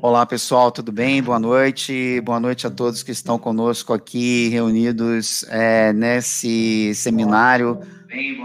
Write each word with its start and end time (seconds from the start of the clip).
Olá, 0.00 0.24
pessoal, 0.24 0.72
tudo 0.72 0.90
bem? 0.90 1.22
Boa 1.22 1.38
noite. 1.38 2.18
Boa 2.22 2.40
noite 2.40 2.66
a 2.66 2.70
todos 2.70 3.02
que 3.02 3.12
estão 3.12 3.38
conosco 3.38 3.92
aqui 3.92 4.48
reunidos 4.48 5.44
é, 5.50 5.92
nesse 5.92 6.94
seminário 6.94 7.78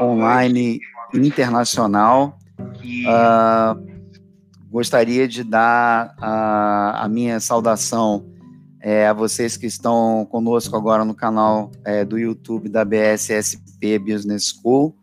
online 0.02 0.82
internacional. 1.14 2.38
Uh, 2.60 3.82
gostaria 4.70 5.26
de 5.26 5.46
dar 5.46 6.14
a 6.20 7.08
minha 7.10 7.40
saudação 7.40 8.35
é, 8.86 9.08
a 9.08 9.14
vocês 9.14 9.58
que 9.58 9.66
estão 9.66 10.28
conosco 10.30 10.76
agora 10.76 11.04
no 11.04 11.16
canal 11.16 11.72
é, 11.84 12.06
do 12.06 12.20
YouTube 12.20 12.70
da 12.70 12.86
BSSP 12.86 13.98
Business 13.98 14.54
School 14.54 14.96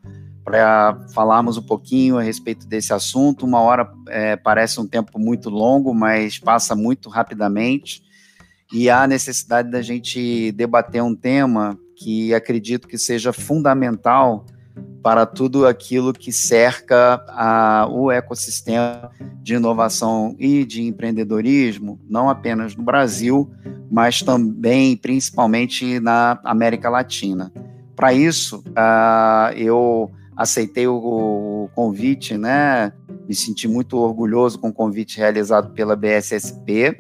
para 0.44 1.04
falarmos 1.12 1.56
um 1.56 1.62
pouquinho 1.62 2.16
a 2.16 2.22
respeito 2.22 2.64
desse 2.64 2.92
assunto. 2.92 3.44
Uma 3.44 3.58
hora 3.58 3.92
é, 4.08 4.36
parece 4.36 4.80
um 4.80 4.86
tempo 4.86 5.18
muito 5.18 5.50
longo, 5.50 5.92
mas 5.92 6.38
passa 6.38 6.76
muito 6.76 7.08
rapidamente. 7.08 8.04
E 8.72 8.88
há 8.88 9.04
necessidade 9.04 9.68
da 9.68 9.82
gente 9.82 10.52
debater 10.52 11.02
um 11.02 11.16
tema 11.16 11.76
que 11.96 12.32
acredito 12.32 12.86
que 12.86 12.96
seja 12.96 13.32
fundamental 13.32 14.46
para 15.02 15.26
tudo 15.26 15.66
aquilo 15.66 16.12
que 16.12 16.32
cerca 16.32 17.24
a, 17.28 17.88
o 17.90 18.10
ecossistema 18.10 19.10
de 19.42 19.54
inovação 19.54 20.36
e 20.38 20.64
de 20.64 20.82
empreendedorismo, 20.82 21.98
não 22.08 22.30
apenas 22.30 22.76
no 22.76 22.84
Brasil, 22.84 23.50
mas 23.90 24.22
também, 24.22 24.96
principalmente, 24.96 25.98
na 25.98 26.40
América 26.44 26.88
Latina. 26.88 27.52
Para 27.96 28.14
isso, 28.14 28.60
uh, 28.68 29.52
eu 29.56 30.10
aceitei 30.36 30.86
o, 30.86 30.94
o, 30.94 31.70
convite, 31.74 32.38
né? 32.38 32.92
Me 33.28 33.34
senti 33.34 33.66
muito 33.66 33.98
orgulhoso 33.98 34.58
com 34.58 34.68
o 34.68 34.72
convite 34.72 35.18
realizado 35.18 35.72
pela 35.72 35.96
BSSP, 35.96 36.96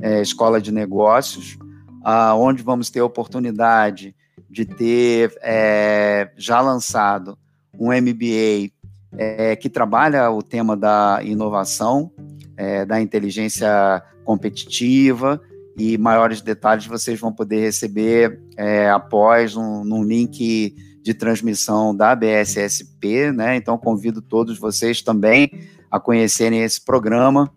é, 0.00 0.22
Escola 0.22 0.60
de 0.60 0.72
Negócios, 0.72 1.58
uh, 2.00 2.34
onde 2.36 2.62
vamos 2.62 2.88
ter 2.88 3.00
a 3.00 3.04
oportunidade 3.04 4.14
de 4.50 4.64
ter 4.64 5.34
é, 5.42 6.30
já 6.36 6.60
lançado 6.60 7.38
um 7.78 7.88
MBA 7.88 8.70
é, 9.16 9.56
que 9.56 9.68
trabalha 9.68 10.30
o 10.30 10.42
tema 10.42 10.76
da 10.76 11.20
inovação, 11.22 12.10
é, 12.56 12.84
da 12.84 13.00
inteligência 13.00 14.02
competitiva, 14.24 15.40
e 15.76 15.96
maiores 15.96 16.40
detalhes 16.40 16.86
vocês 16.86 17.18
vão 17.18 17.32
poder 17.32 17.60
receber 17.60 18.40
é, 18.56 18.90
após 18.90 19.56
um, 19.56 19.84
num 19.84 20.04
link 20.04 20.74
de 21.02 21.14
transmissão 21.14 21.96
da 21.96 22.14
BSSP, 22.14 23.32
né? 23.32 23.56
Então 23.56 23.76
convido 23.76 24.22
todos 24.22 24.58
vocês 24.58 25.02
também 25.02 25.50
a 25.90 25.98
conhecerem 25.98 26.62
esse 26.62 26.80
programa 26.80 27.52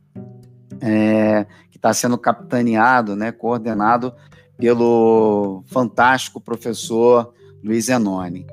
é, 0.82 1.46
que 1.70 1.78
está 1.78 1.94
sendo 1.94 2.18
capitaneado, 2.18 3.16
né, 3.16 3.32
coordenado 3.32 4.14
pelo 4.58 5.64
fantástico 5.68 6.42
professor 6.42 7.34
Luiz 7.64 7.88
Enoni. 7.90 8.46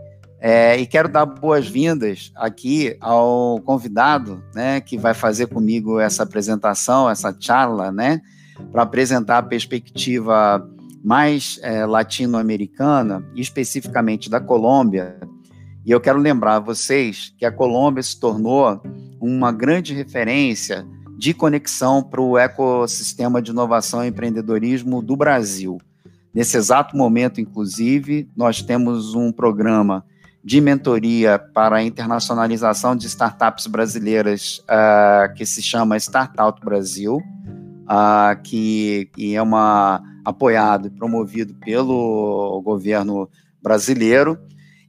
É, 0.45 0.77
e 0.77 0.85
quero 0.87 1.09
dar 1.09 1.25
boas-vindas 1.25 2.33
aqui 2.35 2.97
ao 3.01 3.61
convidado, 3.61 4.43
né, 4.53 4.81
que 4.81 4.99
vai 4.99 5.15
fazer 5.15 5.47
comigo 5.47 6.01
essa 6.01 6.25
apresentação, 6.25 7.09
essa 7.09 7.33
charla, 7.39 7.93
né, 7.93 8.21
para 8.73 8.83
apresentar 8.83 9.39
a 9.39 9.43
perspectiva 9.45 10.69
mais 11.05 11.61
é, 11.63 11.87
latino-americana, 11.87 13.25
especificamente 13.37 14.29
da 14.29 14.41
Colômbia. 14.41 15.17
E 15.87 15.93
eu 15.93 16.01
quero 16.01 16.19
lembrar 16.19 16.57
a 16.57 16.61
vocês 16.61 17.33
que 17.39 17.47
a 17.47 17.53
Colômbia 17.53 18.03
se 18.03 18.19
tornou 18.19 18.83
uma 19.21 19.53
grande 19.53 19.95
referência 19.95 20.85
de 21.17 21.33
conexão 21.33 22.03
para 22.03 22.21
o 22.21 22.37
ecossistema 22.37 23.41
de 23.41 23.53
inovação 23.53 24.05
e 24.05 24.09
empreendedorismo 24.09 25.01
do 25.01 25.17
Brasil. 25.17 25.79
Nesse 26.35 26.57
exato 26.57 26.97
momento, 26.97 27.41
inclusive, 27.41 28.29
nós 28.37 28.61
temos 28.61 29.15
um 29.15 29.31
programa 29.31 30.05
de 30.45 30.61
mentoria 30.61 31.39
para 31.39 31.77
a 31.77 31.83
internacionalização 31.83 32.97
de 32.97 33.07
startups 33.07 33.67
brasileiras 33.67 34.61
uh, 34.65 35.33
que 35.35 35.47
se 35.47 35.63
chama 35.63 35.97
Startup 35.97 36.59
Brasil, 36.65 37.17
uh, 37.17 38.43
que, 38.43 39.09
que 39.15 39.37
é 39.37 39.43
uma 39.43 40.03
apoiado 40.25 40.87
e 40.87 40.91
promovido 40.91 41.55
pelo 41.55 42.61
governo 42.65 43.29
brasileiro 43.63 44.39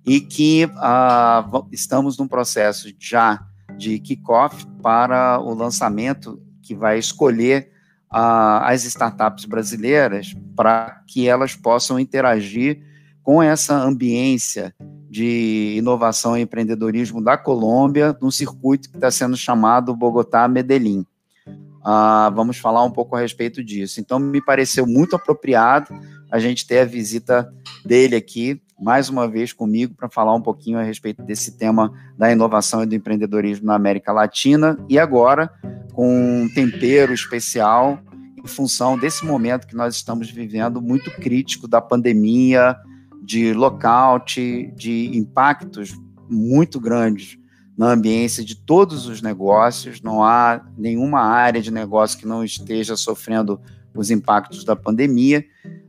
e 0.06 0.20
que 0.20 0.66
uh, 0.66 1.68
estamos 1.72 2.18
num 2.18 2.28
processo 2.28 2.92
já 3.00 3.40
de 3.78 4.00
kickoff 4.00 4.66
para 4.82 5.40
o 5.40 5.54
lançamento 5.54 6.42
que 6.62 6.76
vai 6.76 6.98
escolher 6.98 7.72
as 8.10 8.84
startups 8.84 9.46
brasileiras 9.46 10.36
para 10.56 11.02
que 11.08 11.28
elas 11.28 11.56
possam 11.56 12.00
interagir 12.00 12.80
com 13.24 13.42
essa 13.42 13.76
ambiência 13.76 14.76
de 15.14 15.76
inovação 15.78 16.36
e 16.36 16.42
empreendedorismo 16.42 17.24
da 17.24 17.38
Colômbia 17.38 18.18
no 18.20 18.32
circuito 18.32 18.90
que 18.90 18.98
está 18.98 19.12
sendo 19.12 19.38
chamado 19.38 19.96
Bogotá-Medellín. 19.96 21.06
Uh, 21.48 22.34
vamos 22.34 22.58
falar 22.58 22.84
um 22.84 22.90
pouco 22.90 23.16
a 23.16 23.20
respeito 23.20 23.64
disso. 23.64 24.02
Então, 24.02 24.18
me 24.18 24.44
pareceu 24.44 24.88
muito 24.88 25.16
apropriado 25.16 25.94
a 26.32 26.40
gente 26.40 26.66
ter 26.66 26.80
a 26.80 26.86
visita 26.86 27.54
dele 27.86 28.16
aqui, 28.16 28.60
mais 28.82 29.08
uma 29.08 29.28
vez 29.28 29.54
comigo, 29.54 29.94
para 29.94 30.10
falar 30.10 30.34
um 30.34 30.42
pouquinho 30.42 30.80
a 30.80 30.82
respeito 30.82 31.22
desse 31.22 31.60
tema 31.60 31.94
da 32.18 32.32
inovação 32.32 32.82
e 32.82 32.88
do 32.88 32.96
empreendedorismo 32.96 33.68
na 33.68 33.76
América 33.76 34.12
Latina, 34.12 34.80
e 34.90 34.98
agora 34.98 35.48
com 35.94 36.42
um 36.42 36.50
tempero 36.50 37.14
especial 37.14 38.00
em 38.44 38.48
função 38.48 38.98
desse 38.98 39.24
momento 39.24 39.68
que 39.68 39.76
nós 39.76 39.96
estamos 39.96 40.32
vivendo 40.32 40.82
muito 40.82 41.12
crítico 41.12 41.68
da 41.68 41.80
pandemia, 41.80 42.76
de 43.24 43.54
lockout, 43.54 44.74
de 44.76 45.18
impactos 45.18 45.98
muito 46.30 46.80
grandes 46.80 47.38
na 47.78 47.92
ambiência 47.92 48.44
de 48.44 48.56
todos 48.56 49.08
os 49.08 49.22
negócios, 49.22 50.02
não 50.02 50.24
há 50.24 50.62
nenhuma 50.78 51.22
área 51.22 51.62
de 51.62 51.72
negócio 51.72 52.20
que 52.20 52.28
não 52.28 52.44
esteja 52.44 52.96
sofrendo 52.96 53.60
os 53.96 54.12
impactos 54.12 54.64
da 54.64 54.76
pandemia 54.76 55.44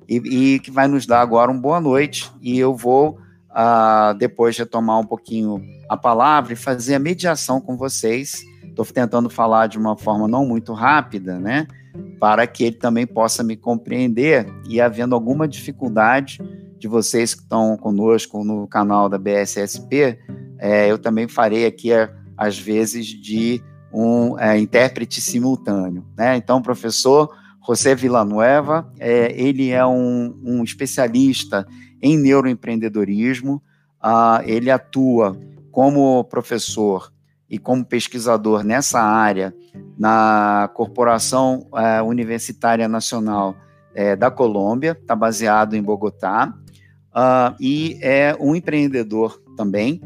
e, 0.09 0.17
e 0.17 0.59
que 0.61 0.71
vai 0.71 0.87
nos 0.87 1.07
dar 1.07 1.21
agora 1.21 1.51
uma 1.51 1.61
boa 1.61 1.81
noite. 1.81 2.31
E 2.41 2.59
eu 2.59 2.75
vou 2.75 3.19
uh, 3.51 4.15
depois 4.17 4.57
retomar 4.57 5.01
um 5.01 5.07
pouquinho 5.07 5.63
a 5.89 5.97
palavra 5.97 6.53
e 6.53 6.57
fazer 6.57 6.95
a 6.95 6.99
mediação 6.99 7.61
com 7.61 7.77
vocês. 7.77 8.43
Estou 8.65 8.85
tentando 8.87 9.29
falar 9.29 9.67
de 9.67 9.79
uma 9.79 9.97
forma 9.97 10.27
não 10.27 10.47
muito 10.47 10.73
rápida, 10.73 11.39
né? 11.39 11.67
Para 12.19 12.47
que 12.47 12.65
ele 12.65 12.77
também 12.77 13.07
possa 13.07 13.43
me 13.43 13.57
compreender 13.57 14.47
e 14.69 14.81
havendo 14.81 15.15
alguma 15.15 15.47
dificuldade 15.47 16.41
de 16.85 16.89
vocês 16.89 17.35
que 17.35 17.41
estão 17.41 17.79
conosco 17.79 18.45
no 18.45 18.69
canal 18.69 19.09
da 19.09 19.17
BSSP, 19.17 20.19
é, 20.59 20.91
eu 20.91 20.99
também 20.99 21.27
farei 21.27 21.65
aqui, 21.65 21.89
às 22.37 22.59
vezes, 22.59 23.07
de 23.07 23.63
um 23.91 24.39
é, 24.39 24.59
intérprete 24.59 25.19
simultâneo. 25.19 26.05
Né? 26.15 26.37
Então, 26.37 26.61
professor 26.61 27.35
José 27.67 27.95
Villanueva, 27.95 28.93
é, 28.99 29.33
ele 29.35 29.71
é 29.71 29.85
um, 29.87 30.39
um, 30.45 30.63
especialista 30.63 31.67
em 32.03 32.19
neuroempreendedorismo, 32.19 33.63
ah, 33.99 34.43
ele 34.45 34.71
atua 34.71 35.41
como 35.73 36.23
professor 36.25 37.11
e 37.49 37.59
como 37.59 37.83
pesquisador 37.83 38.63
nessa 38.63 39.01
área 39.01 39.55
na 39.99 40.69
Corporação 40.75 41.67
é, 41.75 42.03
Universitária 42.03 42.87
Nacional 42.87 43.57
é, 43.95 44.15
da 44.15 44.31
Colômbia, 44.31 44.99
está 45.01 45.17
baseado 45.17 45.75
em 45.75 45.83
Bogotá, 45.83 46.53
uh, 47.17 47.55
e 47.61 47.99
é 48.01 48.37
um 48.41 48.55
empreendedor 48.55 49.41
também, 49.57 50.01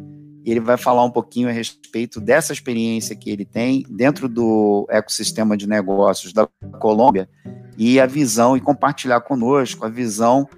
ele 0.45 0.61
vai 0.61 0.77
falar 0.77 1.05
um 1.05 1.11
pouquinho 1.11 1.49
a 1.49 1.53
respeito 1.53 2.21
dessa 2.21 2.53
experiência 2.53 3.15
que 3.15 3.31
ele 3.31 3.45
tem 3.45 3.85
dentro 3.89 4.29
do 4.29 4.87
ecossistema 4.89 5.57
de 5.57 5.69
negócios 5.69 6.33
da 6.33 6.49
Colômbia 6.79 7.29
e 7.77 8.01
a 8.01 8.07
visão, 8.07 8.57
e 8.57 8.61
compartilhar 8.61 9.21
conosco 9.21 9.85
a 9.85 9.89
visão 9.89 10.49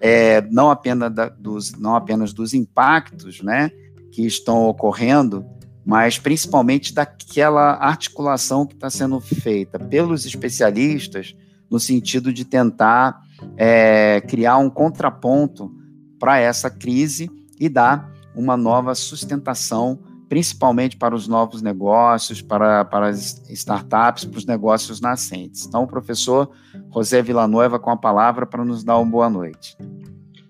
é, 0.00 0.40
não, 0.42 0.70
apenas 0.70 1.12
da, 1.12 1.28
dos, 1.28 1.72
não 1.72 1.96
apenas 1.96 2.32
dos 2.32 2.54
impactos 2.54 3.42
né, 3.42 3.70
que 4.12 4.24
estão 4.24 4.66
ocorrendo, 4.68 5.44
mas 5.84 6.18
principalmente 6.18 6.94
daquela 6.94 7.72
articulação 7.72 8.66
que 8.66 8.74
está 8.74 8.90
sendo 8.90 9.18
feita 9.20 9.78
pelos 9.78 10.24
especialistas 10.24 11.34
no 11.70 11.80
sentido 11.80 12.32
de 12.32 12.44
tentar 12.44 13.20
é, 13.56 14.20
criar 14.20 14.58
um 14.58 14.70
contraponto 14.70 15.77
para 16.18 16.38
essa 16.38 16.70
crise 16.70 17.30
e 17.58 17.68
dar 17.68 18.12
uma 18.34 18.56
nova 18.56 18.94
sustentação, 18.94 19.98
principalmente 20.28 20.96
para 20.96 21.14
os 21.14 21.26
novos 21.26 21.62
negócios, 21.62 22.42
para, 22.42 22.84
para 22.84 23.08
as 23.08 23.42
startups, 23.50 24.24
para 24.24 24.38
os 24.38 24.46
negócios 24.46 25.00
nascentes. 25.00 25.66
Então, 25.66 25.82
o 25.82 25.86
professor 25.86 26.50
José 26.92 27.22
Villanueva 27.22 27.78
com 27.78 27.90
a 27.90 27.96
palavra 27.96 28.46
para 28.46 28.64
nos 28.64 28.84
dar 28.84 28.98
uma 28.98 29.10
boa 29.10 29.30
noite. 29.30 29.76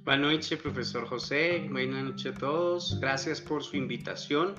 Boa 0.05 0.17
noite, 0.17 0.57
profesor 0.57 1.07
José. 1.07 1.67
Buenas 1.71 2.03
noches 2.05 2.27
a 2.27 2.33
todos. 2.33 2.99
Gracias 2.99 3.41
por 3.41 3.63
su 3.63 3.77
invitación 3.77 4.55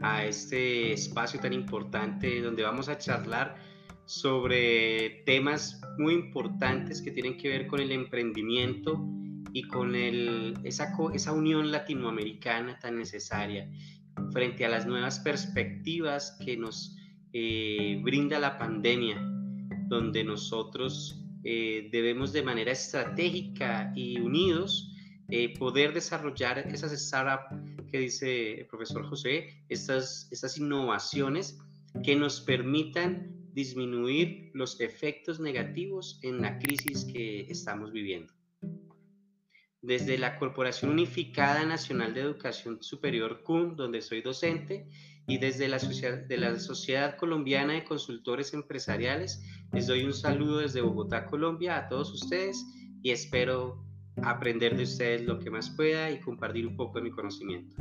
a 0.00 0.24
este 0.24 0.92
espacio 0.92 1.38
tan 1.38 1.52
importante 1.52 2.40
donde 2.40 2.62
vamos 2.62 2.88
a 2.88 2.96
charlar 2.96 3.56
sobre 4.06 5.22
temas 5.26 5.80
muy 5.98 6.14
importantes 6.14 7.02
que 7.02 7.10
tienen 7.10 7.36
que 7.36 7.48
ver 7.48 7.66
con 7.66 7.80
el 7.80 7.92
emprendimiento 7.92 8.98
y 9.56 9.62
con 9.62 9.94
esa, 9.94 10.92
esa 11.14 11.32
unión 11.32 11.72
latinoamericana 11.72 12.78
tan 12.78 12.98
necesaria 12.98 13.66
frente 14.30 14.66
a 14.66 14.68
las 14.68 14.84
nuevas 14.84 15.18
perspectivas 15.20 16.36
que 16.44 16.58
nos 16.58 16.94
eh, 17.32 17.98
brinda 18.02 18.38
la 18.38 18.58
pandemia, 18.58 19.18
donde 19.88 20.24
nosotros 20.24 21.24
eh, 21.42 21.88
debemos 21.90 22.34
de 22.34 22.42
manera 22.42 22.70
estratégica 22.70 23.94
y 23.96 24.20
unidos 24.20 24.94
eh, 25.30 25.58
poder 25.58 25.94
desarrollar 25.94 26.58
esas 26.58 26.92
startups 26.92 27.56
que 27.90 27.98
dice 28.00 28.60
el 28.60 28.66
profesor 28.66 29.08
José, 29.08 29.64
estas, 29.70 30.28
estas 30.30 30.58
innovaciones 30.58 31.58
que 32.04 32.14
nos 32.14 32.42
permitan 32.42 33.34
disminuir 33.54 34.50
los 34.52 34.78
efectos 34.82 35.40
negativos 35.40 36.20
en 36.22 36.42
la 36.42 36.58
crisis 36.58 37.06
que 37.06 37.50
estamos 37.50 37.90
viviendo. 37.90 38.35
Desde 39.86 40.18
la 40.18 40.36
Corporación 40.36 40.90
Unificada 40.90 41.64
Nacional 41.64 42.12
de 42.12 42.20
Educación 42.20 42.78
Superior 42.80 43.44
CUN, 43.44 43.76
donde 43.76 44.02
soy 44.02 44.20
docente, 44.20 44.88
y 45.28 45.38
desde 45.38 45.68
la, 45.68 45.78
de 45.78 46.36
la 46.36 46.58
Sociedad 46.58 47.16
Colombiana 47.16 47.74
de 47.74 47.84
Consultores 47.84 48.52
Empresariales, 48.52 49.40
les 49.72 49.86
doy 49.86 50.02
un 50.02 50.12
saludo 50.12 50.58
desde 50.58 50.80
Bogotá, 50.80 51.26
Colombia, 51.26 51.76
a 51.76 51.88
todos 51.88 52.12
ustedes 52.12 52.66
y 53.00 53.12
espero 53.12 53.80
aprender 54.24 54.76
de 54.76 54.82
ustedes 54.82 55.22
lo 55.22 55.38
que 55.38 55.50
más 55.50 55.70
pueda 55.70 56.10
y 56.10 56.18
compartir 56.18 56.66
un 56.66 56.76
poco 56.76 56.98
de 56.98 57.04
mi 57.04 57.12
conocimiento. 57.12 57.76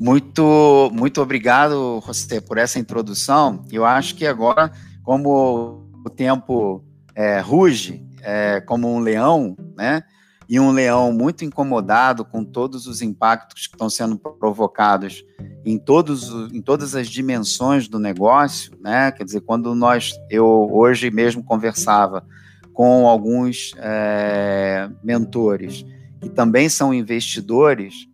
Muito, 0.00 0.90
muito 0.92 1.22
obrigado, 1.22 2.00
José, 2.00 2.40
por 2.40 2.58
essa 2.58 2.80
introdução. 2.80 3.64
Eu 3.70 3.84
acho 3.84 4.16
que 4.16 4.26
agora, 4.26 4.72
como 5.04 5.88
o 6.04 6.10
tempo 6.10 6.84
é, 7.14 7.38
ruge 7.38 8.09
é, 8.22 8.60
como 8.60 8.88
um 8.88 8.98
leão, 8.98 9.56
né? 9.76 10.02
e 10.50 10.58
um 10.58 10.72
leão 10.72 11.12
muito 11.12 11.44
incomodado 11.44 12.24
com 12.24 12.44
todos 12.44 12.88
os 12.88 13.00
impactos 13.02 13.68
que 13.68 13.76
estão 13.76 13.88
sendo 13.88 14.18
provocados 14.18 15.24
em, 15.64 15.78
todos, 15.78 16.28
em 16.52 16.60
todas 16.60 16.96
as 16.96 17.08
dimensões 17.08 17.86
do 17.86 18.00
negócio, 18.00 18.76
né? 18.82 19.12
Quer 19.12 19.22
dizer, 19.22 19.42
quando 19.42 19.72
nós, 19.76 20.10
eu 20.28 20.68
hoje 20.72 21.08
mesmo 21.08 21.44
conversava 21.44 22.26
com 22.72 23.06
alguns 23.06 23.74
é, 23.76 24.90
mentores 25.04 25.84
que 26.20 26.28
também 26.28 26.68
são 26.68 26.92
investidores 26.92 28.08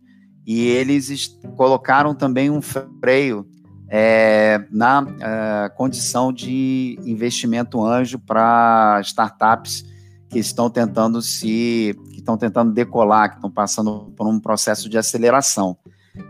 e 0.45 0.67
eles 0.67 1.39
colocaram 1.55 2.13
também 2.13 2.51
um 2.51 2.61
freio 2.61 3.47
é, 3.89 4.63
na 4.69 5.07
é, 5.19 5.69
condição 5.69 6.31
de 6.31 6.99
investimento 7.03 7.83
anjo 7.83 8.19
para 8.19 9.01
startups 9.03 9.96
que 10.29 10.39
estão 10.39 10.69
tentando 10.69 11.21
se 11.21 11.97
que 12.11 12.19
estão 12.19 12.37
tentando 12.37 12.73
decolar, 12.73 13.29
que 13.29 13.35
estão 13.35 13.51
passando 13.51 14.11
por 14.15 14.27
um 14.27 14.39
processo 14.39 14.89
de 14.89 14.97
aceleração. 14.97 15.77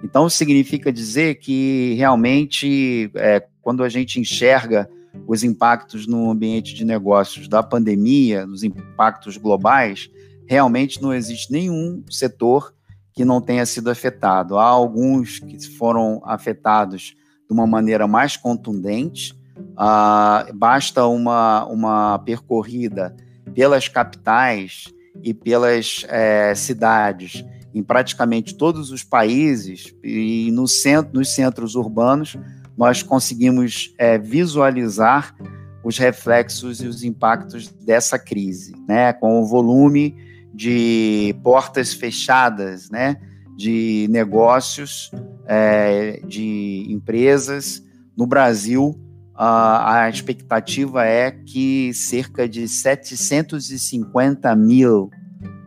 Então 0.04 0.30
significa 0.30 0.92
dizer 0.92 1.36
que 1.36 1.96
realmente 1.98 3.10
é, 3.16 3.46
quando 3.62 3.84
a 3.84 3.90
gente 3.90 4.20
enxerga 4.20 4.90
os 5.28 5.44
impactos 5.44 6.06
no 6.06 6.30
ambiente 6.30 6.74
de 6.74 6.86
negócios 6.86 7.48
da 7.48 7.64
pandemia, 7.64 8.46
os 8.46 8.64
impactos 8.64 9.38
globais, 9.38 10.10
realmente 10.46 11.02
não 11.02 11.14
existe 11.14 11.52
nenhum 11.52 12.04
setor 12.10 12.74
que 13.14 13.26
não 13.26 13.42
tenha 13.42 13.66
sido 13.66 13.90
afetado. 13.90 14.58
Há 14.58 14.66
alguns 14.66 15.40
que 15.40 15.60
foram 15.76 16.22
afetados 16.24 17.16
de 17.48 17.54
uma 17.54 17.66
maneira 17.66 18.08
mais 18.08 18.38
contundente. 18.38 19.36
Ah, 19.76 20.46
basta 20.54 21.06
uma, 21.08 21.66
uma 21.66 22.20
percorrida 22.20 23.16
pelas 23.54 23.88
capitais 23.88 24.86
e 25.24 25.34
pelas 25.34 26.06
é, 26.10 26.54
cidades 26.56 27.44
em 27.74 27.84
praticamente 27.84 28.56
todos 28.56 28.92
os 28.92 29.04
países 29.04 29.94
e 30.04 30.50
no 30.52 30.68
centro, 30.68 31.14
nos 31.14 31.34
centros 31.34 31.76
urbanos, 31.76 32.36
nós 32.78 33.04
conseguimos 33.04 33.94
é, 33.98 34.18
visualizar 34.18 35.36
os 35.84 35.98
reflexos 35.98 36.82
e 36.82 36.88
os 36.88 37.04
impactos 37.04 37.70
dessa 37.70 38.18
crise, 38.18 38.74
né, 38.88 39.14
com 39.14 39.42
o 39.42 39.46
volume 39.46 40.16
de 40.54 41.36
portas 41.44 41.94
fechadas, 41.94 42.90
né, 42.90 43.18
de 43.56 44.08
negócios, 44.10 45.12
é, 45.46 46.20
de 46.26 46.86
empresas 46.90 47.84
no 48.18 48.26
Brasil 48.26 49.00
a 49.38 50.10
expectativa 50.10 51.06
é 51.06 51.30
que 51.30 51.94
cerca 51.94 52.50
de 52.50 52.68
750 52.68 54.56
mil 54.56 55.12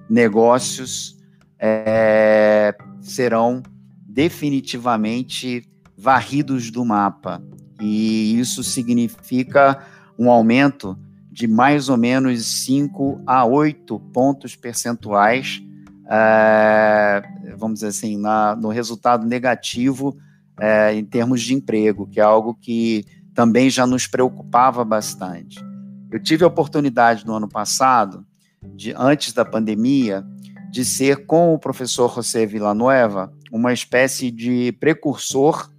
negócios 0.09 1.17
é, 1.59 2.75
serão 3.01 3.63
definitivamente 4.05 5.63
varridos 5.97 6.71
do 6.71 6.85
mapa. 6.85 7.41
E 7.81 8.39
isso 8.39 8.65
significa 8.65 9.79
um 10.19 10.31
aumento 10.31 10.99
de 11.31 11.47
mais 11.47 11.89
ou 11.89 11.97
menos 11.97 12.45
5 12.65 13.23
a 13.25 13.45
8 13.45 14.01
pontos 14.13 14.57
percentuais, 14.57 15.63
é, 16.11 17.23
vamos 17.57 17.75
dizer 17.75 17.87
assim, 17.89 18.19
na, 18.19 18.57
no 18.57 18.69
resultado 18.69 19.25
negativo 19.25 20.19
é, 20.59 20.93
em 20.93 21.05
termos 21.05 21.41
de 21.41 21.55
emprego, 21.55 22.07
que 22.07 22.19
é 22.19 22.23
algo 22.23 22.55
que 22.55 23.05
também 23.35 23.71
já 23.71 23.87
nos 23.87 24.07
preocupava 24.07 24.85
bastante. 24.85 25.59
Eu 26.11 26.21
tive 26.21 26.45
a 26.45 26.49
oportunidade 26.49 27.27
no 27.27 27.35
ano 27.35 27.49
passado, 27.49 28.27
de, 28.75 28.93
antes 28.97 29.33
da 29.33 29.45
pandemia, 29.45 30.25
de 30.71 30.85
ser 30.85 31.27
com 31.27 31.55
o 31.55 31.59
professor 31.59 32.13
José 32.15 32.47
Villanueva 32.47 33.33
uma 33.51 33.73
espécie 33.73 34.31
de 34.31 34.73
precursor 34.73 35.71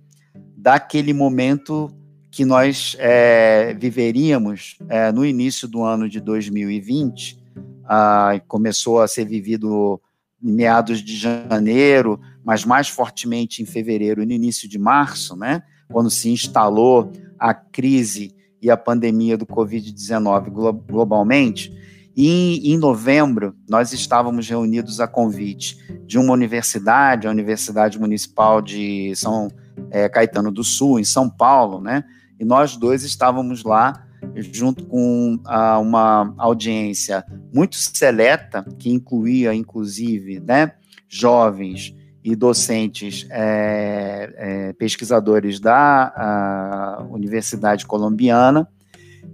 daquele 0.58 1.14
momento 1.14 1.90
que 2.30 2.46
nós 2.46 2.96
é, 3.00 3.74
viveríamos 3.74 4.78
é, 4.90 5.12
no 5.12 5.26
início 5.26 5.68
do 5.68 5.84
ano 5.84 6.08
de 6.08 6.20
2020, 6.20 7.42
ah, 7.86 8.40
começou 8.48 9.02
a 9.02 9.08
ser 9.08 9.26
vivido 9.26 10.00
em 10.42 10.52
meados 10.52 11.04
de 11.04 11.18
janeiro, 11.18 12.20
mas 12.44 12.64
mais 12.64 12.88
fortemente 12.88 13.62
em 13.62 13.66
fevereiro 13.66 14.24
e 14.24 14.26
no 14.26 14.32
início 14.32 14.68
de 14.68 14.80
março, 14.80 15.36
né, 15.36 15.62
quando 15.92 16.10
se 16.10 16.30
instalou 16.30 17.12
a 17.42 17.56
crise 17.56 18.36
e 18.62 18.70
a 18.70 18.78
pandemia 18.78 19.36
do 19.36 19.48
Covid-19 19.48 20.52
globalmente. 20.88 21.76
E 22.16 22.72
em 22.72 22.78
novembro, 22.78 23.56
nós 23.68 23.92
estávamos 23.94 24.48
reunidos 24.48 25.00
a 25.00 25.08
convite 25.08 25.78
de 26.06 26.20
uma 26.20 26.34
universidade, 26.34 27.26
a 27.26 27.32
Universidade 27.32 28.00
Municipal 28.00 28.62
de 28.62 29.16
São 29.16 29.50
é, 29.90 30.08
Caetano 30.08 30.52
do 30.52 30.64
Sul, 30.64 31.00
em 31.00 31.04
São 31.04 31.28
Paulo, 31.28 31.82
né? 31.82 32.04
E 32.40 32.46
nós 32.46 32.78
dois 32.78 33.04
estávamos 33.04 33.64
lá 33.64 34.06
junto 34.36 34.86
com 34.86 35.40
ah, 35.46 35.80
uma 35.80 36.34
audiência 36.38 37.26
muito 37.52 37.76
seleta, 37.76 38.64
que 38.78 38.92
incluía, 38.92 39.54
inclusive, 39.54 40.40
né, 40.40 40.74
jovens 41.10 41.96
e 42.24 42.36
docentes 42.36 43.26
é, 43.30 44.34
é, 44.38 44.74
pesquisadores 44.74 45.60
da 45.60 47.06
Universidade 47.10 47.86
Colombiana 47.86 48.68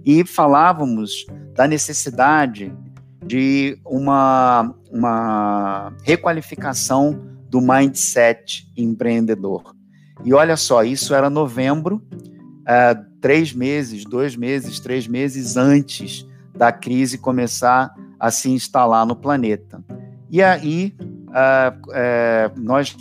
e 0.04 0.24
falávamos 0.24 1.26
da 1.54 1.66
necessidade 1.66 2.72
de 3.24 3.78
uma, 3.84 4.74
uma 4.90 5.92
requalificação 6.02 7.20
do 7.50 7.60
mindset 7.60 8.70
empreendedor. 8.76 9.74
E 10.24 10.32
olha 10.32 10.56
só, 10.56 10.82
isso 10.82 11.14
era 11.14 11.28
novembro, 11.28 12.02
é, 12.66 12.94
três 13.20 13.52
meses, 13.52 14.04
dois 14.04 14.36
meses, 14.36 14.80
três 14.80 15.06
meses 15.06 15.56
antes 15.56 16.26
da 16.54 16.72
crise 16.72 17.18
começar 17.18 17.92
a 18.18 18.30
se 18.30 18.50
instalar 18.50 19.06
no 19.06 19.14
planeta. 19.14 19.82
E 20.30 20.42
aí 20.42 20.94
uh, 21.38 21.78
uh, 21.90 22.60
nós 22.60 22.96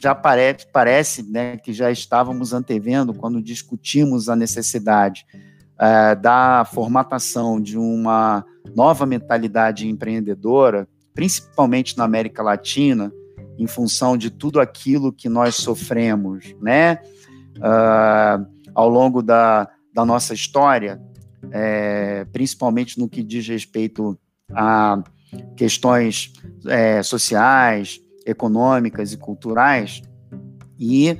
já 0.00 0.14
parece, 0.14 0.66
parece 0.72 1.22
né, 1.30 1.56
que 1.56 1.72
já 1.72 1.90
estávamos 1.90 2.52
antevendo 2.52 3.12
quando 3.12 3.42
discutimos 3.42 4.28
a 4.28 4.36
necessidade 4.36 5.26
uh, 5.74 6.20
da 6.20 6.64
formatação 6.64 7.60
de 7.60 7.76
uma 7.76 8.44
nova 8.74 9.04
mentalidade 9.04 9.88
empreendedora, 9.88 10.88
principalmente 11.14 11.98
na 11.98 12.04
América 12.04 12.42
Latina, 12.42 13.12
em 13.58 13.66
função 13.66 14.16
de 14.16 14.30
tudo 14.30 14.60
aquilo 14.60 15.12
que 15.12 15.28
nós 15.28 15.56
sofremos, 15.56 16.54
né, 16.60 16.98
uh, 17.58 18.46
ao 18.74 18.88
longo 18.88 19.22
da, 19.22 19.68
da 19.92 20.04
nossa 20.04 20.32
história, 20.32 21.00
é, 21.50 22.24
principalmente 22.32 22.98
no 22.98 23.08
que 23.08 23.22
diz 23.22 23.46
respeito 23.46 24.18
a 24.54 25.02
questões 25.56 26.32
é, 26.66 27.02
sociais, 27.02 28.00
econômicas 28.26 29.12
e 29.12 29.16
culturais, 29.16 30.02
e 30.78 31.16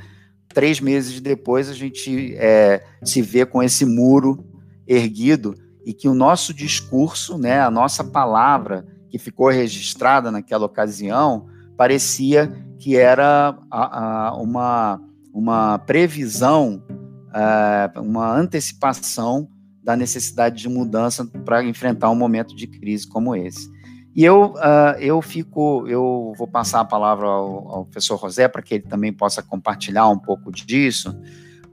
três 0.48 0.80
meses 0.80 1.20
depois 1.20 1.68
a 1.68 1.74
gente 1.74 2.34
é, 2.36 2.84
se 3.02 3.22
vê 3.22 3.46
com 3.46 3.62
esse 3.62 3.84
muro 3.84 4.44
erguido 4.86 5.54
e 5.84 5.92
que 5.92 6.08
o 6.08 6.14
nosso 6.14 6.54
discurso, 6.54 7.38
né, 7.38 7.60
a 7.60 7.70
nossa 7.70 8.04
palavra 8.04 8.86
que 9.08 9.18
ficou 9.18 9.50
registrada 9.50 10.30
naquela 10.30 10.66
ocasião, 10.66 11.46
parecia 11.76 12.52
que 12.78 12.96
era 12.96 13.58
a, 13.70 14.28
a, 14.28 14.36
uma, 14.36 15.00
uma 15.32 15.78
previsão, 15.78 16.82
uh, 17.28 18.00
uma 18.00 18.32
antecipação 18.36 19.48
da 19.82 19.96
necessidade 19.96 20.56
de 20.62 20.68
mudança 20.68 21.24
para 21.44 21.64
enfrentar 21.64 22.10
um 22.10 22.14
momento 22.14 22.54
de 22.54 22.66
crise 22.66 23.06
como 23.06 23.34
esse. 23.34 23.68
E 24.14 24.24
eu, 24.24 24.54
uh, 24.54 24.98
eu 24.98 25.22
fico, 25.22 25.86
eu 25.88 26.34
vou 26.36 26.46
passar 26.46 26.80
a 26.80 26.84
palavra 26.84 27.26
ao, 27.26 27.68
ao 27.68 27.84
professor 27.86 28.18
José 28.20 28.46
para 28.46 28.60
que 28.60 28.74
ele 28.74 28.84
também 28.84 29.12
possa 29.12 29.42
compartilhar 29.42 30.08
um 30.08 30.18
pouco 30.18 30.52
disso, 30.52 31.16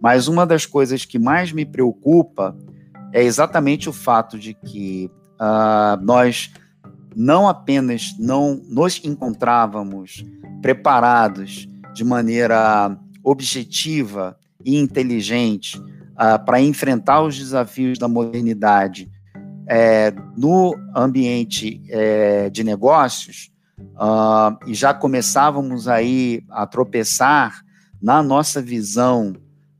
mas 0.01 0.27
uma 0.27 0.46
das 0.46 0.65
coisas 0.65 1.03
que 1.03 1.19
mais 1.19 1.51
me 1.51 1.65
preocupa 1.65 2.55
é 3.12 3.22
exatamente 3.22 3.89
o 3.89 3.93
fato 3.93 4.39
de 4.39 4.53
que 4.53 5.12
uh, 5.36 6.01
nós 6.01 6.51
não 7.15 7.50
apenas 7.50 8.15
não 8.17 8.62
nos 8.69 9.03
encontrávamos 9.03 10.24
preparados 10.62 11.67
de 11.93 12.05
maneira 12.05 12.98
objetiva 13.24 14.38
e 14.63 14.77
inteligente 14.77 15.77
uh, 15.77 16.43
para 16.46 16.62
enfrentar 16.62 17.22
os 17.22 17.38
desafios 17.38 17.98
da 17.98 18.08
modernidade 18.08 19.10
é, 19.70 20.12
no 20.36 20.76
ambiente 20.96 21.82
é, 21.90 22.50
de 22.50 22.64
negócios, 22.64 23.52
uh, 23.80 24.58
e 24.66 24.74
já 24.74 24.94
começávamos 24.94 25.88
aí 25.88 26.44
a 26.50 26.66
tropeçar 26.66 27.62
na 28.02 28.24
nossa 28.24 28.62
visão 28.62 29.34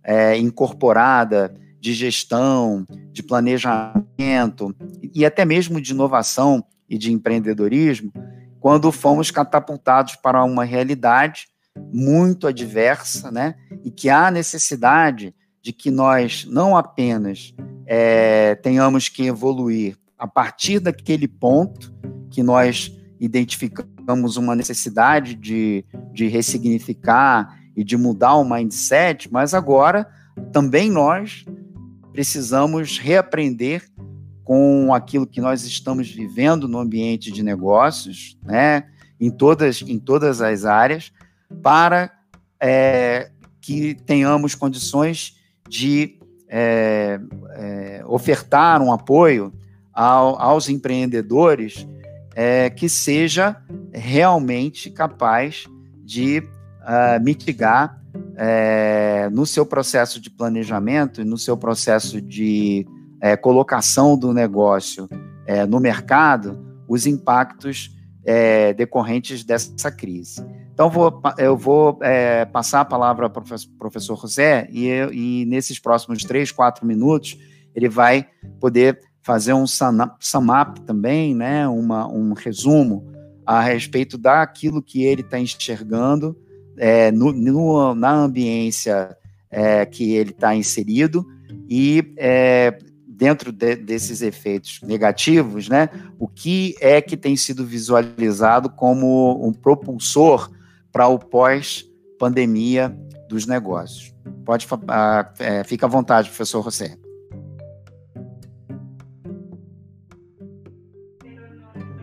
é, 0.04 0.38
incorporada 0.38 1.56
de 1.80 1.94
gestão, 1.94 2.86
de 3.12 3.24
planejamento 3.24 4.76
e 5.14 5.26
até 5.26 5.44
mesmo 5.44 5.82
de 5.82 5.92
inovação 5.92 6.64
e 6.88 6.98
de 6.98 7.12
empreendedorismo, 7.12 8.12
quando 8.60 8.92
fomos 8.92 9.32
catapultados 9.32 10.16
para 10.16 10.44
uma 10.44 10.66
realidade 10.66 11.48
muito 11.94 12.46
adversa, 12.46 13.32
né? 13.32 13.56
E 13.86 13.90
que 13.90 14.10
há 14.10 14.30
necessidade 14.30 15.34
de 15.62 15.72
que 15.72 15.90
nós 15.90 16.46
não 16.50 16.76
apenas 16.76 17.54
é, 17.92 18.54
tenhamos 18.54 19.10
que 19.10 19.26
evoluir 19.26 19.98
a 20.16 20.28
partir 20.28 20.80
daquele 20.80 21.28
ponto 21.28 21.92
que 22.30 22.44
nós 22.44 22.96
identificamos 23.20 24.38
uma 24.38 24.56
necessidade 24.56 25.34
de, 25.34 25.84
de 26.14 26.28
ressignificar 26.28 27.60
e 27.76 27.84
de 27.84 27.98
mudar 27.98 28.36
o 28.36 28.48
mindset, 28.48 29.32
mas 29.34 29.56
agora 29.56 30.08
também 30.52 30.92
nós 30.92 31.46
precisamos 32.14 33.00
reaprender 33.00 33.90
com 34.44 34.94
aquilo 34.94 35.26
que 35.26 35.42
nós 35.42 35.64
estamos 35.64 36.12
vivendo 36.12 36.68
no 36.68 36.78
ambiente 36.78 37.32
de 37.32 37.42
negócios, 37.42 38.38
né, 38.44 38.84
em 39.20 39.32
todas, 39.32 39.82
em 39.82 39.98
todas 39.98 40.42
as 40.42 40.64
áreas, 40.64 41.12
para 41.64 42.12
é, 42.62 43.32
que 43.60 43.96
tenhamos 44.06 44.54
condições 44.54 45.40
de 45.68 46.20
é, 46.50 47.20
é, 47.60 48.04
ofertar 48.08 48.82
um 48.82 48.92
apoio 48.92 49.54
ao, 49.94 50.42
aos 50.42 50.70
empreendedores 50.70 51.86
é, 52.36 52.70
que 52.70 52.88
seja 52.88 53.58
realmente 53.92 54.90
capaz 54.90 55.66
de 56.06 56.40
uh, 56.40 57.24
mitigar 57.24 58.02
é, 58.38 59.30
no 59.32 59.46
seu 59.46 59.66
processo 59.66 60.22
de 60.22 60.30
planejamento 60.30 61.22
e 61.22 61.26
no 61.26 61.38
seu 61.38 61.58
processo 61.58 62.22
de 62.22 62.88
é, 63.22 63.36
colocação 63.36 64.18
do 64.18 64.34
negócio 64.34 65.10
é, 65.46 65.66
no 65.66 65.80
mercado 65.80 66.58
os 66.88 67.06
impactos 67.06 67.96
é, 68.26 68.74
decorrentes 68.74 69.44
dessa 69.44 69.92
crise. 69.92 70.46
Então, 70.74 70.90
vou, 70.90 71.22
eu 71.38 71.58
vou 71.58 72.00
é, 72.02 72.46
passar 72.46 72.82
a 72.82 72.86
palavra 72.86 73.30
para 73.30 73.44
o 73.44 73.78
professor 73.78 74.16
José 74.16 74.70
e, 74.72 74.88
e, 75.12 75.46
nesses 75.46 75.78
próximos 75.78 76.24
três, 76.24 76.52
quatro 76.52 76.86
minutos, 76.86 77.38
ele 77.80 77.90
vai 77.90 78.28
poder 78.60 79.00
fazer 79.22 79.54
um 79.54 79.66
sum 79.68 80.48
up 80.62 80.82
também, 80.82 81.34
né, 81.34 81.68
uma, 81.68 82.08
um 82.08 82.34
resumo 82.34 83.06
a 83.46 83.62
respeito 83.62 84.18
daquilo 84.18 84.82
que 84.82 85.04
ele 85.04 85.22
está 85.22 85.40
enxergando 85.40 86.38
é, 86.78 87.12
no, 87.12 87.32
no, 87.32 87.96
na 87.96 88.12
ambiência 88.12 89.16
é, 89.50 89.86
que 89.86 90.14
ele 90.14 90.32
está 90.32 90.56
inserido 90.56 91.26
e 91.70 92.14
é, 92.18 92.78
dentro 93.08 93.52
de, 93.52 93.76
desses 93.76 94.22
efeitos 94.22 94.82
negativos, 94.84 95.68
né, 95.68 95.90
o 96.18 96.28
que 96.28 96.76
é 96.80 97.02
que 97.02 97.18
tem 97.18 97.36
sido 97.36 97.66
visualizado 97.66 98.70
como 98.70 99.46
um 99.46 99.52
propulsor 99.52 100.50
para 100.92 101.08
o 101.08 101.20
pós-pandemia 101.20 102.96
dos 103.28 103.46
negócios. 103.46 104.14
Pode, 104.46 104.66
uh, 104.66 105.66
fica 105.66 105.86
à 105.86 105.90
vontade, 105.90 106.30
professor 106.30 106.64
José. 106.64 106.98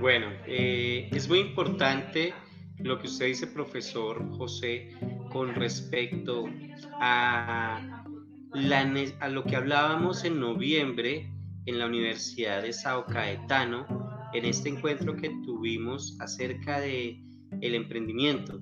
Bueno, 0.06 0.28
eh, 0.46 1.08
es 1.10 1.28
muy 1.28 1.40
importante 1.40 2.32
lo 2.78 2.96
que 2.96 3.08
usted 3.08 3.26
dice, 3.26 3.48
profesor 3.48 4.24
José, 4.36 4.92
con 5.32 5.52
respecto 5.56 6.44
a 7.00 8.04
a 9.20 9.28
lo 9.28 9.42
que 9.42 9.56
hablábamos 9.56 10.22
en 10.22 10.38
noviembre 10.38 11.28
en 11.66 11.80
la 11.80 11.86
Universidad 11.86 12.62
de 12.62 12.72
Sao 12.72 13.04
Caetano, 13.04 13.84
en 14.32 14.44
este 14.44 14.68
encuentro 14.68 15.16
que 15.16 15.28
tuvimos 15.44 16.16
acerca 16.20 16.78
de 16.78 17.20
el 17.60 17.74
emprendimiento, 17.74 18.60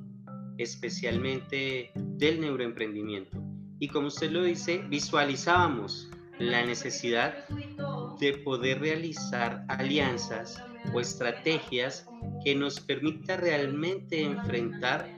especialmente 0.57 1.91
del 1.95 2.41
neuroemprendimiento. 2.41 3.39
Y 3.81 3.89
como 3.89 4.07
usted 4.07 4.31
lo 4.31 4.45
dice, 4.45 4.83
visualizábamos 4.89 6.09
la 6.39 6.65
necesidad 6.65 7.47
de 8.19 8.33
poder 8.39 8.81
realizar 8.81 9.67
alianzas 9.69 10.59
o 10.93 11.01
estrategias 11.01 12.07
que 12.45 12.55
nos 12.55 12.81
permita 12.81 13.37
realmente 13.37 14.23
enfrentar 14.23 15.09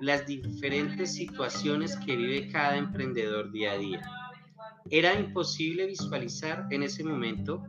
las 0.00 0.26
diferentes 0.26 1.14
situaciones 1.14 1.96
que 1.96 2.16
vive 2.16 2.48
cada 2.48 2.76
emprendedor 2.76 3.50
día 3.50 3.72
a 3.72 3.78
día. 3.78 4.02
Era 4.90 5.18
imposible 5.18 5.86
visualizar 5.86 6.66
en 6.70 6.82
ese 6.82 7.04
momento 7.04 7.64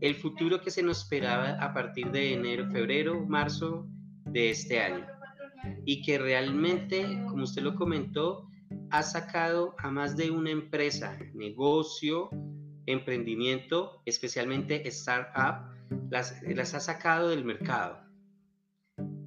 el 0.00 0.14
futuro 0.14 0.60
que 0.60 0.70
se 0.70 0.82
nos 0.82 1.02
esperaba 1.02 1.50
a 1.60 1.74
partir 1.74 2.10
de 2.10 2.34
enero, 2.34 2.70
febrero, 2.70 3.24
marzo 3.26 3.86
de 4.24 4.50
este 4.50 4.80
año. 4.80 5.06
Y 5.84 6.02
que 6.02 6.18
realmente, 6.18 7.02
como 7.28 7.44
usted 7.44 7.62
lo 7.62 7.74
comentó, 7.74 8.48
ha 8.90 9.02
sacado 9.02 9.74
a 9.78 9.90
más 9.90 10.16
de 10.16 10.30
una 10.30 10.50
empresa, 10.50 11.18
negocio, 11.34 12.30
emprendimiento, 12.86 14.02
especialmente 14.06 14.86
startup, 14.88 15.77
las, 16.10 16.42
las 16.42 16.74
ha 16.74 16.80
sacado 16.80 17.28
del 17.28 17.44
mercado 17.44 18.08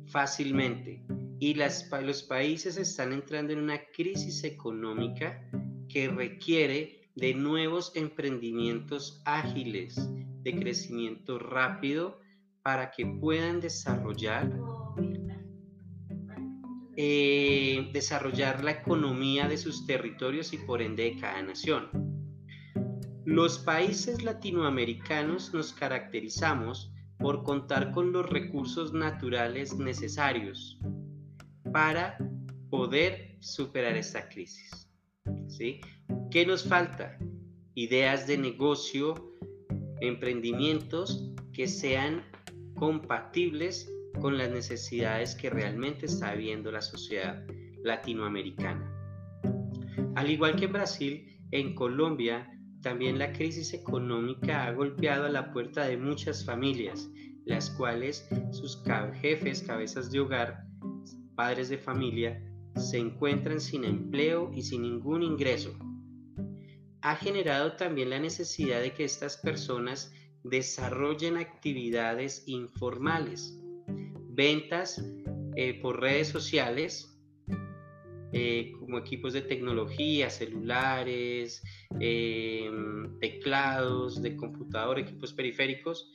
fácilmente 0.07 1.05
y 1.39 1.55
las, 1.55 1.89
los 2.03 2.23
países 2.23 2.77
están 2.77 3.13
entrando 3.13 3.53
en 3.53 3.59
una 3.59 3.79
crisis 3.95 4.43
económica 4.43 5.41
que 5.89 6.07
requiere 6.07 7.09
de 7.15 7.33
nuevos 7.33 7.91
emprendimientos 7.95 9.21
ágiles, 9.25 9.95
de 10.43 10.59
crecimiento 10.59 11.39
rápido, 11.39 12.19
para 12.61 12.91
que 12.91 13.05
puedan 13.05 13.59
desarrollar, 13.59 14.51
eh, 16.95 17.89
desarrollar 17.91 18.63
la 18.63 18.71
economía 18.71 19.47
de 19.47 19.57
sus 19.57 19.87
territorios 19.87 20.53
y 20.53 20.59
por 20.59 20.81
ende 20.81 21.03
de 21.03 21.19
cada 21.19 21.41
nación. 21.41 22.10
Los 23.25 23.59
países 23.59 24.23
latinoamericanos 24.23 25.53
nos 25.53 25.73
caracterizamos 25.73 26.91
por 27.19 27.43
contar 27.43 27.91
con 27.91 28.11
los 28.11 28.27
recursos 28.27 28.93
naturales 28.93 29.77
necesarios 29.77 30.79
para 31.71 32.17
poder 32.71 33.37
superar 33.39 33.95
esta 33.95 34.27
crisis. 34.27 34.89
¿sí? 35.47 35.81
¿Qué 36.31 36.47
nos 36.47 36.63
falta? 36.63 37.19
Ideas 37.75 38.25
de 38.25 38.39
negocio, 38.39 39.37
emprendimientos 39.99 41.31
que 41.53 41.67
sean 41.67 42.23
compatibles 42.75 43.87
con 44.19 44.35
las 44.39 44.49
necesidades 44.49 45.35
que 45.35 45.51
realmente 45.51 46.07
está 46.07 46.33
viendo 46.33 46.71
la 46.71 46.81
sociedad 46.81 47.45
latinoamericana. 47.83 48.91
Al 50.15 50.31
igual 50.31 50.55
que 50.55 50.65
en 50.65 50.73
Brasil, 50.73 51.39
en 51.51 51.75
Colombia 51.75 52.49
también 52.81 53.19
la 53.19 53.31
crisis 53.31 53.73
económica 53.73 54.65
ha 54.65 54.73
golpeado 54.73 55.25
a 55.25 55.29
la 55.29 55.51
puerta 55.53 55.85
de 55.85 55.97
muchas 55.97 56.43
familias 56.43 57.09
las 57.45 57.69
cuales 57.71 58.27
sus 58.51 58.81
jefes, 59.19 59.63
cabezas 59.63 60.11
de 60.11 60.19
hogar, 60.19 60.63
padres 61.35 61.69
de 61.69 61.77
familia, 61.77 62.41
se 62.75 62.97
encuentran 62.97 63.59
sin 63.59 63.83
empleo 63.83 64.51
y 64.53 64.61
sin 64.61 64.83
ningún 64.83 65.23
ingreso. 65.23 65.73
Ha 67.01 67.15
generado 67.15 67.75
también 67.75 68.11
la 68.11 68.19
necesidad 68.19 68.79
de 68.81 68.93
que 68.93 69.03
estas 69.03 69.37
personas 69.37 70.13
desarrollen 70.43 71.37
actividades 71.37 72.43
informales, 72.45 73.59
ventas 74.29 75.03
eh, 75.55 75.79
por 75.81 75.99
redes 75.99 76.29
sociales, 76.29 77.10
eh, 78.33 78.71
como 78.79 78.97
equipos 78.97 79.33
de 79.33 79.41
tecnología, 79.41 80.29
celulares, 80.29 81.61
em, 81.99 83.19
teclados 83.19 84.21
de 84.21 84.37
computador, 84.37 84.99
equipos 84.99 85.33
periféricos, 85.33 86.09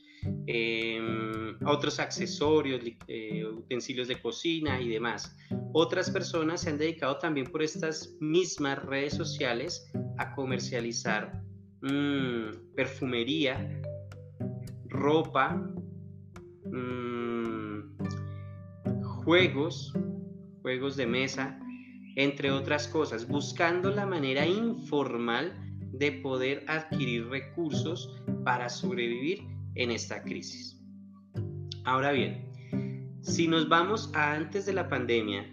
em, 0.47 1.55
otros 1.65 1.99
accesorios, 1.99 2.81
eh, 3.07 3.45
utensilios 3.45 4.07
de 4.07 4.19
cocina 4.19 4.81
y 4.81 4.89
demás. 4.89 5.35
Otras 5.73 6.09
personas 6.09 6.61
se 6.61 6.71
han 6.71 6.77
dedicado 6.79 7.19
también 7.19 7.45
por 7.47 7.61
estas 7.61 8.15
mismas 8.19 8.83
redes 8.85 9.13
sociales 9.13 9.91
a 10.17 10.33
comercializar 10.33 11.43
mm, 11.81 12.73
perfumería, 12.75 13.79
ropa, 14.89 15.55
mm, 16.65 17.97
juegos, 19.03 19.93
juegos 20.63 20.95
de 20.97 21.05
mesa, 21.05 21.59
entre 22.17 22.49
otras 22.49 22.87
cosas, 22.87 23.27
buscando 23.27 23.91
la 23.91 24.07
manera 24.07 24.43
informal 24.45 25.53
de 25.93 26.11
poder 26.13 26.65
adquirir 26.67 27.27
recursos 27.27 28.19
para 28.43 28.69
sobrevivir 28.69 29.43
en 29.75 29.91
esta 29.91 30.23
crisis. 30.23 30.81
Ahora 31.85 32.11
bien, 32.11 32.43
si 33.21 33.47
nos 33.47 33.69
vamos 33.69 34.09
a 34.15 34.33
antes 34.33 34.65
de 34.65 34.73
la 34.73 34.89
pandemia, 34.89 35.45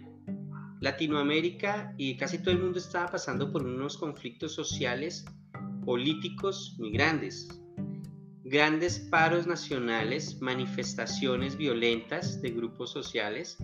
Latinoamérica 0.81 1.93
y 1.97 2.17
casi 2.17 2.39
todo 2.39 2.51
el 2.51 2.61
mundo 2.63 2.79
estaba 2.79 3.11
pasando 3.11 3.51
por 3.51 3.63
unos 3.63 3.95
conflictos 3.95 4.53
sociales, 4.53 5.23
políticos 5.85 6.75
muy 6.79 6.91
grandes. 6.91 7.47
Grandes 8.43 8.97
paros 9.11 9.45
nacionales, 9.45 10.41
manifestaciones 10.41 11.57
violentas 11.57 12.41
de 12.41 12.49
grupos 12.49 12.91
sociales, 12.91 13.57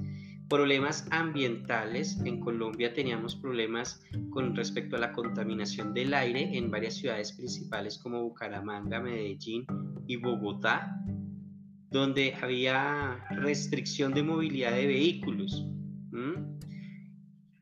problemas 0.51 1.08
ambientales. 1.12 2.20
En 2.25 2.41
Colombia 2.41 2.93
teníamos 2.93 3.38
problemas 3.38 4.03
con 4.31 4.53
respecto 4.53 4.98
a 4.98 5.00
la 5.00 5.13
contaminación 5.13 5.93
del 5.93 6.13
aire 6.13 6.58
en 6.58 6.70
varias 6.70 6.96
ciudades 6.96 7.31
principales 7.31 7.98
como 7.98 8.22
Bucaramanga, 8.22 9.00
Medellín 9.00 9.65
y 10.08 10.17
Bogotá, 10.17 10.93
donde 11.89 12.36
había 12.41 13.25
restricción 13.29 14.13
de 14.13 14.24
movilidad 14.24 14.74
de 14.74 14.88
vehículos. 14.88 15.65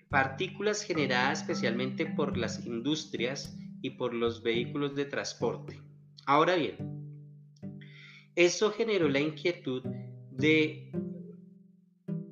Partículas 0.09 0.81
generadas 0.81 1.41
especialmente 1.41 2.07
por 2.07 2.35
las 2.35 2.65
industrias 2.65 3.55
y 3.83 3.91
por 3.91 4.15
los 4.15 4.41
vehículos 4.41 4.95
de 4.95 5.05
transporte. 5.05 5.79
Ahora 6.25 6.55
bien, 6.55 6.75
eso 8.35 8.71
generó 8.71 9.07
la 9.07 9.19
inquietud 9.19 9.83
de 10.31 10.91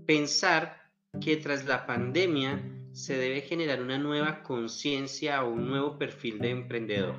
pensar 0.07 0.77
que 1.21 1.35
tras 1.35 1.65
la 1.65 1.85
pandemia 1.85 2.63
se 2.93 3.17
debe 3.17 3.41
generar 3.41 3.81
una 3.81 3.99
nueva 3.99 4.41
conciencia 4.41 5.43
o 5.43 5.51
un 5.51 5.67
nuevo 5.67 5.97
perfil 5.99 6.39
de 6.39 6.49
emprendedor. 6.49 7.15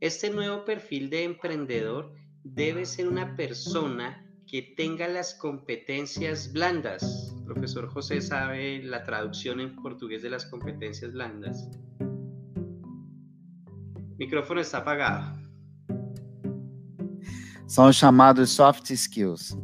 Este 0.00 0.28
nuevo 0.30 0.64
perfil 0.64 1.08
de 1.08 1.24
emprendedor 1.24 2.12
debe 2.42 2.84
ser 2.84 3.08
una 3.08 3.36
persona 3.36 4.24
que 4.46 4.74
tenga 4.76 5.06
las 5.06 5.34
competencias 5.34 6.52
blandas. 6.52 7.34
Profesor 7.44 7.88
José 7.88 8.20
sabe 8.20 8.82
la 8.82 9.04
traducción 9.04 9.60
en 9.60 9.76
portugués 9.76 10.22
de 10.22 10.30
las 10.30 10.46
competencias 10.46 11.12
blandas. 11.12 11.68
Micrófono 14.18 14.60
está 14.60 14.78
apagado. 14.78 15.38
Son 17.66 17.92
llamados 17.92 18.50
soft 18.50 18.86
skills. 18.86 19.56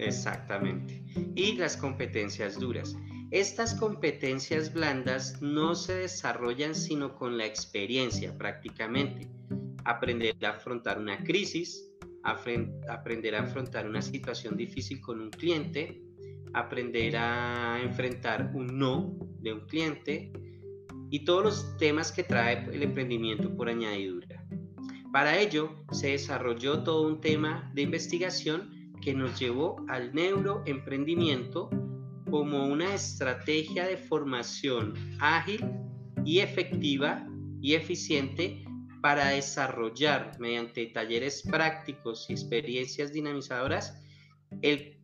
Exactamente. 0.00 1.04
Y 1.34 1.56
las 1.56 1.76
competencias 1.76 2.58
duras. 2.58 2.96
Estas 3.30 3.74
competencias 3.74 4.72
blandas 4.72 5.40
no 5.40 5.74
se 5.74 5.94
desarrollan 5.94 6.74
sino 6.74 7.14
con 7.14 7.36
la 7.36 7.46
experiencia 7.46 8.36
prácticamente. 8.36 9.28
Aprender 9.84 10.34
a 10.44 10.50
afrontar 10.50 10.98
una 10.98 11.22
crisis, 11.22 11.92
aprender 12.22 13.34
a 13.34 13.42
afrontar 13.42 13.86
una 13.86 14.02
situación 14.02 14.56
difícil 14.56 15.00
con 15.00 15.20
un 15.20 15.30
cliente, 15.30 16.02
aprender 16.54 17.16
a 17.16 17.78
enfrentar 17.82 18.50
un 18.54 18.78
no 18.78 19.16
de 19.38 19.52
un 19.52 19.60
cliente 19.66 20.32
y 21.10 21.24
todos 21.24 21.44
los 21.44 21.76
temas 21.76 22.10
que 22.10 22.24
trae 22.24 22.68
el 22.72 22.82
emprendimiento 22.82 23.54
por 23.54 23.68
añadidura. 23.68 24.44
Para 25.12 25.38
ello 25.38 25.76
se 25.92 26.12
desarrolló 26.12 26.82
todo 26.82 27.06
un 27.06 27.20
tema 27.20 27.70
de 27.74 27.82
investigación 27.82 28.79
que 29.00 29.14
nos 29.14 29.38
llevó 29.38 29.84
al 29.88 30.14
neuroemprendimiento 30.14 31.70
como 32.30 32.66
una 32.66 32.94
estrategia 32.94 33.86
de 33.86 33.96
formación 33.96 34.94
ágil 35.20 35.64
y 36.24 36.38
efectiva 36.40 37.26
y 37.60 37.74
eficiente 37.74 38.64
para 39.02 39.28
desarrollar 39.28 40.38
mediante 40.38 40.86
talleres 40.86 41.42
prácticos 41.42 42.26
y 42.28 42.34
experiencias 42.34 43.12
dinamizadoras 43.12 44.00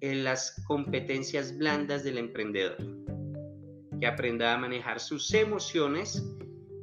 las 0.01 0.63
competencias 0.67 1.57
blandas 1.57 2.05
del 2.05 2.19
emprendedor, 2.19 2.77
que 4.01 4.07
aprenda 4.07 4.53
a 4.53 4.59
manejar 4.59 5.01
sus 5.01 5.33
emociones 5.33 6.23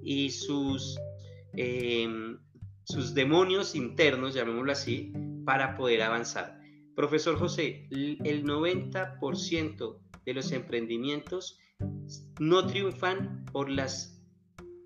y 0.01 0.29
sus, 0.29 0.97
em, 1.55 2.39
sus 2.83 3.13
demonios 3.13 3.75
internos, 3.75 4.33
llamémoslo 4.33 4.71
así, 4.71 5.13
para 5.45 5.75
poder 5.75 6.01
avanzar. 6.01 6.62
Profesor 6.95 7.37
José, 7.37 7.87
el 7.91 8.43
90% 8.43 9.99
de 10.25 10.33
los 10.33 10.51
emprendimientos 10.51 11.59
no 12.39 12.65
triunfan 12.67 13.45
por, 13.51 13.69
las, 13.69 14.21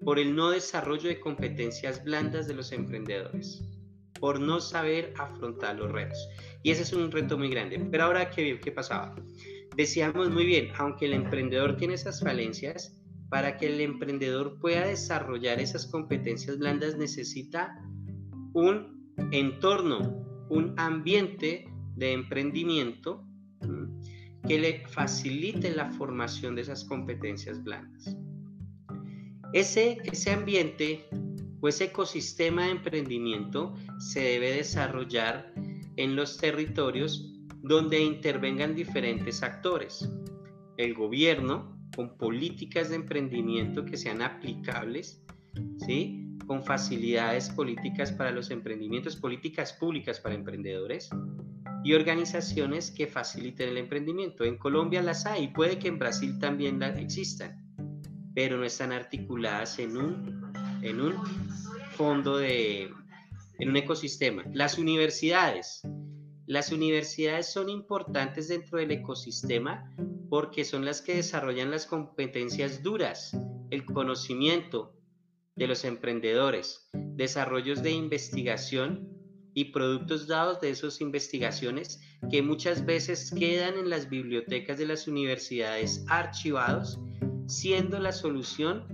por 0.04 0.20
el 0.20 0.36
no 0.36 0.52
desarrollo 0.52 1.10
de 1.10 1.20
competencias 1.20 2.04
blandas 2.04 2.48
de 2.48 2.54
los 2.54 2.72
emprendedores, 2.72 3.64
por 4.20 4.40
no 4.40 4.60
saber 4.60 5.14
afrontar 5.18 5.76
los 5.76 5.92
retos. 5.92 6.18
Y 6.64 6.72
ese 6.72 6.84
es 6.84 6.94
un 6.94 7.12
reto 7.12 7.38
muy 7.38 7.50
grande. 7.50 7.80
Pero 7.92 8.06
ahora, 8.06 8.30
¿qué, 8.30 8.60
qué 8.60 8.72
pasaba? 8.72 9.16
Decíamos 9.76 10.30
muy 10.30 10.46
bien, 10.46 10.70
aunque 10.78 11.06
el 11.06 11.14
emprendedor 11.14 11.78
tiene 11.78 11.94
esas 11.94 12.22
falencias, 12.22 12.98
para 13.30 13.58
que 13.58 13.68
el 13.68 13.82
emprendedor 13.82 14.58
pueda 14.60 14.88
desarrollar 14.88 15.60
esas 15.60 15.86
competencias 15.88 16.58
blandas 16.58 16.98
necesita 16.98 17.78
un 18.54 19.14
entorno, 19.32 20.46
un 20.50 20.74
ambiente 20.78 21.66
de 21.98 22.14
emprendimiento 22.14 23.26
que 24.48 24.60
le 24.60 24.88
facilite 24.88 25.76
la 25.76 25.90
formación 25.92 26.56
de 26.56 26.62
esas 26.62 26.86
competencias 26.86 27.64
blandas. 27.64 28.16
Ese, 29.52 29.98
ese 30.06 30.32
ambiente 30.32 31.06
o 31.60 31.68
ese 31.68 31.86
ecosistema 31.86 32.66
de 32.66 32.72
emprendimiento 32.72 33.74
se 34.00 34.22
debe 34.22 34.52
desarrollar 34.54 35.54
en 35.96 36.16
los 36.16 36.38
territorios 36.38 37.34
donde 37.64 38.00
intervengan 38.00 38.76
diferentes 38.76 39.42
actores. 39.42 40.08
El 40.78 40.94
gobierno, 40.94 41.76
con 41.96 42.16
políticas 42.18 42.90
de 42.90 42.98
emprendimiento 42.98 43.84
que 43.84 43.98
sean 43.98 44.22
aplicables, 44.22 45.24
¿sí? 45.86 46.38
con 46.46 46.64
facilidades 46.64 47.50
políticas 47.50 48.12
para 48.12 48.32
los 48.32 48.52
emprendimientos, 48.52 49.16
políticas 49.16 49.74
públicas 49.74 50.20
para 50.20 50.36
emprendedores, 50.36 51.10
y 51.88 51.94
organizaciones 51.94 52.92
que 52.92 53.08
faciliten 53.08 53.70
el 53.70 53.78
emprendimiento. 53.78 54.44
En 54.44 54.58
Colombia 54.58 55.02
las 55.02 55.26
hay, 55.26 55.48
puede 55.48 55.80
que 55.80 55.88
en 55.88 55.98
Brasil 55.98 56.38
también 56.38 56.84
existan, 56.84 57.66
pero 58.36 58.58
no 58.58 58.66
están 58.66 58.92
articuladas 58.92 59.80
en 59.80 59.96
un, 59.96 60.52
en 60.82 61.00
un 61.00 61.14
fondo 61.92 62.40
de, 62.40 62.92
en 63.60 63.70
un 63.70 63.78
ecosistema. 63.78 64.44
Las 64.52 64.78
universidades. 64.78 65.82
Las 66.46 66.74
universidades 66.74 67.54
son 67.54 67.70
importantes 67.70 68.50
dentro 68.50 68.80
del 68.80 68.92
ecosistema 68.92 69.90
porque 70.30 70.66
son 70.66 70.84
las 70.84 71.02
que 71.02 71.16
desarrollan 71.16 71.72
las 71.72 71.86
competencias 71.86 72.84
duras, 72.84 73.32
el 73.70 73.86
conocimiento 73.86 74.94
de 75.56 75.68
los 75.68 75.86
emprendedores, 75.86 76.90
desarrollos 76.92 77.82
de 77.82 77.92
investigación 77.92 79.17
y 79.58 79.66
productos 79.66 80.28
dados 80.28 80.62
de 80.62 80.70
esas 80.70 81.02
investigaciones 81.02 82.00
que 82.30 82.44
muchas 82.44 82.86
veces 82.86 83.34
quedan 83.36 83.74
en 83.74 83.90
las 83.90 84.08
bibliotecas 84.08 84.78
de 84.78 84.86
las 84.86 85.08
universidades 85.08 86.06
archivados, 86.10 87.00
siendo 87.48 87.98
la 87.98 88.12
solución 88.12 88.86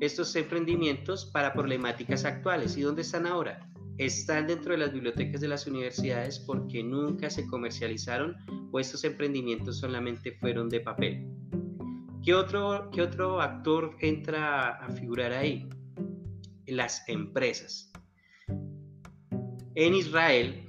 estos 0.00 0.34
emprendimientos 0.36 1.26
para 1.26 1.52
problemáticas 1.52 2.24
actuales. 2.24 2.78
¿Y 2.78 2.80
dónde 2.80 3.02
están 3.02 3.26
ahora? 3.26 3.60
están 3.98 4.46
dentro 4.46 4.72
de 4.72 4.78
las 4.78 4.94
bibliotecas 4.94 5.42
de 5.42 5.48
las 5.48 5.66
universidades 5.66 6.38
porque 6.38 6.82
nunca 6.82 7.28
se 7.28 7.46
comercializaron 7.46 8.34
o 8.72 8.80
estos 8.80 9.04
emprendimientos 9.04 9.80
solamente 9.80 10.32
fueron 10.40 10.70
de 10.70 10.80
papel. 10.80 11.26
¿Qué 12.24 12.32
otro, 12.32 12.88
qué 12.90 13.02
otro 13.02 13.42
actor 13.42 13.94
entra 14.00 14.70
a 14.76 14.90
figurar 14.92 15.32
ahí? 15.32 15.68
Las 16.66 17.06
empresas. 17.06 17.89
En 19.80 19.94
Israel, 19.94 20.68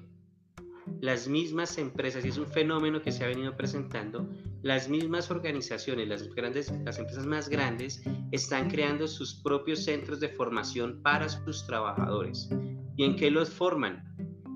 las 1.01 1.27
mismas 1.27 1.77
empresas, 1.77 2.23
y 2.23 2.29
es 2.29 2.37
un 2.37 2.47
fenómeno 2.47 3.01
que 3.01 3.11
se 3.11 3.25
ha 3.25 3.27
venido 3.27 3.57
presentando, 3.57 4.29
las 4.61 4.87
mismas 4.87 5.29
organizaciones, 5.29 6.07
las, 6.07 6.33
grandes, 6.33 6.71
las 6.85 6.97
empresas 6.97 7.25
más 7.25 7.49
grandes, 7.49 8.01
están 8.31 8.69
creando 8.69 9.09
sus 9.09 9.33
propios 9.43 9.83
centros 9.83 10.21
de 10.21 10.29
formación 10.29 11.01
para 11.03 11.27
sus 11.27 11.67
trabajadores. 11.67 12.49
¿Y 12.95 13.03
en 13.03 13.17
qué 13.17 13.29
los 13.29 13.49
forman? 13.49 14.01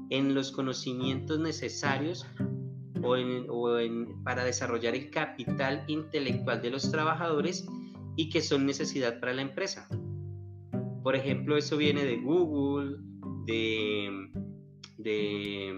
En 0.10 0.34
los 0.34 0.54
conocimientos 0.54 1.38
necesarios 1.38 2.26
o 3.04 3.18
en, 3.18 4.24
para 4.24 4.46
desarrollar 4.46 4.96
el 4.96 5.10
capital 5.10 5.84
intelectual 5.88 6.62
de 6.62 6.70
los 6.70 6.90
trabajadores 6.90 7.68
y 8.16 8.30
que 8.30 8.40
son 8.40 8.66
necesidad 8.66 9.20
para 9.20 9.34
la 9.34 9.42
empresa. 9.42 9.90
Por 11.04 11.18
ejemplo, 11.18 11.58
eso 11.58 11.76
viene 11.76 12.06
de 12.06 12.16
Google, 12.22 13.00
de, 13.46 14.32
de 15.06 15.72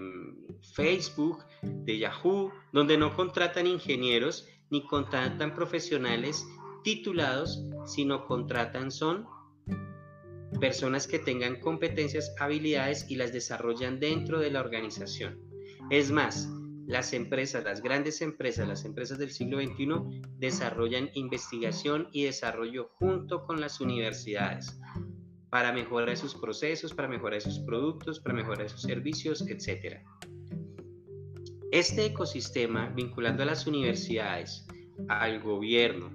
Facebook, 0.73 1.43
de 1.61 1.99
Yahoo, 1.99 2.51
donde 2.71 2.97
no 2.97 3.13
contratan 3.13 3.67
ingenieros 3.67 4.47
ni 4.69 4.87
contratan 4.87 5.53
profesionales 5.53 6.47
titulados, 6.83 7.61
sino 7.85 8.25
contratan 8.25 8.89
son 8.89 9.27
personas 10.61 11.07
que 11.07 11.19
tengan 11.19 11.59
competencias, 11.59 12.33
habilidades 12.39 13.05
y 13.09 13.17
las 13.17 13.33
desarrollan 13.33 13.99
dentro 13.99 14.39
de 14.39 14.49
la 14.49 14.61
organización. 14.61 15.39
Es 15.89 16.09
más, 16.09 16.49
las 16.87 17.11
empresas, 17.11 17.65
las 17.65 17.81
grandes 17.81 18.21
empresas, 18.21 18.65
las 18.65 18.85
empresas 18.85 19.17
del 19.17 19.31
siglo 19.31 19.59
XXI 19.59 20.21
desarrollan 20.37 21.09
investigación 21.15 22.07
y 22.13 22.23
desarrollo 22.23 22.91
junto 22.97 23.43
con 23.45 23.59
las 23.59 23.81
universidades 23.81 24.79
para 25.49 25.71
mejorar 25.71 26.15
sus 26.17 26.35
procesos, 26.35 26.93
para 26.93 27.07
mejorar 27.07 27.41
sus 27.41 27.59
productos, 27.59 28.19
para 28.19 28.35
mejorar 28.35 28.69
sus 28.69 28.81
servicios, 28.81 29.47
etc. 29.47 30.01
Este 31.71 32.05
ecosistema, 32.05 32.89
vinculando 32.89 33.43
a 33.43 33.45
las 33.45 33.67
universidades, 33.67 34.65
al 35.07 35.41
gobierno, 35.41 36.11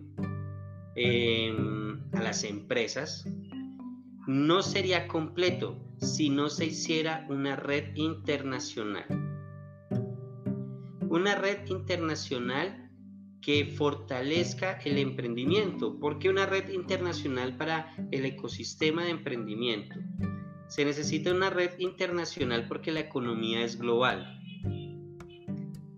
em, 0.95 2.03
a 2.13 2.23
las 2.23 2.45
empresas, 2.45 3.25
no 4.27 4.63
sería 4.63 5.09
completo 5.09 5.79
si 5.99 6.31
no 6.31 6.49
se 6.49 6.67
hiciera 6.67 7.27
una 7.29 7.57
red 7.57 7.95
internacional. 7.95 9.07
Una 11.09 11.35
red 11.35 11.67
internacional 11.67 12.82
que 13.43 13.67
fortalezca 13.67 14.79
el 14.85 14.99
emprendimiento. 14.99 15.99
¿Por 15.99 16.19
qué 16.19 16.31
una 16.31 16.47
red 16.47 16.71
internacional 16.71 17.57
para 17.57 17.95
el 18.13 18.25
ecosistema 18.25 19.05
de 19.05 19.11
emprendimiento? 19.11 19.97
Se 20.69 20.85
necesita 20.85 21.33
una 21.33 21.51
red 21.51 21.79
internacional 21.79 22.67
porque 22.69 22.93
la 22.93 23.01
economía 23.01 23.63
es 23.63 23.79
global. 23.79 24.41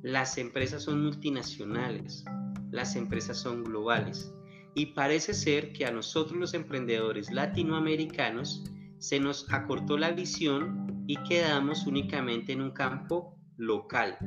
Las 0.02 0.38
empresas 0.38 0.82
son 0.82 1.04
multinacionales, 1.04 2.24
las 2.70 2.96
empresas 2.96 3.38
son 3.38 3.62
globales 3.62 4.34
y 4.74 4.86
parece 4.86 5.34
ser 5.34 5.72
que 5.72 5.86
a 5.86 5.92
nosotros 5.92 6.38
los 6.38 6.54
emprendedores 6.54 7.30
latinoamericanos 7.30 8.64
se 8.98 9.20
nos 9.20 9.50
acortó 9.52 9.96
la 9.98 10.10
visión 10.12 11.04
y 11.06 11.16
quedamos 11.24 11.86
únicamente 11.86 12.52
en 12.52 12.62
un 12.62 12.70
campo 12.72 13.38
local. 13.56 14.18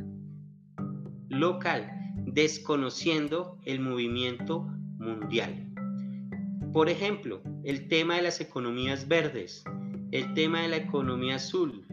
Local, 1.29 1.96
desconociendo 2.37 3.57
el 3.65 3.79
movimiento 3.79 4.59
mundial. 4.99 5.73
Por 6.71 6.87
ejemplo, 6.87 7.41
el 7.63 7.87
tema 7.87 8.17
de 8.17 8.21
las 8.21 8.39
economías 8.39 9.07
verdes, 9.07 9.63
el 10.11 10.35
tema 10.35 10.61
de 10.61 10.67
la 10.67 10.75
economía 10.75 11.37
azul, 11.37 11.87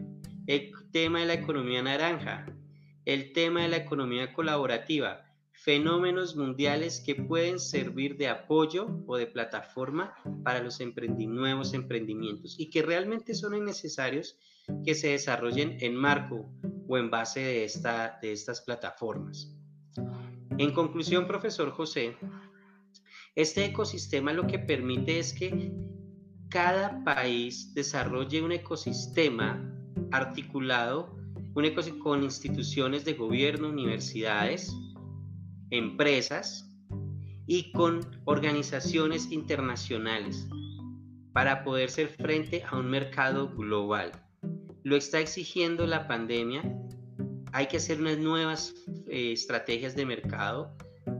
el 0.45 0.71
tema 0.91 1.21
de 1.21 1.25
la 1.25 1.33
economía 1.33 1.81
naranja, 1.81 2.45
el 3.05 3.33
tema 3.33 3.63
de 3.63 3.69
la 3.69 3.77
economía 3.77 4.33
colaborativa, 4.33 5.25
fenómenos 5.51 6.35
mundiales 6.35 7.01
que 7.03 7.15
pueden 7.15 7.59
servir 7.59 8.15
de 8.15 8.27
apoyo 8.27 9.01
o 9.07 9.17
de 9.17 9.25
plataforma 9.25 10.13
para 10.43 10.61
los 10.61 10.79
nuevos 10.79 11.73
emprendimientos 11.73 12.59
y 12.59 12.69
que 12.69 12.83
realmente 12.83 13.33
son 13.33 13.65
necesarios 13.65 14.37
que 14.85 14.93
se 14.93 15.07
desarrollen 15.07 15.77
en 15.79 15.95
marco 15.95 16.51
o 16.87 16.99
en 16.99 17.09
base 17.09 17.39
de, 17.39 17.63
esta, 17.63 18.19
de 18.21 18.31
estas 18.31 18.61
plataformas. 18.61 19.55
En 20.57 20.71
conclusión, 20.71 21.27
profesor 21.27 21.71
José, 21.71 22.15
este 23.35 23.65
ecosistema 23.65 24.31
lo 24.31 24.47
que 24.47 24.59
permite 24.59 25.19
es 25.19 25.33
que 25.33 25.71
cada 26.49 27.03
país 27.03 27.73
desarrolle 27.73 28.41
un 28.41 28.53
ecosistema 28.53 29.61
articulado 30.11 31.13
con 32.03 32.23
instituciones 32.23 33.05
de 33.05 33.13
gobierno, 33.13 33.69
universidades, 33.69 34.73
empresas 35.69 36.69
y 37.47 37.71
con 37.71 38.01
organizaciones 38.25 39.31
internacionales 39.31 40.47
para 41.33 41.63
poder 41.63 41.89
ser 41.89 42.09
frente 42.09 42.63
a 42.63 42.77
un 42.77 42.89
mercado 42.89 43.49
global. 43.49 44.11
Lo 44.83 44.95
está 44.95 45.19
exigiendo 45.19 45.85
la 45.85 46.07
pandemia. 46.07 46.61
Hay 47.55 47.67
que 47.67 47.77
hacer 47.77 48.01
unas 48.01 48.17
nuevas 48.17 48.75
eh, 49.07 49.31
estrategias 49.31 49.95
de 49.95 50.05
mercado. 50.05 50.75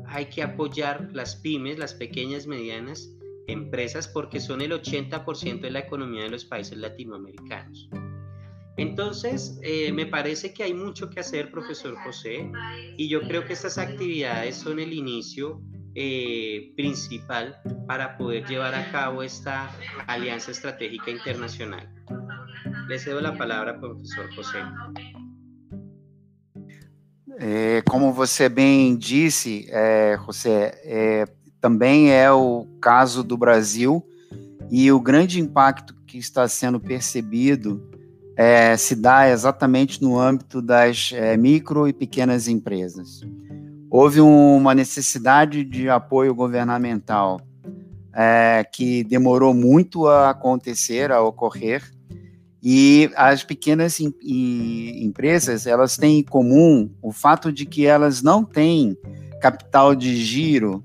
Hay 0.05 0.25
que 0.25 0.43
apoyar 0.43 1.07
las 1.13 1.37
pymes, 1.37 1.79
las 1.79 1.93
pequeñas, 1.93 2.45
medianas 2.45 3.09
empresas, 3.47 4.09
porque 4.09 4.41
son 4.41 4.59
el 4.59 4.73
80% 4.73 5.61
de 5.61 5.71
la 5.71 5.79
economía 5.79 6.23
de 6.23 6.31
los 6.31 6.43
países 6.43 6.77
latinoamericanos. 6.77 7.89
Entonces, 8.75 9.57
eh, 9.63 9.93
me 9.93 10.07
parece 10.07 10.53
que 10.53 10.63
hay 10.63 10.73
mucho 10.73 11.09
que 11.09 11.21
hacer, 11.21 11.51
profesor 11.51 11.95
José, 12.03 12.51
y 12.97 13.07
yo 13.07 13.21
creo 13.21 13.45
que 13.45 13.53
estas 13.53 13.77
actividades 13.77 14.57
son 14.57 14.81
el 14.81 14.91
inicio 14.91 15.61
eh, 15.93 16.73
principal 16.75 17.61
para 17.87 18.17
poder 18.17 18.45
llevar 18.45 18.75
a 18.75 18.91
cabo 18.91 19.23
esta 19.23 19.71
alianza 20.07 20.51
estratégica 20.51 21.11
internacional. 21.11 21.89
Le 22.89 22.99
cedo 22.99 23.21
la 23.21 23.37
palabra, 23.37 23.79
professor 23.79 24.35
José. 24.35 24.59
É, 27.37 27.81
como 27.89 28.13
você 28.13 28.47
bem 28.47 28.95
disse, 28.95 29.67
é, 29.69 30.17
José, 30.25 30.79
é, 30.83 31.25
também 31.59 32.11
é 32.11 32.31
o 32.31 32.65
caso 32.79 33.23
do 33.23 33.37
Brasil 33.37 34.05
e 34.69 34.91
o 34.91 34.99
grande 34.99 35.39
impacto 35.39 35.95
que 36.07 36.17
está 36.17 36.47
sendo 36.47 36.79
percebido 36.79 37.89
é, 38.37 38.75
se 38.77 38.95
dá 38.95 39.29
exatamente 39.29 40.01
no 40.01 40.19
âmbito 40.19 40.61
das 40.61 41.11
é, 41.13 41.35
micro 41.37 41.87
e 41.87 41.93
pequenas 41.93 42.47
empresas. 42.47 43.21
Houve 43.89 44.19
uma 44.19 44.75
necessidade 44.75 45.63
de 45.63 45.89
apoio 45.89 46.35
governamental 46.35 47.39
é, 48.13 48.65
que 48.71 49.03
demorou 49.03 49.53
muito 49.53 50.07
a 50.07 50.31
acontecer, 50.31 51.11
a 51.11 51.21
ocorrer, 51.21 51.83
e 52.67 53.11
as 53.15 53.43
pequenas 53.43 53.99
em, 53.99 54.11
em, 54.23 55.05
empresas 55.05 55.67
elas 55.67 55.97
têm 55.97 56.19
em 56.19 56.23
comum 56.23 56.89
o 56.99 57.11
fato 57.11 57.53
de 57.53 57.63
que 57.63 57.85
elas 57.85 58.23
não 58.23 58.43
têm 58.43 58.97
capital 59.39 59.93
de 59.93 60.15
giro 60.17 60.83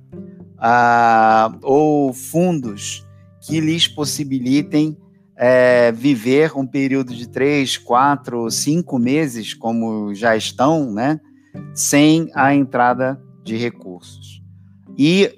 ah, 0.59 1.51
ou 1.62 2.12
fundos 2.12 3.07
que 3.40 3.61
lhes 3.61 3.88
possibilitem 3.88 4.95
é, 5.35 5.90
viver 5.90 6.53
um 6.55 6.66
período 6.66 7.14
de 7.14 7.27
três, 7.27 7.79
quatro, 7.79 8.51
cinco 8.51 8.99
meses, 8.99 9.55
como 9.55 10.14
já 10.14 10.37
estão, 10.37 10.93
né, 10.93 11.19
sem 11.75 12.31
a 12.35 12.55
entrada 12.55 13.19
de 13.43 13.57
recursos. 13.57 14.43
E 14.99 15.35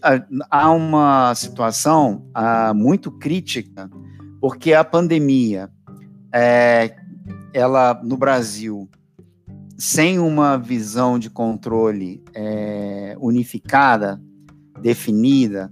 há 0.50 0.72
uma 0.72 1.32
situação 1.36 2.26
muito 2.74 3.12
crítica, 3.12 3.88
porque 4.40 4.74
a 4.74 4.82
pandemia, 4.82 5.70
é, 6.32 6.94
ela 7.52 8.00
no 8.02 8.16
Brasil, 8.16 8.88
sem 9.76 10.18
uma 10.18 10.56
visão 10.56 11.18
de 11.18 11.28
controle 11.28 12.22
é, 12.34 13.16
unificada, 13.20 14.20
definida, 14.80 15.70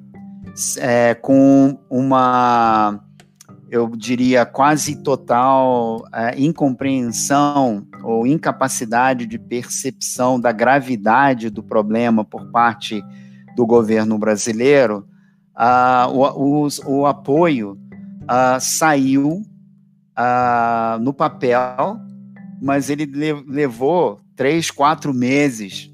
é, 0.78 1.14
com 1.14 1.78
uma 1.88 3.00
eu 3.70 3.88
diria, 3.88 4.44
quase 4.44 4.96
total 4.96 6.04
é, 6.12 6.40
incompreensão 6.40 7.86
ou 8.02 8.26
incapacidade 8.26 9.26
de 9.26 9.38
percepção 9.38 10.40
da 10.40 10.50
gravidade 10.50 11.48
do 11.48 11.62
problema 11.62 12.24
por 12.24 12.50
parte 12.50 13.00
do 13.54 13.64
governo 13.64 14.18
brasileiro, 14.18 15.06
uh, 15.56 16.10
o, 16.10 16.66
o, 16.66 16.68
o, 16.86 17.06
apoio 17.06 17.78
uh, 18.22 18.58
saiu 18.60 19.42
no 21.00 21.12
papel, 21.12 21.98
mas 22.60 22.90
ele 22.90 23.06
levou 23.46 24.20
três, 24.36 24.70
quatro 24.70 25.12
meses 25.14 25.90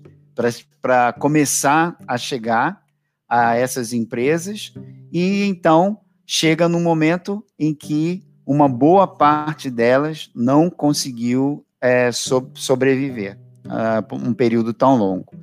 para 0.80 1.12
começar 1.12 1.96
a 2.06 2.16
chegar 2.16 2.80
a 3.28 3.56
essas 3.56 3.92
empresas 3.92 4.72
e 5.12 5.44
então 5.44 5.98
chega 6.26 6.68
no 6.68 6.80
momento 6.80 7.44
em 7.58 7.74
que 7.74 8.22
uma 8.46 8.68
boa 8.68 9.06
parte 9.06 9.70
delas 9.70 10.30
não 10.34 10.70
conseguiu 10.70 11.64
é, 11.80 12.12
so 12.12 12.50
sobreviver 12.54 13.38
uh, 13.64 14.14
um 14.14 14.32
período 14.32 14.72
tão 14.72 14.96
longo. 14.96 15.34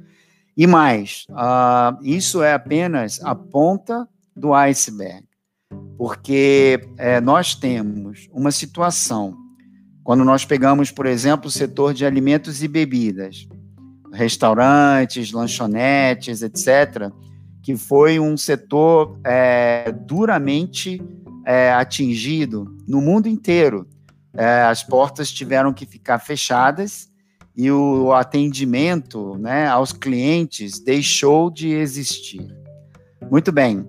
E 0.55 0.65
mais, 0.65 1.25
uh, 1.31 2.01
isso 2.03 2.41
é 2.41 2.53
apenas 2.53 3.19
a 3.23 3.35
ponta 3.35 4.07
do 4.35 4.53
iceberg, 4.53 5.25
porque 5.97 6.79
é, 6.97 7.21
nós 7.21 7.55
temos 7.55 8.27
uma 8.31 8.51
situação, 8.51 9.35
quando 10.03 10.23
nós 10.23 10.45
pegamos, 10.45 10.91
por 10.91 11.05
exemplo, 11.05 11.47
o 11.47 11.51
setor 11.51 11.93
de 11.93 12.05
alimentos 12.05 12.63
e 12.63 12.67
bebidas, 12.67 13.47
restaurantes, 14.11 15.31
lanchonetes, 15.31 16.41
etc., 16.41 17.11
que 17.61 17.77
foi 17.77 18.19
um 18.19 18.35
setor 18.35 19.17
é, 19.25 19.91
duramente 19.91 21.01
é, 21.45 21.71
atingido 21.71 22.75
no 22.87 23.01
mundo 23.01 23.27
inteiro. 23.27 23.87
É, 24.33 24.63
as 24.63 24.83
portas 24.83 25.31
tiveram 25.31 25.71
que 25.71 25.85
ficar 25.85 26.19
fechadas 26.19 27.09
e 27.55 27.71
o 27.71 28.11
atendimento 28.11 29.37
né, 29.37 29.67
aos 29.67 29.93
clientes 29.93 30.79
deixou 30.79 31.49
de 31.49 31.69
existir. 31.69 32.45
Muito 33.29 33.51
bem, 33.51 33.85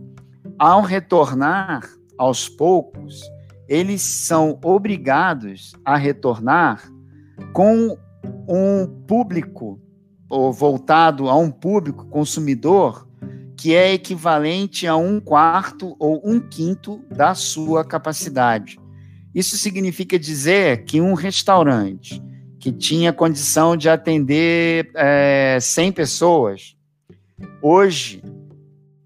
ao 0.58 0.82
retornar 0.82 1.88
aos 2.16 2.48
poucos, 2.48 3.20
eles 3.68 4.02
são 4.02 4.58
obrigados 4.62 5.72
a 5.84 5.96
retornar 5.96 6.82
com 7.52 7.96
um 8.48 8.86
público, 9.06 9.80
ou 10.28 10.52
voltado 10.52 11.28
a 11.28 11.36
um 11.36 11.50
público 11.50 12.06
consumidor, 12.06 13.08
que 13.56 13.74
é 13.74 13.92
equivalente 13.92 14.86
a 14.86 14.96
um 14.96 15.20
quarto 15.20 15.96
ou 15.98 16.20
um 16.24 16.40
quinto 16.40 17.02
da 17.10 17.34
sua 17.34 17.84
capacidade. 17.84 18.78
Isso 19.34 19.56
significa 19.56 20.18
dizer 20.18 20.84
que 20.84 21.00
um 21.00 21.14
restaurante 21.14 22.22
que 22.60 22.72
tinha 22.72 23.12
condição 23.12 23.76
de 23.76 23.88
atender 23.88 24.90
é, 24.94 25.58
100 25.60 25.92
pessoas, 25.92 26.76
hoje, 27.60 28.22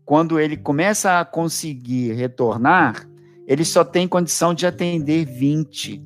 quando 0.08 0.40
ele 0.40 0.56
começa 0.56 1.20
a 1.20 1.24
conseguir 1.26 2.14
retornar, 2.14 3.06
ele 3.46 3.62
só 3.62 3.84
tem 3.84 4.08
condição 4.08 4.54
de 4.54 4.66
atender 4.66 5.26
20 5.26 6.02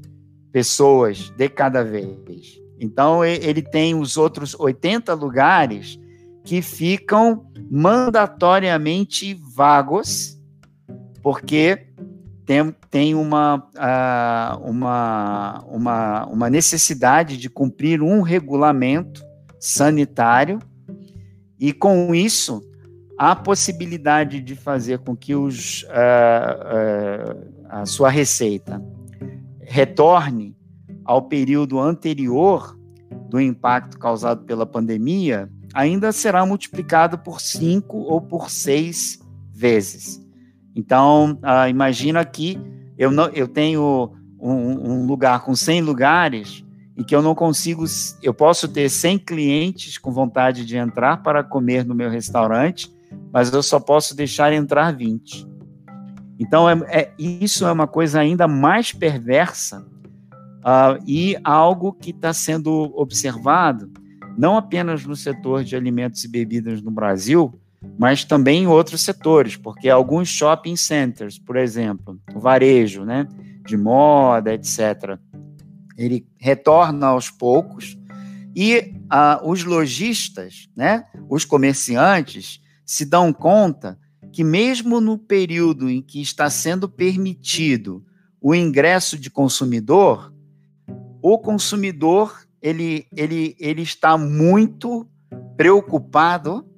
pessoas 0.50 1.30
de 1.30 1.48
cada 1.48 1.84
vez. 1.84 2.60
Então, 2.80 3.24
ele 3.24 3.62
tem 3.62 3.94
os 3.94 4.16
outros 4.16 4.58
80 4.58 5.14
lugares 5.14 6.00
que 6.42 6.60
ficam 6.60 7.46
mandatoriamente 7.70 9.40
vagos, 9.54 10.36
porque 11.22 11.86
tem, 12.44 12.74
tem 12.90 13.14
uma, 13.14 13.68
uh, 13.76 14.68
uma, 14.68 15.64
uma, 15.68 16.26
uma 16.26 16.50
necessidade 16.50 17.36
de 17.36 17.48
cumprir 17.48 18.02
um 18.02 18.20
regulamento 18.20 19.22
sanitário, 19.60 20.58
e 21.56 21.72
com 21.72 22.12
isso, 22.12 22.68
a 23.18 23.36
possibilidade 23.36 24.40
de 24.40 24.56
fazer 24.56 24.98
com 25.00 25.16
que 25.16 25.34
os, 25.34 25.82
uh, 25.84 25.86
uh, 25.86 27.52
a 27.68 27.86
sua 27.86 28.10
receita 28.10 28.82
retorne 29.60 30.56
ao 31.04 31.22
período 31.22 31.78
anterior 31.78 32.76
do 33.28 33.40
impacto 33.40 33.98
causado 33.98 34.44
pela 34.44 34.66
pandemia, 34.66 35.50
ainda 35.72 36.12
será 36.12 36.44
multiplicado 36.44 37.18
por 37.18 37.40
cinco 37.40 37.98
ou 37.98 38.20
por 38.20 38.50
seis 38.50 39.18
vezes. 39.50 40.20
Então, 40.74 41.38
uh, 41.42 41.68
imagina 41.68 42.24
que 42.24 42.58
eu, 42.96 43.10
não, 43.10 43.28
eu 43.28 43.48
tenho 43.48 44.12
um, 44.38 44.92
um, 44.92 45.06
lugar 45.06 45.44
com 45.44 45.54
100 45.54 45.82
lugares 45.82 46.64
e 46.96 47.04
que 47.04 47.14
eu 47.14 47.22
não 47.22 47.34
consigo, 47.34 47.84
eu 48.22 48.34
posso 48.34 48.68
ter 48.68 48.88
100 48.88 49.18
clientes 49.18 49.98
com 49.98 50.10
vontade 50.10 50.66
de 50.66 50.76
entrar 50.76 51.22
para 51.22 51.42
comer 51.42 51.84
no 51.84 51.94
meu 51.94 52.10
restaurante, 52.10 52.92
mas 53.32 53.52
eu 53.52 53.62
só 53.62 53.80
posso 53.80 54.14
deixar 54.16 54.52
entrar 54.52 54.92
20. 54.92 55.46
Então, 56.38 56.68
é, 56.68 56.78
é 56.88 57.12
isso 57.18 57.66
é 57.66 57.72
uma 57.72 57.86
coisa 57.86 58.20
ainda 58.20 58.48
mais 58.48 58.92
perversa 58.92 59.80
uh, 60.60 61.02
e 61.06 61.36
algo 61.44 61.92
que 61.92 62.10
está 62.10 62.32
sendo 62.32 62.92
observado 62.96 63.90
não 64.36 64.56
apenas 64.56 65.04
no 65.04 65.14
setor 65.14 65.64
de 65.64 65.76
alimentos 65.76 66.24
e 66.24 66.28
bebidas 66.28 66.82
no 66.82 66.90
Brasil, 66.90 67.52
mas 67.98 68.24
também 68.24 68.62
em 68.62 68.66
outros 68.66 69.02
setores, 69.02 69.56
porque 69.56 69.88
alguns 69.88 70.28
shopping 70.28 70.76
centers, 70.76 71.38
por 71.38 71.56
exemplo, 71.56 72.18
o 72.34 72.40
varejo, 72.40 73.04
né, 73.04 73.26
de 73.66 73.76
moda, 73.76 74.54
etc., 74.54 75.18
ele 75.96 76.26
retorna 76.38 77.08
aos 77.08 77.28
poucos 77.28 77.98
e 78.56 78.94
ah, 79.10 79.40
os 79.44 79.64
lojistas, 79.64 80.68
né, 80.76 81.04
os 81.28 81.44
comerciantes, 81.44 82.60
se 82.92 83.06
dão 83.06 83.32
conta 83.32 83.98
que 84.30 84.44
mesmo 84.44 85.00
no 85.00 85.16
período 85.16 85.88
em 85.88 86.02
que 86.02 86.20
está 86.20 86.50
sendo 86.50 86.86
permitido 86.86 88.04
o 88.38 88.54
ingresso 88.54 89.18
de 89.18 89.30
consumidor, 89.30 90.30
o 91.22 91.38
consumidor 91.38 92.46
ele, 92.60 93.06
ele, 93.16 93.56
ele 93.58 93.80
está 93.80 94.18
muito 94.18 95.08
preocupado 95.56 96.68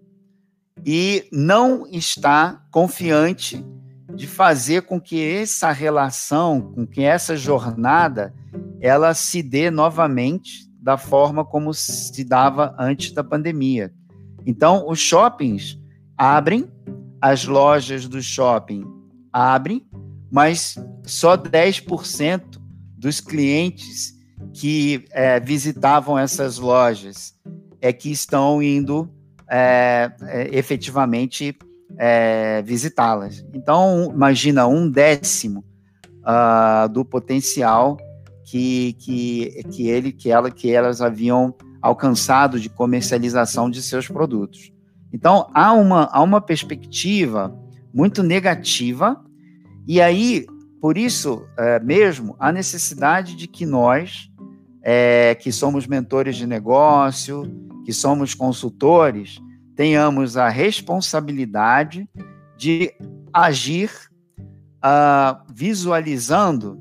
e 0.86 1.26
não 1.32 1.84
está 1.84 2.64
confiante 2.70 3.66
de 4.14 4.28
fazer 4.28 4.82
com 4.82 5.00
que 5.00 5.20
essa 5.20 5.72
relação, 5.72 6.72
com 6.76 6.86
que 6.86 7.02
essa 7.02 7.36
jornada, 7.36 8.32
ela 8.80 9.14
se 9.14 9.42
dê 9.42 9.68
novamente 9.68 10.70
da 10.80 10.96
forma 10.96 11.44
como 11.44 11.74
se 11.74 12.22
dava 12.22 12.72
antes 12.78 13.10
da 13.10 13.24
pandemia. 13.24 13.92
Então, 14.46 14.88
os 14.88 15.00
shoppings 15.00 15.82
abrem, 16.16 16.68
as 17.20 17.44
lojas 17.44 18.06
do 18.06 18.22
shopping 18.22 18.84
abrem, 19.32 19.86
mas 20.30 20.76
só 21.04 21.36
10% 21.36 22.60
dos 22.96 23.20
clientes 23.20 24.14
que 24.52 25.04
é, 25.10 25.40
visitavam 25.40 26.18
essas 26.18 26.58
lojas 26.58 27.34
é 27.80 27.92
que 27.92 28.10
estão 28.10 28.62
indo 28.62 29.10
é, 29.50 30.12
é, 30.22 30.56
efetivamente 30.56 31.56
é, 31.98 32.62
visitá-las. 32.62 33.44
Então, 33.52 34.10
imagina 34.12 34.66
um 34.66 34.90
décimo 34.90 35.64
uh, 36.20 36.88
do 36.88 37.04
potencial 37.04 37.96
que, 38.44 38.94
que, 38.94 39.62
que, 39.70 39.88
ele, 39.88 40.12
que, 40.12 40.30
ela, 40.30 40.50
que 40.50 40.70
elas 40.70 41.00
haviam 41.00 41.54
alcançado 41.80 42.58
de 42.58 42.68
comercialização 42.68 43.68
de 43.68 43.82
seus 43.82 44.08
produtos. 44.08 44.72
Então, 45.14 45.48
há 45.54 45.72
uma, 45.72 46.08
há 46.12 46.20
uma 46.20 46.40
perspectiva 46.40 47.56
muito 47.94 48.20
negativa, 48.20 49.24
e 49.86 50.00
aí, 50.00 50.44
por 50.80 50.98
isso 50.98 51.46
é, 51.56 51.78
mesmo, 51.78 52.34
a 52.36 52.50
necessidade 52.50 53.36
de 53.36 53.46
que 53.46 53.64
nós, 53.64 54.28
é, 54.82 55.36
que 55.36 55.52
somos 55.52 55.86
mentores 55.86 56.34
de 56.34 56.48
negócio, 56.48 57.44
que 57.84 57.92
somos 57.92 58.34
consultores, 58.34 59.40
tenhamos 59.76 60.36
a 60.36 60.48
responsabilidade 60.48 62.08
de 62.56 62.92
agir 63.32 63.92
uh, 64.78 65.40
visualizando 65.54 66.76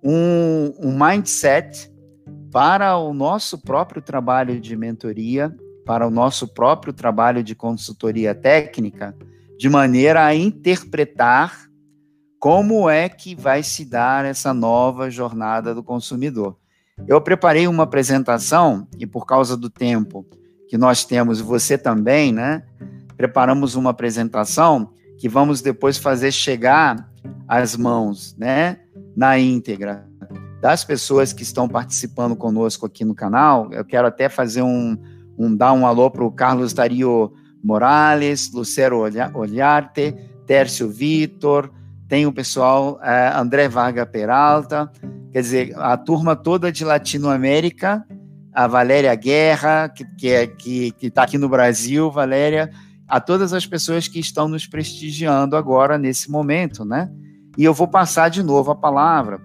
um, 0.00 0.72
um 0.78 0.96
mindset 0.96 1.92
para 2.52 2.96
o 2.96 3.12
nosso 3.12 3.58
próprio 3.58 4.00
trabalho 4.00 4.60
de 4.60 4.76
mentoria, 4.76 5.52
para 5.84 6.06
o 6.06 6.10
nosso 6.10 6.48
próprio 6.48 6.92
trabalho 6.92 7.42
de 7.42 7.54
consultoria 7.54 8.34
técnica, 8.34 9.14
de 9.58 9.68
maneira 9.68 10.24
a 10.24 10.34
interpretar 10.34 11.68
como 12.38 12.90
é 12.90 13.08
que 13.08 13.34
vai 13.34 13.62
se 13.62 13.84
dar 13.84 14.24
essa 14.24 14.52
nova 14.52 15.10
jornada 15.10 15.74
do 15.74 15.82
consumidor. 15.82 16.56
Eu 17.06 17.20
preparei 17.20 17.66
uma 17.66 17.84
apresentação 17.84 18.86
e, 18.98 19.06
por 19.06 19.26
causa 19.26 19.56
do 19.56 19.70
tempo 19.70 20.26
que 20.68 20.76
nós 20.76 21.04
temos, 21.04 21.40
você 21.40 21.76
também, 21.76 22.32
né? 22.32 22.62
Preparamos 23.16 23.74
uma 23.74 23.90
apresentação 23.90 24.90
que 25.18 25.28
vamos 25.28 25.60
depois 25.60 25.98
fazer 25.98 26.32
chegar 26.32 27.10
às 27.48 27.76
mãos, 27.76 28.36
né? 28.36 28.78
Na 29.16 29.38
íntegra 29.38 30.06
das 30.64 30.82
pessoas 30.82 31.30
que 31.30 31.42
estão 31.42 31.68
participando 31.68 32.34
conosco 32.34 32.86
aqui 32.86 33.04
no 33.04 33.14
canal. 33.14 33.70
Eu 33.70 33.84
quero 33.84 34.06
até 34.06 34.30
fazer 34.30 34.62
um, 34.62 34.96
um 35.38 35.54
dar 35.54 35.72
um 35.72 35.86
alô 35.86 36.10
para 36.10 36.24
o 36.24 36.30
Carlos 36.30 36.72
Dario 36.72 37.32
Morales, 37.62 38.50
Lucero 38.52 39.04
Olharte, 39.34 40.14
Tércio 40.46 40.88
Vitor, 40.88 41.70
tem 42.08 42.26
o 42.26 42.32
pessoal 42.32 43.00
uh, 43.02 43.38
André 43.38 43.68
Varga 43.68 44.04
Peralta, 44.04 44.90
quer 45.32 45.40
dizer, 45.40 45.72
a 45.76 45.96
turma 45.96 46.36
toda 46.36 46.70
de 46.70 46.84
Latinoamérica, 46.84 48.04
a 48.52 48.66
Valéria 48.66 49.14
Guerra, 49.14 49.88
que 49.88 50.04
está 50.04 50.14
que, 50.16 50.28
é, 50.28 50.46
que, 50.46 50.90
que 50.92 51.10
tá 51.10 51.22
aqui 51.24 51.38
no 51.38 51.48
Brasil, 51.48 52.10
Valéria, 52.10 52.70
a 53.08 53.20
todas 53.20 53.52
as 53.52 53.66
pessoas 53.66 54.06
que 54.06 54.20
estão 54.20 54.48
nos 54.48 54.66
prestigiando 54.66 55.56
agora 55.56 55.98
nesse 55.98 56.30
momento, 56.30 56.84
né? 56.84 57.10
E 57.56 57.64
eu 57.64 57.74
vou 57.74 57.88
passar 57.88 58.28
de 58.28 58.42
novo 58.42 58.70
a 58.70 58.76
palavra 58.76 59.40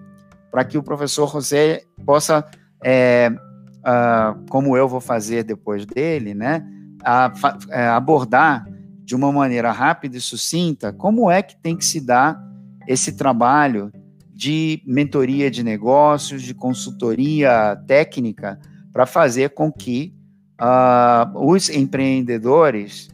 para 0.50 0.64
que 0.64 0.78
o 0.78 0.82
professor 0.82 1.30
José 1.30 1.82
possa, 2.04 2.44
é, 2.84 3.32
uh, 3.80 4.44
como 4.48 4.76
eu 4.76 4.88
vou 4.88 5.00
fazer 5.00 5.44
depois 5.44 5.84
dele, 5.86 6.34
né, 6.34 6.64
a, 7.04 7.26
a, 7.26 7.58
é, 7.70 7.88
abordar 7.88 8.66
de 9.04 9.14
uma 9.14 9.32
maneira 9.32 9.72
rápida 9.72 10.16
e 10.16 10.20
sucinta 10.20 10.92
como 10.92 11.30
é 11.30 11.42
que 11.42 11.56
tem 11.56 11.76
que 11.76 11.84
se 11.84 12.00
dar 12.00 12.40
esse 12.86 13.12
trabalho 13.12 13.92
de 14.32 14.82
mentoria 14.86 15.50
de 15.50 15.62
negócios, 15.62 16.42
de 16.42 16.54
consultoria 16.54 17.76
técnica, 17.86 18.58
para 18.92 19.06
fazer 19.06 19.50
com 19.50 19.70
que 19.70 20.14
uh, 20.60 21.38
os 21.46 21.68
empreendedores, 21.68 23.08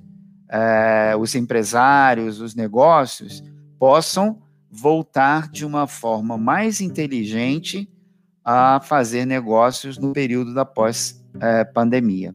uh, 0.45 1.19
os 1.19 1.35
empresários, 1.35 2.41
os 2.41 2.55
negócios 2.55 3.43
possam 3.79 4.39
voltar 4.71 5.49
de 5.51 5.65
uma 5.65 5.87
forma 5.87 6.37
mais 6.39 6.81
inteligente 6.81 7.89
a 8.49 8.81
fazer 8.81 9.27
negócios 9.27 9.99
no 9.99 10.13
período 10.13 10.55
da 10.55 10.65
pós-pandemia. 10.65 12.33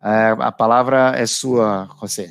A 0.00 0.52
palavra 0.52 1.14
é 1.16 1.26
sua, 1.26 1.86
José. 1.86 2.30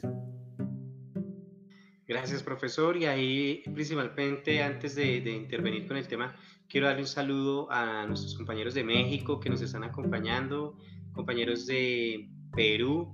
Gracias, 2.08 2.42
profesor. 2.42 2.96
Y 2.96 3.06
ahí, 3.06 3.64
principalmente, 3.74 4.64
antes 4.64 4.96
de, 4.96 5.20
de, 5.20 5.32
intervenir 5.32 5.86
con 5.86 5.98
el 5.98 6.08
tema, 6.08 6.34
quiero 6.70 6.88
darle 6.88 7.02
un 7.02 7.08
saludo 7.08 7.70
a 7.70 8.06
nuestros 8.08 8.34
compañeros 8.34 8.74
de 8.74 8.86
México 8.86 9.42
que 9.42 9.50
nos 9.50 9.62
están 9.62 9.84
acompañando, 9.84 10.78
compañeros 11.12 11.68
de 11.68 12.30
Perú, 12.56 13.14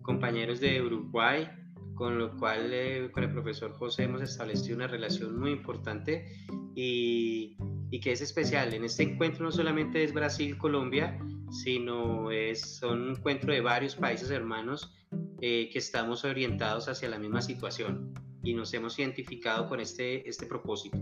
compañeros 0.00 0.58
de 0.60 0.80
Uruguay, 0.80 1.50
con 1.94 2.18
lo 2.18 2.34
cual 2.38 2.70
eh, 2.72 3.10
con 3.12 3.24
el 3.24 3.30
profesor 3.30 3.72
José 3.74 4.04
hemos 4.04 4.22
establecido 4.22 4.76
una 4.76 4.86
relación 4.86 5.38
muy 5.38 5.52
importante 5.52 6.24
y, 6.74 7.56
y, 7.94 8.00
que 8.00 8.10
es 8.10 8.20
especial. 8.20 8.74
En 8.74 8.84
este 8.84 9.04
encuentro 9.04 9.44
no 9.44 9.52
solamente 9.52 10.02
es 10.02 10.12
Brasil-Colombia, 10.12 11.16
sino 11.50 12.32
es 12.32 12.82
un 12.82 13.10
encuentro 13.10 13.52
de 13.52 13.60
varios 13.60 13.94
países 13.94 14.30
hermanos 14.30 14.92
eh, 15.40 15.70
que 15.72 15.78
estamos 15.78 16.24
orientados 16.24 16.88
hacia 16.88 17.08
la 17.08 17.20
misma 17.20 17.40
situación 17.40 18.12
y 18.42 18.52
nos 18.54 18.74
hemos 18.74 18.98
identificado 18.98 19.68
con 19.68 19.78
este, 19.78 20.28
este 20.28 20.44
propósito. 20.46 20.98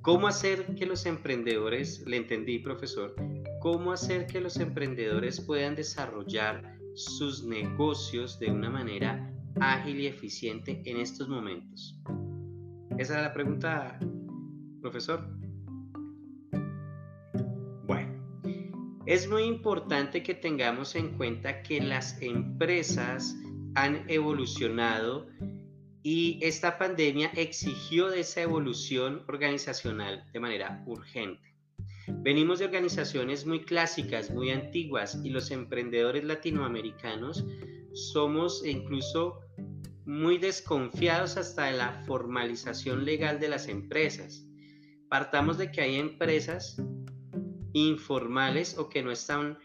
¿Cómo 0.00 0.28
hacer 0.28 0.76
que 0.76 0.86
los 0.86 1.06
emprendedores, 1.06 2.06
le 2.06 2.18
entendí 2.18 2.60
profesor, 2.60 3.16
cómo 3.60 3.90
hacer 3.90 4.26
que 4.26 4.40
los 4.40 4.58
emprendedores 4.58 5.40
puedan 5.40 5.74
desarrollar 5.74 6.78
sus 6.94 7.42
negocios 7.42 8.38
de 8.38 8.52
una 8.52 8.70
manera 8.70 9.28
ágil 9.60 9.98
y 9.98 10.06
eficiente 10.06 10.82
en 10.84 10.98
estos 10.98 11.28
momentos? 11.28 11.98
Esa 12.96 13.16
es 13.16 13.22
la 13.22 13.32
pregunta, 13.32 13.98
profesor. 14.80 15.43
Es 19.06 19.28
muy 19.28 19.42
importante 19.42 20.22
que 20.22 20.34
tengamos 20.34 20.94
en 20.94 21.16
cuenta 21.16 21.62
que 21.62 21.80
las 21.80 22.20
empresas 22.22 23.36
han 23.74 24.08
evolucionado 24.08 25.26
y 26.02 26.38
esta 26.42 26.78
pandemia 26.78 27.30
exigió 27.34 28.12
esa 28.12 28.42
evolución 28.42 29.22
organizacional 29.28 30.24
de 30.32 30.40
manera 30.40 30.82
urgente. 30.86 31.54
Venimos 32.06 32.58
de 32.58 32.66
organizaciones 32.66 33.46
muy 33.46 33.64
clásicas, 33.64 34.30
muy 34.30 34.50
antiguas, 34.50 35.18
y 35.24 35.30
los 35.30 35.50
emprendedores 35.50 36.24
latinoamericanos 36.24 37.44
somos 37.92 38.64
incluso 38.64 39.40
muy 40.04 40.38
desconfiados 40.38 41.36
hasta 41.36 41.66
de 41.66 41.72
la 41.72 42.02
formalización 42.06 43.04
legal 43.04 43.40
de 43.40 43.48
las 43.48 43.68
empresas. 43.68 44.46
Partamos 45.08 45.56
de 45.56 45.70
que 45.70 45.80
hay 45.80 45.96
empresas 45.96 46.76
informales 47.74 48.78
o 48.78 48.88
que 48.88 49.02
no 49.02 49.10
están 49.10 49.58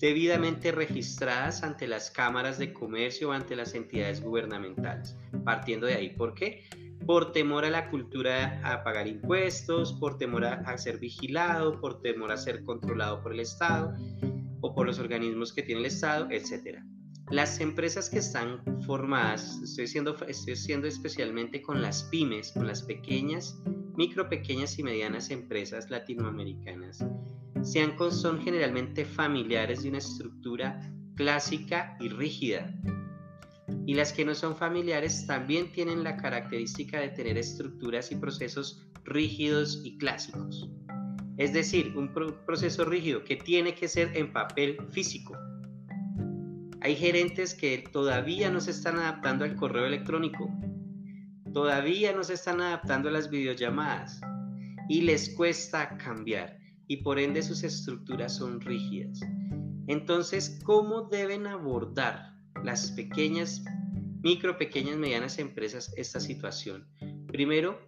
debidamente 0.00 0.72
registradas 0.72 1.62
ante 1.62 1.86
las 1.88 2.10
cámaras 2.10 2.58
de 2.58 2.72
comercio 2.72 3.30
o 3.30 3.32
ante 3.32 3.56
las 3.56 3.74
entidades 3.74 4.22
gubernamentales. 4.22 5.16
Partiendo 5.44 5.86
de 5.86 5.94
ahí, 5.94 6.10
¿por 6.10 6.34
qué? 6.34 6.64
Por 7.06 7.32
temor 7.32 7.64
a 7.64 7.70
la 7.70 7.90
cultura 7.90 8.60
a 8.62 8.84
pagar 8.84 9.08
impuestos, 9.08 9.94
por 9.94 10.16
temor 10.16 10.44
a, 10.44 10.78
ser 10.78 10.98
vigilado, 10.98 11.80
por 11.80 12.00
temor 12.00 12.30
a 12.30 12.36
ser 12.36 12.64
controlado 12.64 13.22
por 13.22 13.32
el 13.32 13.40
Estado 13.40 13.94
o 14.60 14.74
por 14.74 14.86
los 14.86 14.98
organismos 14.98 15.52
que 15.52 15.62
tiene 15.62 15.80
el 15.80 15.86
Estado, 15.86 16.28
etcétera. 16.30 16.84
Las 17.30 17.60
empresas 17.60 18.10
que 18.10 18.18
están 18.18 18.62
formadas, 18.82 19.60
estoy 19.62 19.86
siendo, 19.86 20.16
estoy 20.26 20.56
siendo 20.56 20.88
especialmente 20.88 21.62
con 21.62 21.80
las 21.80 22.04
pymes, 22.04 22.52
con 22.52 22.66
las 22.66 22.82
pequeñas, 22.82 23.56
micro, 24.00 24.30
pequeñas 24.30 24.78
y 24.78 24.82
medianas 24.82 25.28
empresas 25.28 25.90
latinoamericanas, 25.90 27.04
sean, 27.62 27.92
son 28.10 28.40
generalmente 28.40 29.04
familiares 29.04 29.82
de 29.82 29.90
una 29.90 29.98
estructura 29.98 30.80
clásica 31.16 31.98
y 32.00 32.08
rígida. 32.08 32.74
Y 33.84 33.92
las 33.92 34.14
que 34.14 34.24
no 34.24 34.34
son 34.34 34.56
familiares 34.56 35.26
también 35.26 35.70
tienen 35.72 36.02
la 36.02 36.16
característica 36.16 36.98
de 36.98 37.10
tener 37.10 37.36
estructuras 37.36 38.10
y 38.10 38.16
procesos 38.16 38.88
rígidos 39.04 39.82
y 39.84 39.98
clásicos. 39.98 40.70
Es 41.36 41.52
decir, 41.52 41.94
un 41.94 42.10
proceso 42.46 42.86
rígido 42.86 43.22
que 43.22 43.36
tiene 43.36 43.74
que 43.74 43.86
ser 43.86 44.16
en 44.16 44.32
papel 44.32 44.78
físico 44.92 45.36
hay 46.82 46.96
gerentes 46.96 47.54
que 47.54 47.84
todavía 47.92 48.50
no 48.50 48.60
se 48.60 48.70
están 48.70 48.96
adaptando 48.96 49.44
al 49.44 49.54
correo 49.54 49.84
electrónico, 49.84 50.50
todavía 51.52 52.12
no 52.12 52.24
se 52.24 52.34
están 52.34 52.60
adaptando 52.60 53.08
a 53.08 53.12
las 53.12 53.30
videollamadas 53.30 54.20
y 54.88 55.02
les 55.02 55.34
cuesta 55.34 55.96
cambiar 55.98 56.58
y 56.86 56.98
por 56.98 57.18
ende 57.18 57.42
sus 57.42 57.62
estructuras 57.62 58.36
son 58.36 58.60
rígidas. 58.60 59.20
Entonces, 59.86 60.60
¿cómo 60.64 61.02
deben 61.02 61.46
abordar 61.46 62.34
las 62.64 62.92
pequeñas, 62.92 63.62
micro, 64.22 64.58
pequeñas, 64.58 64.96
medianas 64.96 65.38
empresas 65.38 65.92
esta 65.96 66.20
situación? 66.20 66.88
Primero, 67.26 67.78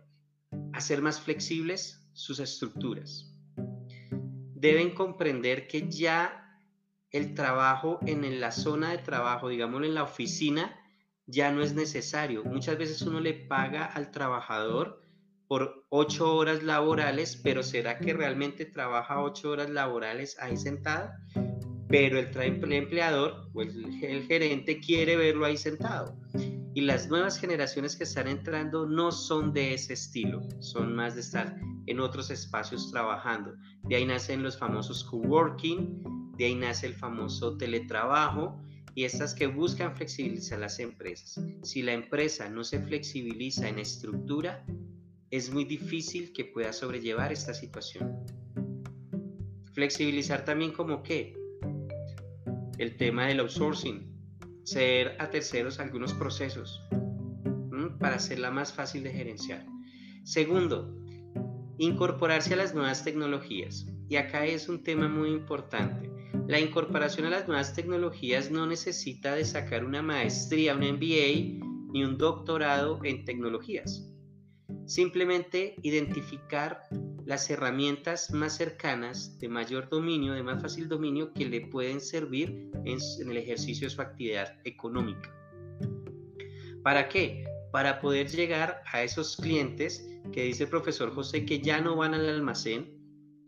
hacer 0.72 1.02
más 1.02 1.20
flexibles 1.20 2.08
sus 2.12 2.38
estructuras. 2.40 3.34
Deben 4.54 4.94
comprender 4.94 5.66
que 5.66 5.88
ya 5.88 6.60
el 7.10 7.34
trabajo 7.34 7.98
en 8.06 8.40
la 8.40 8.52
zona 8.52 8.90
de 8.92 8.98
trabajo, 8.98 9.48
digámoslo 9.48 9.86
en 9.86 9.94
la 9.94 10.04
oficina, 10.04 10.81
ya 11.26 11.52
no 11.52 11.62
es 11.62 11.74
necesario. 11.74 12.44
Muchas 12.44 12.78
veces 12.78 13.02
uno 13.02 13.20
le 13.20 13.34
paga 13.34 13.86
al 13.86 14.10
trabajador 14.10 15.00
por 15.48 15.84
ocho 15.90 16.34
horas 16.34 16.62
laborales, 16.62 17.36
pero 17.42 17.62
¿será 17.62 17.98
que 17.98 18.14
realmente 18.14 18.64
trabaja 18.64 19.20
ocho 19.22 19.50
horas 19.50 19.70
laborales 19.70 20.36
ahí 20.40 20.56
sentado? 20.56 21.10
Pero 21.88 22.18
el, 22.18 22.72
empleador 22.72 23.50
o 23.52 23.60
el, 23.60 24.02
el 24.02 24.26
gerente 24.26 24.80
quiere 24.80 25.16
verlo 25.16 25.44
ahí 25.44 25.58
sentado. 25.58 26.16
Y 26.74 26.80
las 26.80 27.08
nuevas 27.08 27.38
generaciones 27.38 27.96
que 27.96 28.04
están 28.04 28.28
entrando 28.28 28.86
no 28.86 29.12
son 29.12 29.52
de 29.52 29.74
ese 29.74 29.92
estilo, 29.92 30.40
son 30.60 30.94
más 30.94 31.16
de 31.16 31.20
estar 31.20 31.54
en 31.86 32.00
otros 32.00 32.30
espacios 32.30 32.90
trabajando. 32.90 33.54
De 33.82 33.96
ahí 33.96 34.06
nacen 34.06 34.42
los 34.42 34.58
famosos 34.58 35.04
coworking, 35.04 36.32
de 36.38 36.46
ahí 36.46 36.54
nace 36.54 36.86
el 36.86 36.94
famoso 36.94 37.58
teletrabajo 37.58 38.58
y 38.94 39.04
estas 39.04 39.34
que 39.34 39.46
buscan 39.46 39.96
flexibilizar 39.96 40.58
las 40.58 40.78
empresas. 40.78 41.44
Si 41.62 41.82
la 41.82 41.92
empresa 41.92 42.48
no 42.48 42.64
se 42.64 42.80
flexibiliza 42.80 43.68
en 43.68 43.78
estructura, 43.78 44.64
es 45.30 45.50
muy 45.50 45.64
difícil 45.64 46.32
que 46.32 46.44
pueda 46.44 46.72
sobrellevar 46.72 47.32
esta 47.32 47.54
situación. 47.54 48.24
Flexibilizar 49.72 50.44
también 50.44 50.72
como 50.72 51.02
qué? 51.02 51.34
El 52.78 52.96
tema 52.96 53.26
del 53.26 53.40
outsourcing, 53.40 54.12
ceder 54.64 55.16
a 55.18 55.30
terceros 55.30 55.78
algunos 55.80 56.12
procesos 56.12 56.80
para 57.98 58.16
hacerla 58.16 58.50
más 58.50 58.72
fácil 58.72 59.02
de 59.04 59.12
gerenciar. 59.12 59.64
Segundo, 60.24 60.94
incorporarse 61.78 62.54
a 62.54 62.56
las 62.56 62.74
nuevas 62.74 63.04
tecnologías. 63.04 63.86
Y 64.08 64.16
acá 64.16 64.44
es 64.44 64.68
un 64.68 64.82
tema 64.82 65.08
muy 65.08 65.30
importante. 65.30 66.11
La 66.48 66.58
incorporación 66.58 67.26
a 67.26 67.30
las 67.30 67.46
nuevas 67.46 67.74
tecnologías 67.74 68.50
no 68.50 68.66
necesita 68.66 69.34
de 69.34 69.44
sacar 69.44 69.84
una 69.84 70.02
maestría, 70.02 70.74
un 70.74 70.80
MBA 70.80 71.92
ni 71.92 72.04
un 72.04 72.18
doctorado 72.18 72.98
en 73.04 73.24
tecnologías. 73.24 74.08
Simplemente 74.86 75.76
identificar 75.82 76.82
las 77.24 77.48
herramientas 77.48 78.32
más 78.32 78.56
cercanas, 78.56 79.38
de 79.38 79.48
mayor 79.48 79.88
dominio, 79.88 80.32
de 80.32 80.42
más 80.42 80.60
fácil 80.60 80.88
dominio, 80.88 81.32
que 81.32 81.46
le 81.46 81.60
pueden 81.60 82.00
servir 82.00 82.70
en, 82.84 82.98
el 83.30 83.36
ejercicio 83.36 83.86
de 83.86 83.94
su 83.94 84.02
actividad 84.02 84.58
económica. 84.64 85.32
¿Para 86.82 87.08
qué? 87.08 87.44
Para 87.70 88.00
poder 88.00 88.28
llegar 88.28 88.82
a 88.92 89.02
esos 89.04 89.36
clientes 89.36 90.08
que 90.32 90.42
dice 90.44 90.64
el 90.64 90.70
profesor 90.70 91.14
José 91.14 91.46
que 91.46 91.60
ya 91.60 91.80
no 91.80 91.96
van 91.96 92.14
al 92.14 92.28
almacén, 92.28 93.01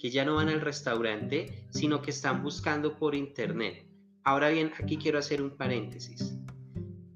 que 0.04 0.10
ya 0.10 0.22
no 0.22 0.34
van 0.34 0.50
al 0.50 0.60
restaurante, 0.60 1.64
sino 1.70 2.02
que 2.02 2.10
están 2.10 2.42
buscando 2.42 2.98
por 2.98 3.14
internet. 3.14 3.86
Ahora 4.22 4.50
bien, 4.50 4.70
aquí 4.78 4.98
quiero 4.98 5.18
hacer 5.18 5.40
un 5.40 5.56
paréntesis. 5.56 6.36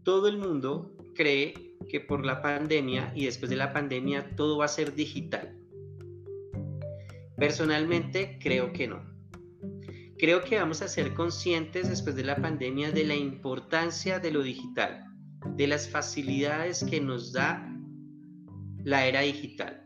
Todo 0.05 0.26
el 0.26 0.39
mundo 0.39 0.97
cree 1.14 1.76
que 1.91 2.01
por 2.01 2.24
la 2.24 2.41
pandemia 2.41 3.12
y 3.14 3.26
después 3.26 3.51
de 3.51 3.57
la 3.57 3.74
pandemia 3.74 4.34
todo 4.36 4.57
va 4.57 4.64
a 4.64 4.68
ser 4.68 4.95
digital. 4.95 5.55
Personalmente 7.36 8.39
creo 8.41 8.72
que 8.72 8.89
no. 8.89 9.05
Creo 10.16 10.43
que 10.43 10.57
vamos 10.57 10.80
a 10.80 10.89
ser 10.89 11.12
conscientes 11.12 11.91
después 11.91 12.16
de 12.16 12.24
la 12.24 12.36
pandemia 12.36 12.91
de 12.91 13.05
la 13.05 13.16
importancia 13.16 14.18
de 14.18 14.30
lo 14.30 14.43
digital, 14.43 15.05
de 15.57 15.66
las 15.66 15.91
facilidades 15.91 16.82
que 16.84 17.03
nos 17.03 17.34
da 17.34 17.70
la 18.82 19.05
era 19.05 19.20
digital, 19.20 19.84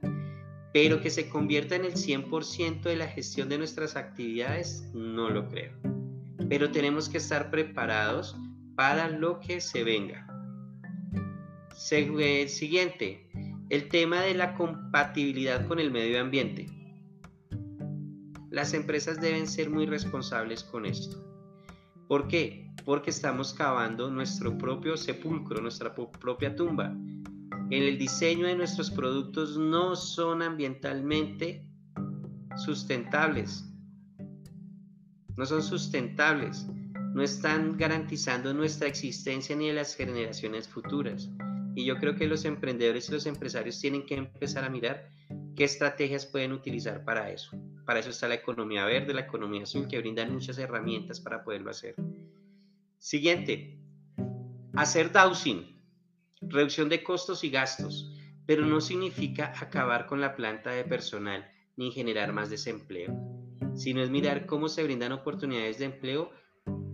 pero 0.73 1.01
que 1.01 1.11
se 1.11 1.29
convierta 1.29 1.77
en 1.77 1.85
el 1.85 1.95
100% 1.95 2.83
de 2.83 2.97
la 2.97 3.09
gestión 3.09 3.49
de 3.49 3.59
nuestras 3.59 3.97
actividades, 3.97 4.89
no 4.95 5.29
lo 5.29 5.49
creo. 5.49 5.73
Pero 6.49 6.71
tenemos 6.71 7.09
que 7.09 7.19
estar 7.19 7.51
preparados 7.51 8.37
para 8.75 9.09
lo 9.09 9.39
que 9.41 9.61
se 9.61 9.85
venga. 9.85 10.27
Eh, 11.91 12.49
siguiente, 12.49 13.29
el 13.69 13.89
tema 13.89 14.23
de 14.23 14.35
la 14.35 14.55
compatibilidad 14.55 15.67
con 15.67 15.79
el 15.79 15.91
medio 15.91 16.21
ambiente. 16.21 16.67
Las 18.51 18.75
empresas 18.75 19.21
deben 19.21 19.47
ser 19.47 19.71
muy 19.71 19.87
responsables 19.87 20.63
con 20.65 20.87
esto. 20.87 21.23
¿Por 22.09 22.29
qué? 22.29 22.71
Porque 22.85 23.11
estamos 23.11 23.55
cavando 23.55 24.11
nuestro 24.11 24.57
propio 24.59 24.97
sepulcro, 24.97 25.61
nuestra 25.61 25.95
propia 25.95 26.55
tumba. 26.55 26.95
En 27.73 27.85
el 27.85 27.97
diseño 27.97 28.49
de 28.49 28.55
nuestros 28.55 28.91
productos 28.91 29.57
no 29.57 29.97
son 29.97 30.43
ambientalmente 30.43 31.65
sustentables. 32.55 33.65
No 35.39 35.47
son 35.47 35.63
sustentables. 35.63 36.67
No 37.15 37.23
están 37.23 37.79
garantizando 37.79 38.53
nuestra 38.53 38.89
existencia 38.89 39.57
ni 39.57 39.69
de 39.69 39.73
las 39.73 39.95
generaciones 39.95 40.69
futuras. 40.69 41.31
Y 41.75 41.87
yo 41.87 41.97
creo 41.97 42.15
que 42.15 42.27
los 42.27 42.45
emprendedores 42.45 43.09
y 43.09 43.13
los 43.13 43.25
empresarios 43.25 43.81
tienen 43.81 44.05
que 44.05 44.17
empezar 44.17 44.65
a 44.65 44.69
mirar 44.69 45.09
qué 45.57 45.65
estrategias 45.65 46.27
pueden 46.27 46.53
utilizar 46.53 47.07
para 47.07 47.31
eso. 47.31 47.57
Para 47.87 48.01
eso 48.01 48.11
está 48.11 48.29
la 48.29 48.35
economía 48.35 48.85
verde, 48.85 49.15
la 49.15 49.23
economía 49.23 49.63
azul, 49.63 49.89
que 49.89 49.99
brindan 49.99 50.31
muchas 50.31 50.59
herramientas 50.59 51.21
para 51.21 51.43
poderlo 51.43 51.71
hacer. 51.71 51.95
Siguiente, 52.99 53.79
hacer 54.75 55.11
dowsing, 55.11 55.73
reducción 56.53 56.89
de 56.89 57.03
costos 57.03 57.45
y 57.45 57.51
gastos, 57.51 58.13
pero 58.47 58.67
no 58.67 58.81
significa 58.81 59.53
acabar 59.59 60.07
con 60.07 60.21
la 60.21 60.37
planta 60.37 60.71
de 60.71 60.85
personal 60.85 61.51
ni 61.77 61.91
generar 61.91 62.33
más 62.33 62.51
desempleo, 62.51 63.13
sino 63.75 64.03
es 64.03 64.11
mirar 64.11 64.47
cómo 64.47 64.69
se 64.69 64.83
brindan 64.85 65.13
oportunidades 65.13 65.79
de 65.79 65.87
empleo 65.87 66.31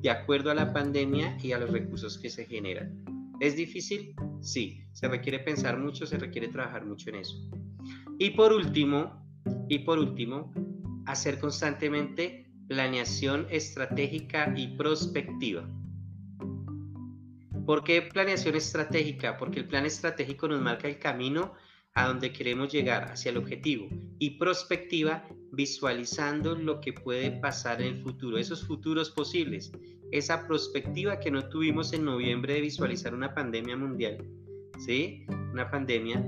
de 0.01 0.11
acuerdo 0.11 0.51
a 0.51 0.55
la 0.55 0.73
pandemia 0.73 1.37
y 1.43 1.53
a 1.53 1.59
los 1.59 1.71
recursos 1.71 2.19
que 2.19 2.31
se 2.31 2.47
generan. 2.47 3.05
¿Es 3.41 3.57
difícil? 3.57 4.15
Sí, 4.41 4.85
se 4.93 5.09
requiere 5.09 5.41
pensar 5.41 5.79
mucho, 5.79 6.07
se 6.07 6.19
requiere 6.19 6.49
trabajar 6.49 6.85
mucho 6.85 7.11
en 7.11 7.17
eso. 7.17 7.37
Y 8.19 8.31
por 8.31 8.53
último, 8.53 9.25
y 9.69 9.81
por 9.81 9.99
último, 9.99 10.53
hacer 11.07 11.39
constantemente 11.39 12.51
planeación 12.69 13.47
estratégica 13.51 14.53
y 14.57 14.77
prospectiva. 14.77 15.69
¿Por 17.69 17.85
qué 17.85 18.01
planeación 18.01 18.57
estratégica? 18.57 19.37
Porque 19.37 19.61
el 19.61 19.69
plan 19.69 19.85
estratégico 19.85 20.49
nos 20.49 20.63
marca 20.63 20.89
el 20.89 20.99
camino 20.99 21.53
a 21.93 22.07
donde 22.09 22.33
queremos 22.33 22.73
llegar, 22.73 23.13
hacia 23.13 23.31
el 23.31 23.37
objetivo. 23.37 23.89
Y 24.19 24.39
prospectiva, 24.39 25.29
visualizando 25.53 26.55
lo 26.55 26.81
que 26.81 26.95
puede 26.95 27.31
pasar 27.31 27.83
en 27.83 27.89
el 27.89 28.03
futuro, 28.03 28.39
esos 28.39 28.67
futuros 28.67 29.11
posibles 29.11 29.71
esa 30.11 30.49
perspectiva 30.49 31.21
que 31.21 31.31
no 31.31 31.47
tuvimos 31.51 31.93
en 31.93 32.07
noviembre 32.07 32.55
de 32.55 32.63
visualizar 32.63 33.15
una 33.15 33.35
pandemia 33.35 33.77
mundial, 33.77 34.27
¿sí? 34.79 35.27
Una 35.53 35.71
pandemia. 35.71 36.25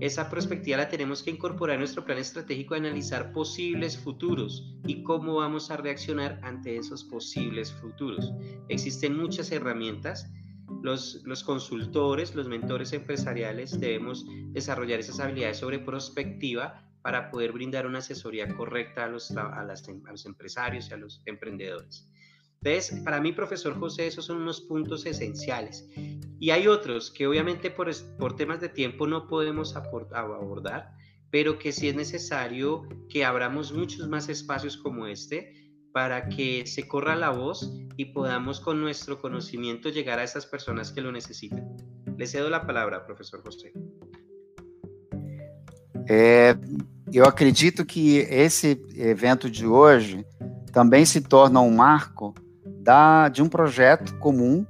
Esa 0.00 0.28
perspectiva 0.28 0.76
la 0.76 0.90
tenemos 0.90 1.22
que 1.22 1.30
incorporar 1.30 1.76
en 1.76 1.80
nuestro 1.80 2.04
plan 2.04 2.18
estratégico 2.18 2.74
analizar 2.74 3.32
posibles 3.32 3.96
futuros 3.96 4.76
y 4.86 5.02
cómo 5.02 5.36
vamos 5.36 5.70
a 5.70 5.78
reaccionar 5.78 6.38
ante 6.42 6.76
esos 6.76 7.04
posibles 7.04 7.72
futuros. 7.72 8.34
Existen 8.68 9.16
muchas 9.16 9.50
herramientas. 9.50 10.30
Los, 10.84 11.22
los 11.24 11.42
consultores, 11.42 12.34
los 12.34 12.46
mentores 12.46 12.92
empresariales 12.92 13.80
debemos 13.80 14.26
desarrollar 14.52 15.00
esas 15.00 15.18
habilidades 15.18 15.56
sobre 15.56 15.78
prospectiva 15.78 16.86
para 17.00 17.30
poder 17.30 17.52
brindar 17.52 17.86
una 17.86 18.00
asesoría 18.00 18.54
correcta 18.54 19.06
a 19.06 19.08
los, 19.08 19.34
a, 19.34 19.60
a 19.60 19.64
los 19.64 20.26
empresarios 20.26 20.90
y 20.90 20.92
a 20.92 20.98
los 20.98 21.22
emprendedores. 21.24 22.06
Entonces, 22.62 23.00
para 23.00 23.18
mí, 23.18 23.32
profesor 23.32 23.80
José, 23.80 24.08
esos 24.08 24.26
son 24.26 24.42
unos 24.42 24.60
puntos 24.60 25.06
esenciales. 25.06 25.88
Y 26.38 26.50
hay 26.50 26.66
otros 26.66 27.10
que 27.10 27.26
obviamente 27.26 27.70
por, 27.70 27.90
por 28.18 28.36
temas 28.36 28.60
de 28.60 28.68
tiempo 28.68 29.06
no 29.06 29.26
podemos 29.26 29.74
abordar, 29.76 30.92
pero 31.30 31.58
que 31.58 31.72
sí 31.72 31.88
es 31.88 31.94
necesario 31.94 32.86
que 33.08 33.24
abramos 33.24 33.72
muchos 33.72 34.06
más 34.06 34.28
espacios 34.28 34.76
como 34.76 35.06
este 35.06 35.63
para 35.94 36.28
que 36.28 36.66
se 36.66 36.88
corra 36.88 37.14
la 37.14 37.30
voz 37.30 37.72
y 37.96 38.06
podamos 38.06 38.58
con 38.58 38.80
nuestro 38.80 39.20
conocimiento 39.20 39.88
llegar 39.90 40.18
a 40.18 40.24
esas 40.24 40.44
personas 40.44 40.90
que 40.90 41.00
lo 41.00 41.12
necesitan. 41.12 41.76
Le 42.16 42.26
cedo 42.26 42.50
la 42.50 42.66
palabra, 42.66 43.06
profesor 43.06 43.40
José. 43.44 43.72
É, 46.10 46.56
eu 47.12 47.24
acredito 47.24 47.84
que 47.86 48.18
esse 48.28 48.82
evento 48.96 49.48
de 49.48 49.64
hoje 49.64 50.26
também 50.72 51.04
se 51.04 51.20
torna 51.20 51.60
um 51.60 51.70
marco 51.70 52.34
da, 52.66 53.28
de 53.28 53.40
um 53.40 53.48
projeto 53.48 54.18
comum, 54.18 54.66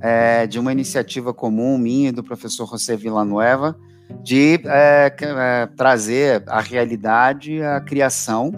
é, 0.00 0.44
de 0.48 0.58
uma 0.58 0.72
iniciativa 0.72 1.32
comum 1.32 1.78
minha 1.78 2.08
e 2.08 2.12
do 2.12 2.24
professor 2.24 2.68
José 2.68 2.96
Villanueva, 2.96 3.78
de 4.24 4.60
é, 4.64 5.14
é, 5.20 5.66
trazer 5.76 6.42
à 6.48 6.60
realidade 6.60 7.62
a 7.62 7.80
criação 7.80 8.52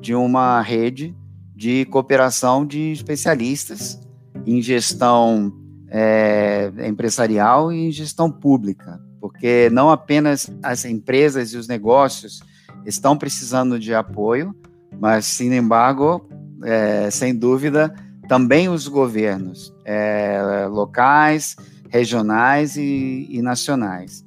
de 0.00 0.14
uma 0.14 0.60
rede 0.60 1.16
de 1.56 1.86
cooperação 1.86 2.66
de 2.66 2.92
especialistas 2.92 3.98
em 4.46 4.60
gestão 4.60 5.50
é, 5.88 6.70
empresarial 6.86 7.72
e 7.72 7.88
em 7.88 7.90
gestão 7.90 8.30
pública, 8.30 9.00
porque 9.20 9.70
não 9.72 9.90
apenas 9.90 10.50
as 10.62 10.84
empresas 10.84 11.54
e 11.54 11.56
os 11.56 11.66
negócios 11.66 12.40
estão 12.84 13.16
precisando 13.16 13.80
de 13.80 13.94
apoio, 13.94 14.54
mas, 15.00 15.24
sem 15.24 15.54
embargo, 15.56 16.28
é, 16.62 17.10
sem 17.10 17.34
dúvida, 17.34 17.94
também 18.28 18.68
os 18.68 18.86
governos 18.86 19.74
é, 19.84 20.66
locais, 20.70 21.56
regionais 21.88 22.76
e, 22.76 23.26
e, 23.30 23.40
nacionais. 23.40 24.24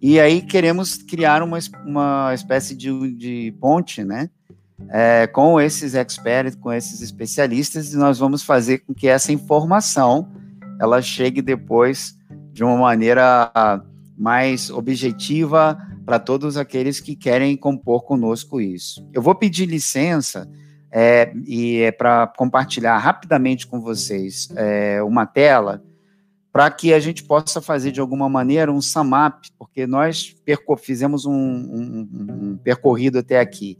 E 0.00 0.18
aí 0.18 0.42
queremos 0.42 0.96
criar 0.96 1.42
uma, 1.42 1.58
uma 1.84 2.34
espécie 2.34 2.74
de, 2.74 3.12
de 3.12 3.54
ponte, 3.60 4.02
né? 4.02 4.30
É, 4.90 5.26
com 5.26 5.60
esses 5.60 5.94
experts, 5.94 6.54
com 6.54 6.72
esses 6.72 7.00
especialistas, 7.00 7.92
e 7.92 7.96
nós 7.96 8.18
vamos 8.18 8.42
fazer 8.42 8.78
com 8.78 8.92
que 8.92 9.08
essa 9.08 9.32
informação 9.32 10.30
ela 10.80 11.00
chegue 11.00 11.40
depois 11.40 12.14
de 12.52 12.62
uma 12.62 12.76
maneira 12.76 13.50
mais 14.18 14.68
objetiva 14.68 15.78
para 16.04 16.18
todos 16.18 16.56
aqueles 16.56 17.00
que 17.00 17.16
querem 17.16 17.56
compor 17.56 18.04
conosco 18.04 18.60
isso. 18.60 19.08
Eu 19.12 19.22
vou 19.22 19.34
pedir 19.34 19.66
licença 19.66 20.48
é, 20.90 21.32
e 21.46 21.78
é 21.78 21.90
para 21.90 22.26
compartilhar 22.26 22.98
rapidamente 22.98 23.66
com 23.66 23.80
vocês 23.80 24.48
é, 24.54 25.02
uma 25.02 25.24
tela 25.24 25.82
para 26.52 26.70
que 26.70 26.92
a 26.92 27.00
gente 27.00 27.24
possa 27.24 27.62
fazer 27.62 27.92
de 27.92 28.00
alguma 28.00 28.28
maneira 28.28 28.70
um 28.70 28.82
sum 28.82 29.10
up, 29.26 29.48
porque 29.58 29.86
nós 29.86 30.36
fizemos 30.80 31.24
um, 31.24 31.32
um, 31.32 32.08
um, 32.12 32.56
percorrido 32.58 33.18
até 33.18 33.40
aqui, 33.40 33.78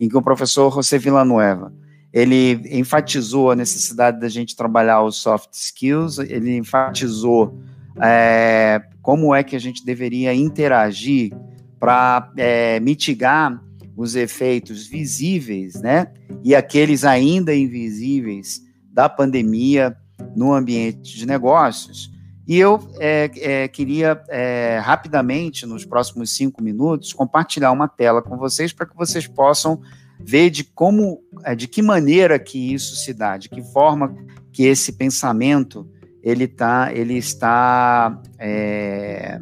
em 0.00 0.08
que 0.08 0.16
o 0.16 0.22
professor 0.22 0.72
José 0.72 0.98
Villanueva 0.98 1.72
ele 2.12 2.60
enfatizou 2.70 3.50
a 3.50 3.56
necessidade 3.56 4.20
da 4.20 4.28
gente 4.28 4.56
trabalhar 4.56 5.02
os 5.02 5.16
soft 5.16 5.50
skills, 5.52 6.18
ele 6.18 6.56
enfatizou 6.56 7.56
é, 8.02 8.82
como 9.00 9.34
é 9.34 9.44
que 9.44 9.54
a 9.54 9.60
gente 9.60 9.84
deveria 9.84 10.34
interagir 10.34 11.32
para 11.78 12.32
é, 12.36 12.80
mitigar 12.80 13.62
os 13.96 14.16
efeitos 14.16 14.86
visíveis, 14.86 15.74
né, 15.80 16.08
e 16.42 16.54
aqueles 16.54 17.04
ainda 17.04 17.54
invisíveis 17.54 18.60
da 18.92 19.08
pandemia 19.08 19.96
no 20.34 20.52
ambiente 20.52 21.16
de 21.16 21.26
negócios. 21.26 22.10
E 22.50 22.58
eu 22.58 22.80
é, 22.98 23.30
é, 23.36 23.68
queria 23.68 24.20
é, 24.28 24.80
rapidamente, 24.82 25.64
nos 25.64 25.84
próximos 25.84 26.34
cinco 26.34 26.60
minutos, 26.60 27.12
compartilhar 27.12 27.70
uma 27.70 27.86
tela 27.86 28.20
com 28.20 28.36
vocês 28.36 28.72
para 28.72 28.86
que 28.86 28.96
vocês 28.96 29.24
possam 29.24 29.80
ver 30.18 30.50
de 30.50 30.64
como, 30.64 31.22
é, 31.44 31.54
de 31.54 31.68
que 31.68 31.80
maneira 31.80 32.40
que 32.40 32.74
isso 32.74 32.96
se 32.96 33.14
dá, 33.14 33.36
de 33.36 33.48
que 33.48 33.62
forma 33.62 34.12
que 34.52 34.64
esse 34.64 34.94
pensamento 34.94 35.88
ele 36.24 36.48
tá, 36.48 36.90
ele 36.92 37.16
está, 37.16 38.20
é, 38.36 39.40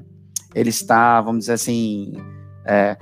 ele 0.55 0.69
está, 0.69 1.23
vamos 1.23 1.45
dizer 1.45 1.55
assim, 1.55 2.13
é, 2.67 2.95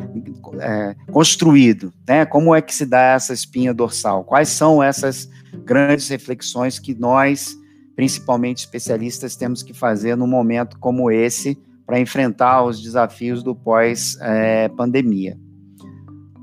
construído, 1.11 1.93
né? 2.07 2.25
Como 2.25 2.55
é 2.55 2.63
que 2.63 2.73
se 2.73 2.87
dá 2.87 3.01
essa 3.01 3.33
espinha 3.33 3.75
dorsal? 3.75 4.23
Quais 4.23 4.51
são 4.51 4.81
essas 4.81 5.29
grandes 5.65 6.07
reflexões 6.07 6.79
que 6.79 6.95
nós, 6.95 7.57
principalmente 7.97 8.59
especialistas, 8.59 9.35
temos 9.35 9.63
que 9.63 9.73
fazer 9.73 10.15
num 10.17 10.27
momento 10.27 10.79
como 10.79 11.11
esse 11.11 11.59
para 11.87 11.99
enfrentar 11.99 12.63
os 12.63 12.81
desafios 12.83 13.43
do 13.43 13.55
pós-pandemia? 13.55 15.39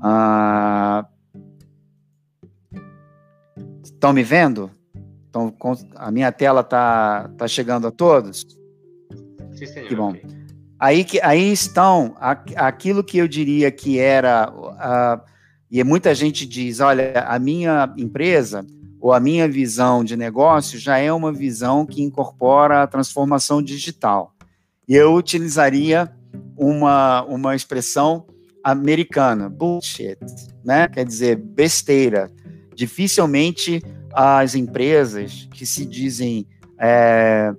Ah, 0.02 1.06
estão 3.82 4.12
me 4.12 4.24
vendo? 4.24 4.70
Então, 5.30 5.54
a 5.96 6.10
minha 6.10 6.30
tela 6.32 6.60
está 6.60 7.30
tá 7.38 7.48
chegando 7.48 7.86
a 7.86 7.90
todos? 7.90 8.44
Sim, 9.56 9.66
senhor. 9.66 9.88
Que 9.88 9.94
bom. 9.94 10.14
Aí, 10.78 11.04
que, 11.04 11.20
aí 11.22 11.52
estão 11.52 12.14
aquilo 12.56 13.02
que 13.02 13.18
eu 13.18 13.28
diria 13.28 13.70
que 13.70 13.98
era. 13.98 14.52
Uh, 14.52 15.24
e 15.70 15.82
muita 15.82 16.14
gente 16.14 16.46
diz: 16.46 16.80
olha, 16.80 17.24
a 17.26 17.38
minha 17.38 17.92
empresa 17.96 18.66
ou 19.04 19.12
a 19.12 19.20
minha 19.20 19.46
visão 19.46 20.02
de 20.02 20.16
negócio 20.16 20.78
já 20.78 20.96
é 20.96 21.12
uma 21.12 21.30
visão 21.30 21.84
que 21.84 22.02
incorpora 22.02 22.82
a 22.82 22.86
transformação 22.86 23.60
digital. 23.62 24.34
E 24.88 24.94
eu 24.94 25.12
utilizaria 25.12 26.10
uma, 26.56 27.22
uma 27.24 27.54
expressão 27.54 28.24
americana, 28.64 29.50
bullshit, 29.50 30.16
né? 30.64 30.88
Quer 30.88 31.04
dizer, 31.04 31.36
besteira. 31.36 32.32
Dificilmente 32.74 33.82
as 34.10 34.54
empresas 34.54 35.50
que 35.52 35.66
se 35.66 35.84
dizem 35.84 36.46
é, 36.80 37.52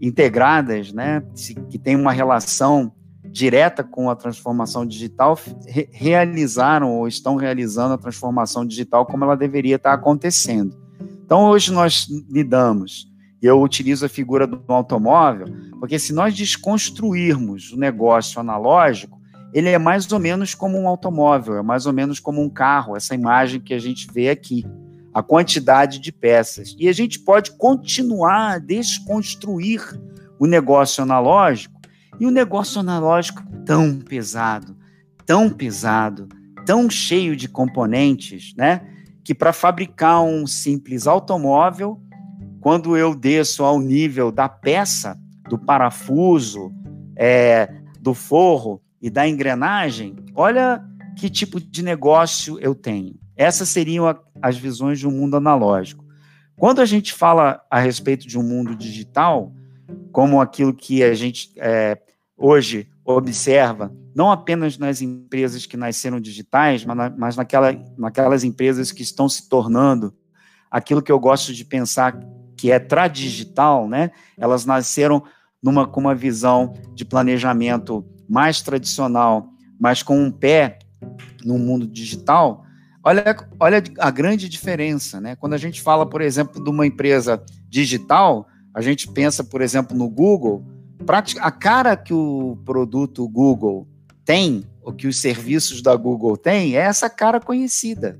integradas, 0.00 0.92
né, 0.92 1.24
que 1.70 1.76
têm 1.76 1.96
uma 1.96 2.12
relação 2.12 2.92
direta 3.24 3.82
com 3.82 4.08
a 4.08 4.14
transformação 4.14 4.86
digital, 4.86 5.36
re 5.66 5.88
realizaram 5.90 6.92
ou 6.92 7.08
estão 7.08 7.34
realizando 7.34 7.94
a 7.94 7.98
transformação 7.98 8.64
digital 8.64 9.04
como 9.04 9.24
ela 9.24 9.36
deveria 9.36 9.74
estar 9.74 9.92
acontecendo. 9.92 10.83
Então, 11.24 11.46
hoje 11.46 11.72
nós 11.72 12.06
lidamos, 12.28 13.10
e 13.42 13.46
eu 13.46 13.60
utilizo 13.60 14.04
a 14.04 14.08
figura 14.08 14.46
do 14.46 14.62
automóvel, 14.68 15.46
porque 15.80 15.98
se 15.98 16.12
nós 16.12 16.34
desconstruirmos 16.34 17.72
o 17.72 17.78
negócio 17.78 18.38
analógico, 18.40 19.20
ele 19.52 19.68
é 19.68 19.78
mais 19.78 20.10
ou 20.10 20.18
menos 20.18 20.54
como 20.54 20.78
um 20.78 20.88
automóvel, 20.88 21.56
é 21.56 21.62
mais 21.62 21.86
ou 21.86 21.92
menos 21.92 22.20
como 22.20 22.42
um 22.42 22.50
carro, 22.50 22.96
essa 22.96 23.14
imagem 23.14 23.60
que 23.60 23.72
a 23.72 23.78
gente 23.78 24.08
vê 24.12 24.28
aqui 24.28 24.66
a 25.14 25.22
quantidade 25.22 26.00
de 26.00 26.10
peças. 26.10 26.74
E 26.78 26.88
a 26.88 26.92
gente 26.92 27.20
pode 27.20 27.52
continuar 27.52 28.54
a 28.54 28.58
desconstruir 28.58 29.80
o 30.38 30.46
negócio 30.46 31.02
analógico, 31.02 31.80
e 32.18 32.26
o 32.26 32.30
negócio 32.30 32.80
analógico 32.80 33.42
tão 33.64 33.98
pesado, 33.98 34.76
tão 35.24 35.48
pesado, 35.50 36.28
tão 36.66 36.88
cheio 36.90 37.36
de 37.36 37.48
componentes, 37.48 38.54
né? 38.56 38.93
Que 39.24 39.34
para 39.34 39.52
fabricar 39.52 40.22
um 40.22 40.46
simples 40.46 41.06
automóvel, 41.06 42.00
quando 42.60 42.96
eu 42.96 43.14
desço 43.14 43.64
ao 43.64 43.80
nível 43.80 44.30
da 44.30 44.48
peça, 44.48 45.18
do 45.48 45.58
parafuso, 45.58 46.72
é, 47.16 47.68
do 48.00 48.14
forro 48.14 48.80
e 49.00 49.10
da 49.10 49.28
engrenagem, 49.28 50.16
olha 50.34 50.84
que 51.16 51.30
tipo 51.30 51.60
de 51.60 51.82
negócio 51.82 52.58
eu 52.60 52.74
tenho. 52.74 53.14
Essas 53.36 53.68
seriam 53.68 54.06
a, 54.06 54.18
as 54.42 54.56
visões 54.56 54.98
de 54.98 55.06
um 55.06 55.10
mundo 55.10 55.36
analógico. 55.36 56.04
Quando 56.56 56.80
a 56.80 56.86
gente 56.86 57.12
fala 57.12 57.60
a 57.70 57.80
respeito 57.80 58.26
de 58.26 58.38
um 58.38 58.42
mundo 58.42 58.74
digital, 58.74 59.52
como 60.12 60.40
aquilo 60.40 60.72
que 60.72 61.02
a 61.02 61.14
gente 61.14 61.52
é, 61.56 61.98
hoje 62.36 62.88
observa, 63.04 63.94
não 64.14 64.30
apenas 64.30 64.78
nas 64.78 65.02
empresas 65.02 65.66
que 65.66 65.76
nasceram 65.76 66.20
digitais, 66.20 66.84
mas, 66.84 66.96
na, 66.96 67.10
mas 67.10 67.36
naquela, 67.36 67.74
naquelas 67.98 68.44
empresas 68.44 68.92
que 68.92 69.02
estão 69.02 69.28
se 69.28 69.48
tornando 69.48 70.14
aquilo 70.70 71.02
que 71.02 71.12
eu 71.12 71.20
gosto 71.20 71.52
de 71.52 71.64
pensar 71.64 72.18
que 72.56 72.70
é 72.70 72.78
tradigital, 72.78 73.88
né? 73.88 74.10
Elas 74.38 74.64
nasceram 74.64 75.22
numa, 75.62 75.86
com 75.86 76.00
uma 76.00 76.14
visão 76.14 76.72
de 76.94 77.04
planejamento 77.04 78.04
mais 78.28 78.62
tradicional, 78.62 79.48
mas 79.78 80.02
com 80.02 80.18
um 80.18 80.30
pé 80.30 80.78
no 81.44 81.58
mundo 81.58 81.86
digital, 81.86 82.64
Olha, 83.06 83.36
olha 83.60 83.82
a 83.98 84.10
grande 84.10 84.48
diferença, 84.48 85.20
né? 85.20 85.36
Quando 85.36 85.52
a 85.52 85.58
gente 85.58 85.82
fala, 85.82 86.08
por 86.08 86.22
exemplo, 86.22 86.64
de 86.64 86.70
uma 86.70 86.86
empresa 86.86 87.44
digital, 87.68 88.46
a 88.72 88.80
gente 88.80 89.12
pensa, 89.12 89.44
por 89.44 89.60
exemplo, 89.60 89.94
no 89.94 90.08
Google, 90.08 90.64
a 91.40 91.50
cara 91.50 91.96
que 91.96 92.14
o 92.14 92.58
produto 92.64 93.28
Google 93.28 93.86
tem, 94.24 94.64
ou 94.82 94.92
que 94.92 95.06
os 95.06 95.18
serviços 95.18 95.82
da 95.82 95.94
Google 95.96 96.36
têm, 96.36 96.76
é 96.76 96.80
essa 96.80 97.10
cara 97.10 97.40
conhecida. 97.40 98.18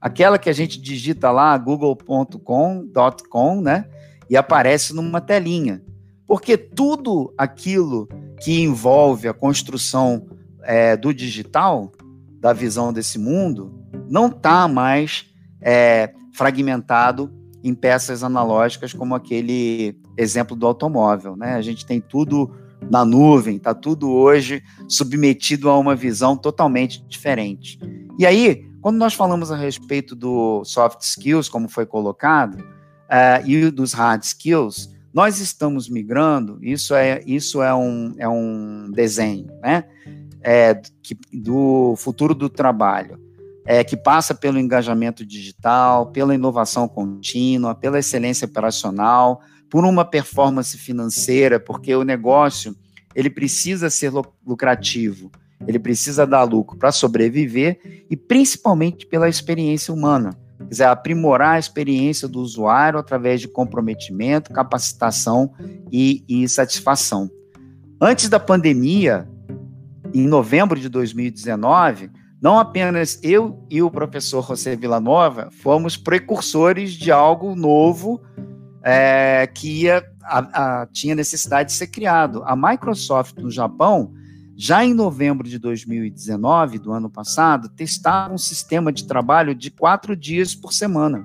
Aquela 0.00 0.38
que 0.38 0.48
a 0.48 0.52
gente 0.52 0.80
digita 0.80 1.30
lá, 1.30 1.56
google.com.com, 1.58 3.60
né? 3.60 3.86
E 4.28 4.36
aparece 4.36 4.94
numa 4.94 5.20
telinha. 5.20 5.82
Porque 6.26 6.56
tudo 6.56 7.34
aquilo 7.36 8.08
que 8.40 8.60
envolve 8.60 9.28
a 9.28 9.34
construção 9.34 10.26
é, 10.62 10.96
do 10.96 11.12
digital, 11.12 11.92
da 12.40 12.52
visão 12.52 12.92
desse 12.92 13.18
mundo, 13.18 13.74
não 14.08 14.28
está 14.28 14.66
mais 14.66 15.26
é, 15.60 16.12
fragmentado 16.32 17.30
em 17.62 17.74
peças 17.74 18.24
analógicas 18.24 18.94
como 18.94 19.14
aquele 19.14 19.99
exemplo 20.16 20.56
do 20.56 20.66
automóvel. 20.66 21.36
Né? 21.36 21.54
A 21.54 21.62
gente 21.62 21.86
tem 21.86 22.00
tudo 22.00 22.50
na 22.90 23.04
nuvem, 23.04 23.56
está 23.56 23.74
tudo 23.74 24.10
hoje 24.10 24.62
submetido 24.88 25.68
a 25.68 25.78
uma 25.78 25.94
visão 25.94 26.36
totalmente 26.36 27.04
diferente. 27.06 27.78
E 28.18 28.26
aí, 28.26 28.66
quando 28.80 28.96
nós 28.96 29.14
falamos 29.14 29.52
a 29.52 29.56
respeito 29.56 30.14
do 30.14 30.64
soft 30.64 31.02
skills, 31.02 31.48
como 31.48 31.68
foi 31.68 31.84
colocado, 31.84 32.54
uh, 32.60 33.46
e 33.46 33.70
dos 33.70 33.92
hard 33.92 34.22
skills, 34.22 34.90
nós 35.12 35.40
estamos 35.40 35.88
migrando, 35.88 36.58
isso 36.62 36.94
é, 36.94 37.22
isso 37.26 37.62
é, 37.62 37.74
um, 37.74 38.14
é 38.16 38.28
um 38.28 38.90
desenho, 38.90 39.48
né? 39.60 39.84
É, 40.42 40.80
que, 41.02 41.18
do 41.34 41.94
futuro 41.98 42.34
do 42.34 42.48
trabalho 42.48 43.18
é, 43.66 43.84
que 43.84 43.96
passa 43.96 44.34
pelo 44.34 44.58
engajamento 44.58 45.24
digital, 45.24 46.06
pela 46.06 46.34
inovação 46.34 46.88
contínua, 46.88 47.74
pela 47.74 47.98
excelência 47.98 48.46
operacional, 48.46 49.42
por 49.70 49.84
uma 49.84 50.04
performance 50.04 50.76
financeira, 50.76 51.60
porque 51.60 51.94
o 51.94 52.02
negócio 52.02 52.76
ele 53.14 53.30
precisa 53.30 53.88
ser 53.88 54.12
lucrativo, 54.44 55.30
ele 55.66 55.78
precisa 55.78 56.26
dar 56.26 56.42
lucro 56.42 56.76
para 56.76 56.92
sobreviver 56.92 58.04
e 58.10 58.16
principalmente 58.16 59.06
pela 59.06 59.28
experiência 59.28 59.94
humana. 59.94 60.36
Quer 60.58 60.68
dizer, 60.68 60.84
aprimorar 60.84 61.54
a 61.54 61.58
experiência 61.58 62.28
do 62.28 62.40
usuário 62.40 62.98
através 62.98 63.40
de 63.40 63.48
comprometimento, 63.48 64.52
capacitação 64.52 65.52
e, 65.90 66.24
e 66.28 66.48
satisfação. 66.48 67.30
Antes 68.00 68.28
da 68.28 68.38
pandemia, 68.38 69.28
em 70.12 70.26
novembro 70.26 70.78
de 70.78 70.88
2019, 70.88 72.10
não 72.40 72.58
apenas 72.58 73.18
eu 73.22 73.62
e 73.70 73.82
o 73.82 73.90
professor 73.90 74.46
José 74.46 74.74
Villanova 74.74 75.50
fomos 75.50 75.96
precursores 75.96 76.92
de 76.92 77.12
algo 77.12 77.54
novo 77.54 78.20
é, 78.82 79.46
que 79.46 79.82
ia, 79.82 80.04
a, 80.22 80.82
a, 80.82 80.86
tinha 80.86 81.14
necessidade 81.14 81.70
de 81.70 81.76
ser 81.76 81.88
criado. 81.88 82.42
A 82.44 82.56
Microsoft 82.56 83.36
no 83.38 83.50
Japão, 83.50 84.12
já 84.56 84.84
em 84.84 84.94
novembro 84.94 85.48
de 85.48 85.58
2019, 85.58 86.78
do 86.78 86.92
ano 86.92 87.10
passado, 87.10 87.68
testava 87.68 88.32
um 88.32 88.38
sistema 88.38 88.92
de 88.92 89.06
trabalho 89.06 89.54
de 89.54 89.70
quatro 89.70 90.16
dias 90.16 90.54
por 90.54 90.72
semana. 90.72 91.24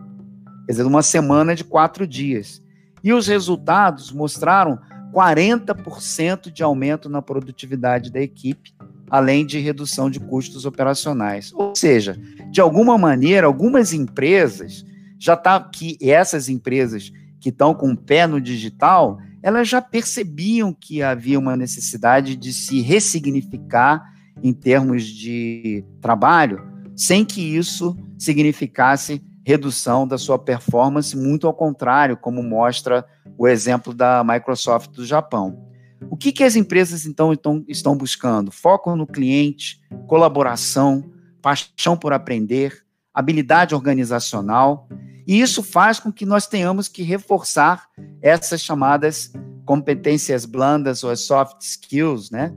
Quer 0.65 0.73
dizer, 0.73 0.83
uma 0.85 1.03
semana 1.03 1.55
de 1.55 1.63
quatro 1.63 2.07
dias. 2.07 2.61
E 3.03 3.13
os 3.13 3.27
resultados 3.27 4.11
mostraram 4.11 4.79
40% 5.13 6.51
de 6.51 6.63
aumento 6.63 7.07
na 7.07 7.21
produtividade 7.21 8.11
da 8.11 8.19
equipe 8.19 8.73
além 9.09 9.45
de 9.45 9.59
redução 9.59 10.09
de 10.09 10.19
custos 10.19 10.65
operacionais. 10.65 11.51
Ou 11.53 11.75
seja, 11.75 12.19
de 12.51 12.59
alguma 12.59 12.97
maneira, 12.97 13.47
algumas 13.47 13.93
empresas 13.93 14.85
já 15.17 15.35
tá 15.35 15.59
que 15.59 15.97
essas 16.01 16.49
empresas 16.49 17.11
que 17.45 17.49
estão 17.49 17.75
com 17.75 17.91
o 17.91 17.95
pé 17.95 18.25
no 18.25 18.41
digital, 18.41 19.19
elas 19.43 19.69
já 19.69 19.79
percebiam 19.79 20.73
que 20.73 21.03
havia 21.03 21.37
uma 21.37 21.55
necessidade 21.55 22.35
de 22.35 22.51
se 22.51 22.81
ressignificar 22.81 24.03
em 24.41 24.51
termos 24.51 25.03
de 25.03 25.85
trabalho, 26.01 26.59
sem 26.95 27.23
que 27.23 27.55
isso 27.55 27.95
significasse 28.17 29.21
redução 29.45 30.07
da 30.07 30.17
sua 30.17 30.39
performance, 30.39 31.15
muito 31.15 31.45
ao 31.45 31.53
contrário, 31.53 32.17
como 32.17 32.41
mostra 32.41 33.05
o 33.37 33.47
exemplo 33.47 33.93
da 33.93 34.23
Microsoft 34.23 34.89
do 34.89 35.05
Japão. 35.05 35.69
O 36.09 36.17
que, 36.17 36.31
que 36.31 36.43
as 36.43 36.55
empresas 36.55 37.05
então, 37.05 37.31
então 37.31 37.63
estão 37.67 37.95
buscando? 37.95 38.49
Foco 38.49 38.95
no 38.95 39.05
cliente, 39.05 39.79
colaboração, 40.07 41.11
paixão 41.43 41.95
por 41.95 42.11
aprender, 42.11 42.83
habilidade 43.13 43.75
organizacional, 43.75 44.89
e 45.27 45.41
isso 45.41 45.63
faz 45.63 45.99
com 45.99 46.11
que 46.11 46.25
nós 46.25 46.47
tenhamos 46.47 46.87
que 46.87 47.03
reforçar 47.03 47.87
essas 48.21 48.61
chamadas 48.61 49.31
competências 49.65 50.45
blandas 50.45 51.03
ou 51.03 51.15
soft 51.15 51.61
skills, 51.61 52.29
né? 52.29 52.53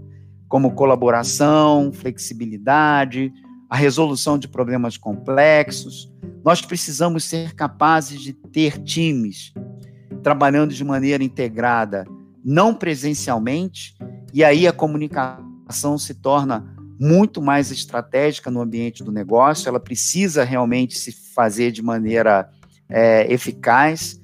como 0.48 0.74
colaboração, 0.74 1.92
flexibilidade, 1.92 3.32
a 3.68 3.76
resolução 3.76 4.38
de 4.38 4.48
problemas 4.48 4.96
complexos. 4.96 6.10
Nós 6.44 6.62
precisamos 6.62 7.24
ser 7.24 7.54
capazes 7.54 8.20
de 8.20 8.32
ter 8.32 8.82
times 8.82 9.52
trabalhando 10.22 10.74
de 10.74 10.84
maneira 10.84 11.22
integrada, 11.22 12.06
não 12.44 12.74
presencialmente, 12.74 13.94
e 14.32 14.42
aí 14.42 14.66
a 14.66 14.72
comunicação 14.72 15.98
se 15.98 16.14
torna 16.14 16.74
muito 16.98 17.40
mais 17.40 17.70
estratégica 17.70 18.50
no 18.50 18.60
ambiente 18.60 19.04
do 19.04 19.12
negócio, 19.12 19.68
ela 19.68 19.78
precisa 19.78 20.42
realmente 20.42 20.98
se 20.98 21.12
fazer 21.12 21.70
de 21.70 21.82
maneira 21.82 22.50
é, 22.88 23.32
eficaz. 23.32 24.20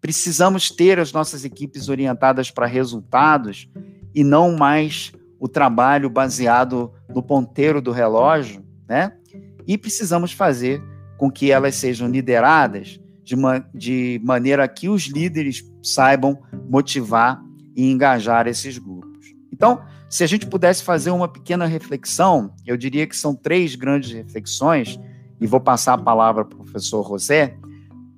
Precisamos 0.00 0.70
ter 0.70 0.98
as 0.98 1.12
nossas 1.12 1.44
equipes 1.44 1.88
orientadas 1.88 2.50
para 2.50 2.66
resultados 2.66 3.68
e 4.14 4.22
não 4.22 4.56
mais 4.56 5.12
o 5.38 5.48
trabalho 5.48 6.10
baseado 6.10 6.92
no 7.08 7.22
ponteiro 7.22 7.80
do 7.80 7.92
relógio, 7.92 8.64
né? 8.88 9.12
E 9.66 9.76
precisamos 9.76 10.32
fazer 10.32 10.82
com 11.16 11.30
que 11.30 11.50
elas 11.50 11.74
sejam 11.74 12.08
lideradas 12.08 13.00
de, 13.22 13.36
de 13.74 14.20
maneira 14.24 14.66
que 14.66 14.88
os 14.88 15.06
líderes 15.06 15.62
saibam 15.82 16.40
motivar 16.68 17.42
e 17.76 17.90
engajar 17.90 18.46
esses 18.46 18.78
grupos. 18.78 19.34
Então, 19.52 19.82
se 20.08 20.24
a 20.24 20.26
gente 20.26 20.46
pudesse 20.46 20.82
fazer 20.82 21.10
uma 21.10 21.28
pequena 21.28 21.66
reflexão, 21.66 22.52
eu 22.66 22.76
diria 22.76 23.06
que 23.06 23.16
são 23.16 23.34
três 23.34 23.74
grandes 23.74 24.10
reflexões, 24.10 24.98
e 25.40 25.46
vou 25.46 25.60
passar 25.60 25.94
a 25.94 25.98
palavra 25.98 26.44
para 26.44 26.56
o 26.56 26.64
professor 26.64 27.06
José. 27.06 27.56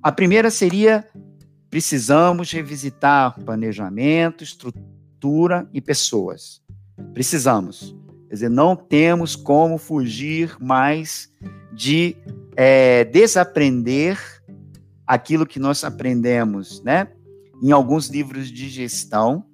A 0.03 0.11
primeira 0.11 0.49
seria: 0.49 1.07
precisamos 1.69 2.51
revisitar 2.51 3.39
planejamento, 3.43 4.43
estrutura 4.43 5.69
e 5.71 5.79
pessoas. 5.79 6.61
Precisamos. 7.13 7.95
Quer 8.27 8.35
dizer, 8.35 8.49
não 8.49 8.75
temos 8.75 9.35
como 9.35 9.77
fugir 9.77 10.55
mais 10.59 11.31
de 11.73 12.15
é, 12.55 13.03
desaprender 13.05 14.17
aquilo 15.05 15.45
que 15.45 15.59
nós 15.59 15.83
aprendemos, 15.83 16.81
né? 16.83 17.07
Em 17.61 17.71
alguns 17.71 18.07
livros 18.07 18.47
de 18.47 18.69
gestão 18.69 19.45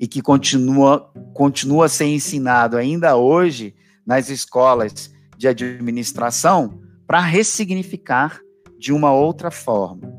e 0.00 0.08
que 0.08 0.20
continua, 0.20 1.12
continua 1.32 1.86
a 1.86 1.88
ser 1.88 2.06
ensinado 2.06 2.76
ainda 2.76 3.16
hoje 3.16 3.74
nas 4.04 4.30
escolas 4.30 5.12
de 5.36 5.46
administração 5.46 6.80
para 7.06 7.20
ressignificar 7.20 8.40
de 8.82 8.92
uma 8.92 9.12
outra 9.12 9.48
forma. 9.48 10.12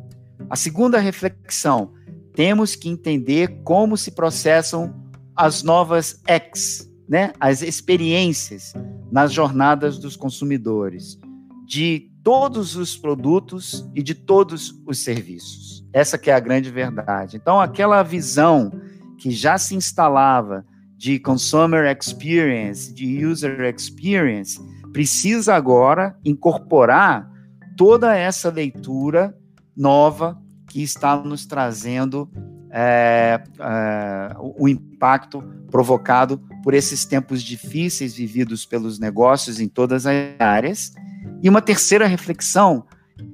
A 0.50 0.56
segunda 0.56 0.98
reflexão, 0.98 1.92
temos 2.34 2.78
que 2.78 2.88
entender 2.88 3.60
como 3.66 3.98
se 3.98 4.10
processam 4.12 4.96
as 5.36 5.64
novas 5.64 6.22
X, 6.26 6.90
né, 7.08 7.34
as 7.42 7.62
experiências 7.62 8.74
nas 9.12 9.34
jornadas 9.34 10.00
dos 10.00 10.16
consumidores, 10.16 11.20
de 11.66 12.10
todos 12.24 12.78
os 12.78 12.96
produtos 12.96 13.86
e 13.94 14.02
de 14.02 14.16
todos 14.16 14.74
os 14.88 15.04
serviços. 15.04 15.86
Essa 15.92 16.18
que 16.18 16.32
é 16.32 16.34
a 16.34 16.40
grande 16.40 16.72
verdade. 16.72 17.36
Então, 17.36 17.60
aquela 17.60 18.02
visão 18.02 18.72
que 19.18 19.30
já 19.30 19.58
se 19.58 19.76
instalava 19.76 20.66
de 20.96 21.20
consumer 21.20 21.86
experience, 21.86 22.94
de 22.94 23.26
user 23.26 23.60
experience, 23.76 24.58
precisa 24.94 25.54
agora 25.54 26.18
incorporar 26.24 27.33
toda 27.76 28.16
essa 28.16 28.50
leitura 28.50 29.36
nova 29.76 30.40
que 30.68 30.82
está 30.82 31.16
nos 31.18 31.46
trazendo 31.46 32.30
é, 32.72 33.44
é, 33.60 34.36
o 34.40 34.68
impacto 34.68 35.44
provocado 35.70 36.40
por 36.64 36.74
esses 36.74 37.06
tempos 37.06 37.44
difíceis 37.44 38.16
vividos 38.16 38.66
pelos 38.66 38.98
negócios 38.98 39.60
em 39.60 39.68
todas 39.68 40.06
as 40.06 40.16
áreas. 40.40 40.94
E 41.42 41.50
uma 41.50 41.62
terceira 41.62 42.08
reflexão, 42.08 42.86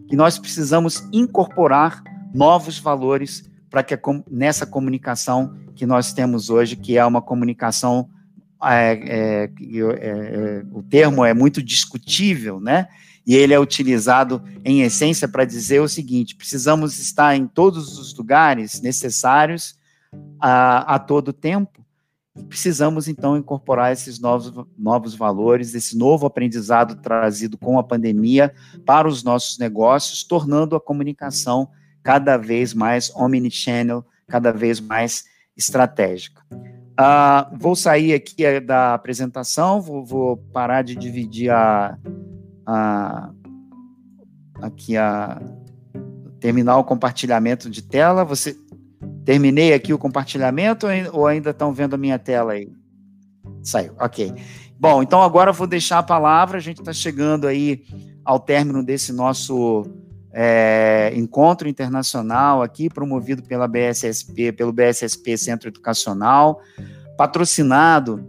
que 0.09 0.15
nós 0.15 0.37
precisamos 0.37 1.07
incorporar 1.13 2.03
novos 2.33 2.77
valores 2.77 3.49
para 3.69 3.83
que 3.83 3.97
nessa 4.29 4.65
comunicação 4.65 5.55
que 5.75 5.85
nós 5.85 6.11
temos 6.11 6.49
hoje, 6.49 6.75
que 6.75 6.97
é 6.97 7.05
uma 7.05 7.21
comunicação, 7.21 8.09
é, 8.63 8.91
é, 8.91 9.43
é, 9.45 10.63
o 10.71 10.83
termo 10.83 11.23
é 11.23 11.33
muito 11.33 11.63
discutível, 11.63 12.59
né? 12.59 12.87
E 13.25 13.35
ele 13.35 13.53
é 13.53 13.59
utilizado 13.59 14.41
em 14.63 14.81
essência 14.81 15.27
para 15.27 15.45
dizer 15.45 15.81
o 15.81 15.87
seguinte: 15.87 16.35
precisamos 16.35 16.99
estar 16.99 17.35
em 17.35 17.47
todos 17.47 17.97
os 17.97 18.13
lugares 18.15 18.81
necessários 18.81 19.77
a, 20.39 20.95
a 20.95 20.99
todo 20.99 21.33
tempo. 21.33 21.85
E 22.35 22.43
precisamos 22.43 23.07
então 23.07 23.35
incorporar 23.35 23.91
esses 23.91 24.19
novos, 24.19 24.53
novos 24.77 25.13
valores, 25.13 25.73
esse 25.73 25.97
novo 25.97 26.25
aprendizado 26.25 26.95
trazido 26.95 27.57
com 27.57 27.77
a 27.77 27.83
pandemia 27.83 28.53
para 28.85 29.07
os 29.07 29.23
nossos 29.23 29.57
negócios, 29.57 30.23
tornando 30.23 30.75
a 30.75 30.81
comunicação 30.81 31.69
cada 32.01 32.37
vez 32.37 32.73
mais 32.73 33.11
omnichannel, 33.15 34.05
cada 34.27 34.51
vez 34.51 34.79
mais 34.79 35.25
estratégica. 35.57 36.41
Uh, 36.51 37.57
vou 37.57 37.75
sair 37.75 38.13
aqui 38.13 38.59
da 38.59 38.93
apresentação, 38.93 39.81
vou, 39.81 40.05
vou 40.05 40.37
parar 40.37 40.81
de 40.81 40.95
dividir 40.95 41.49
a, 41.49 41.97
a, 42.71 43.31
aqui 44.61 44.95
a 44.95 45.41
terminar 46.39 46.77
o 46.77 46.83
compartilhamento 46.83 47.67
de 47.67 47.81
tela. 47.81 48.23
Você 48.23 48.55
terminei 49.25 49.73
aqui 49.73 49.91
o 49.91 49.97
compartilhamento 49.97 50.85
ou 51.11 51.25
ainda 51.25 51.49
estão 51.49 51.73
vendo 51.73 51.95
a 51.95 51.97
minha 51.97 52.19
tela 52.19 52.53
aí? 52.53 52.71
Saiu, 53.63 53.93
ok. 53.99 54.33
Bom, 54.79 55.01
então 55.01 55.23
agora 55.23 55.49
eu 55.49 55.53
vou 55.53 55.65
deixar 55.65 55.97
a 55.97 56.03
palavra. 56.03 56.57
A 56.57 56.61
gente 56.61 56.79
está 56.79 56.93
chegando 56.93 57.47
aí 57.47 57.83
ao 58.23 58.39
término 58.39 58.83
desse 58.83 59.11
nosso 59.11 59.85
é, 60.31 61.11
encontro 61.15 61.67
internacional 61.67 62.61
aqui, 62.61 62.87
promovido 62.87 63.41
pela 63.41 63.67
BSSP, 63.67 64.51
pelo 64.51 64.71
BSSP 64.71 65.37
Centro 65.37 65.69
Educacional, 65.69 66.61
patrocinado 67.17 68.23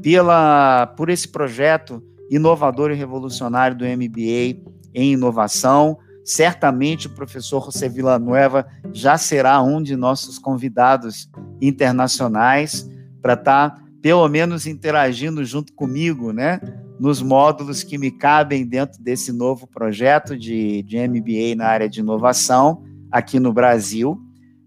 pela 0.00 0.86
por 0.96 1.10
esse 1.10 1.28
projeto 1.28 2.02
inovador 2.32 2.90
e 2.90 2.94
revolucionário 2.94 3.76
do 3.76 3.84
MBA 3.84 4.58
em 4.94 5.12
inovação. 5.12 5.98
Certamente 6.24 7.06
o 7.06 7.10
professor 7.10 7.62
José 7.62 7.88
Villanueva 7.88 8.66
já 8.90 9.18
será 9.18 9.60
um 9.60 9.82
de 9.82 9.94
nossos 9.96 10.38
convidados 10.38 11.28
internacionais 11.60 12.88
para 13.20 13.34
estar, 13.34 13.70
tá, 13.70 13.82
pelo 14.00 14.26
menos, 14.28 14.66
interagindo 14.66 15.44
junto 15.44 15.74
comigo, 15.74 16.32
né? 16.32 16.58
Nos 16.98 17.20
módulos 17.20 17.82
que 17.82 17.98
me 17.98 18.10
cabem 18.10 18.66
dentro 18.66 19.02
desse 19.02 19.32
novo 19.32 19.66
projeto 19.66 20.36
de, 20.36 20.82
de 20.84 20.96
MBA 21.06 21.54
na 21.56 21.66
área 21.66 21.88
de 21.88 22.00
inovação 22.00 22.82
aqui 23.10 23.38
no 23.38 23.52
Brasil. 23.52 24.18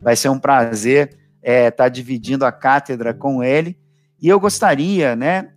Vai 0.02 0.16
ser 0.16 0.30
um 0.30 0.40
prazer 0.40 1.08
estar 1.08 1.20
é, 1.42 1.72
tá 1.72 1.90
dividindo 1.90 2.46
a 2.46 2.52
cátedra 2.52 3.14
com 3.14 3.44
ele. 3.44 3.78
E 4.22 4.28
eu 4.28 4.40
gostaria, 4.40 5.16
né, 5.16 5.50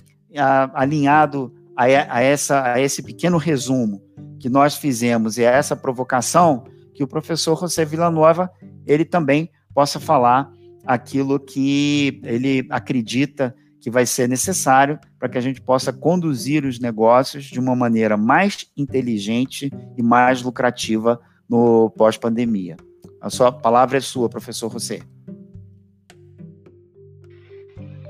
alinhado 0.75 1.53
a, 1.79 1.85
a, 1.85 2.21
essa, 2.21 2.73
a 2.73 2.81
esse 2.81 3.03
pequeno 3.05 3.39
resumo 3.39 4.03
que 4.41 4.49
nós 4.49 4.77
fizemos 4.77 5.39
e 5.39 5.47
a 5.47 5.51
essa 5.53 5.77
provocação, 5.77 6.65
que 6.93 7.05
o 7.05 7.09
professor 7.09 7.57
José 7.57 7.85
Villanueva 7.85 8.51
ele 8.85 9.05
também 9.05 9.49
possa 9.73 10.01
falar 10.01 10.51
aquilo 10.85 11.39
que 11.39 12.21
ele 12.25 12.67
acredita 12.71 13.55
que 13.81 13.91
vai 13.91 14.05
ser 14.05 14.29
necessário 14.29 14.99
para 15.21 15.29
que 15.29 15.39
a 15.39 15.41
gente 15.41 15.61
possa 15.61 15.93
conduzir 15.93 16.65
os 16.65 16.81
negócios 16.81 17.45
de 17.45 17.61
uma 17.61 17.77
maneira 17.77 18.17
mais 18.17 18.67
inteligente 18.77 19.71
e 19.97 20.03
mais 20.03 20.43
lucrativa 20.43 21.21
no 21.49 21.91
pós-pandemia. 21.91 22.77
A 23.21 23.31
sua 23.31 23.53
palavra 23.53 23.99
é 23.99 24.01
sua, 24.01 24.29
professor 24.29 24.73
José. 24.73 25.01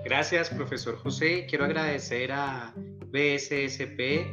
Gracias, 0.09 0.49
profesor 0.49 0.97
José. 0.97 1.45
Quiero 1.47 1.67
agradecer 1.67 2.33
a 2.33 2.73
BSSP 3.13 4.25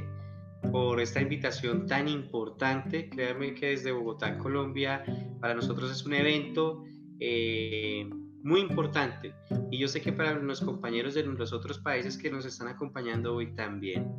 por 0.71 1.01
esta 1.01 1.19
invitación 1.19 1.85
tan 1.85 2.07
importante. 2.07 3.09
Créanme 3.09 3.53
que 3.55 3.71
desde 3.71 3.91
Bogotá, 3.91 4.37
Colombia, 4.37 5.03
para 5.41 5.53
nosotros 5.53 5.91
es 5.91 6.05
un 6.05 6.13
evento 6.13 6.85
eh, 7.19 8.09
muy 8.41 8.61
importante. 8.61 9.35
Y 9.69 9.77
yo 9.77 9.89
sé 9.89 9.99
que 9.99 10.13
para 10.13 10.35
los 10.35 10.61
compañeros 10.61 11.13
de 11.13 11.23
los 11.23 11.51
otros 11.51 11.79
países 11.79 12.17
que 12.17 12.31
nos 12.31 12.45
están 12.45 12.69
acompañando 12.69 13.35
hoy 13.35 13.53
también. 13.53 14.15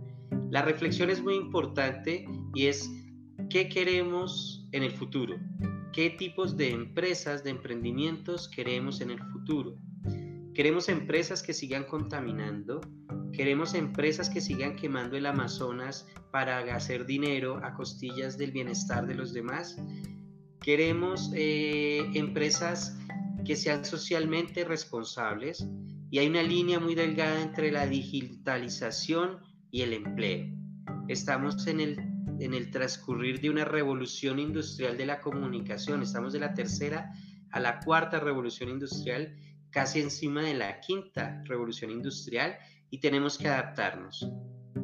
La 0.51 0.61
reflexión 0.61 1.09
es 1.09 1.23
muy 1.23 1.37
importante 1.37 2.27
y 2.55 2.67
es 2.67 2.91
qué 3.49 3.71
queremos 3.71 4.69
en 4.73 4.83
el 4.83 4.91
futuro. 4.91 5.39
¿Qué 5.95 6.11
tipos 6.11 6.55
de 6.55 6.73
empresas, 6.73 7.43
de 7.43 7.49
emprendimientos 7.49 8.47
queremos 8.47 9.01
en 9.01 9.13
el 9.13 9.21
futuro? 9.33 9.79
Queremos 10.57 10.89
empresas 10.89 11.43
que 11.43 11.53
sigan 11.53 11.85
contaminando, 11.85 12.81
queremos 13.35 13.75
empresas 13.75 14.31
que 14.31 14.41
sigan 14.41 14.75
quemando 14.75 15.19
el 15.19 15.27
Amazonas 15.27 16.07
para 16.33 16.61
hacer 16.75 17.05
dinero 17.05 17.61
a 17.63 17.75
costillas 17.75 18.39
del 18.39 18.53
bienestar 18.53 19.07
de 19.07 19.15
los 19.15 19.35
demás. 19.35 19.77
Queremos 20.63 21.31
eh, 21.35 22.11
empresas 22.15 22.97
que 23.45 23.55
sean 23.55 23.85
socialmente 23.85 24.65
responsables, 24.65 25.69
y 26.11 26.21
hay 26.21 26.29
una 26.29 26.43
línea 26.43 26.81
muy 26.81 26.95
delgada 26.95 27.43
entre 27.43 27.71
la 27.71 27.87
digitalización 27.87 29.41
y 29.71 29.83
el 29.83 29.93
empleo. 29.93 30.47
Estamos 31.07 31.67
en 31.67 31.81
el, 31.81 31.99
en 32.41 32.55
el 32.55 32.71
transcurrir 32.71 33.43
de 33.43 33.51
una 33.51 33.67
revolución 33.67 34.39
industrial 34.39 34.97
de 34.97 35.05
la 35.05 35.21
comunicación, 35.21 36.03
estamos 36.03 36.33
de 36.33 36.41
la 36.41 36.55
tercera 36.55 37.13
a 37.51 37.61
la 37.61 37.79
cuarta 37.81 38.21
revolución 38.21 38.71
industrial, 38.71 39.37
casi 39.77 40.01
encima 40.01 40.41
de 40.41 40.55
la 40.55 40.81
quinta 40.81 41.43
revolución 41.45 41.91
industrial 41.91 42.57
y 42.89 42.99
tenemos 42.99 43.37
que 43.37 43.47
adaptarnos. 43.47 44.27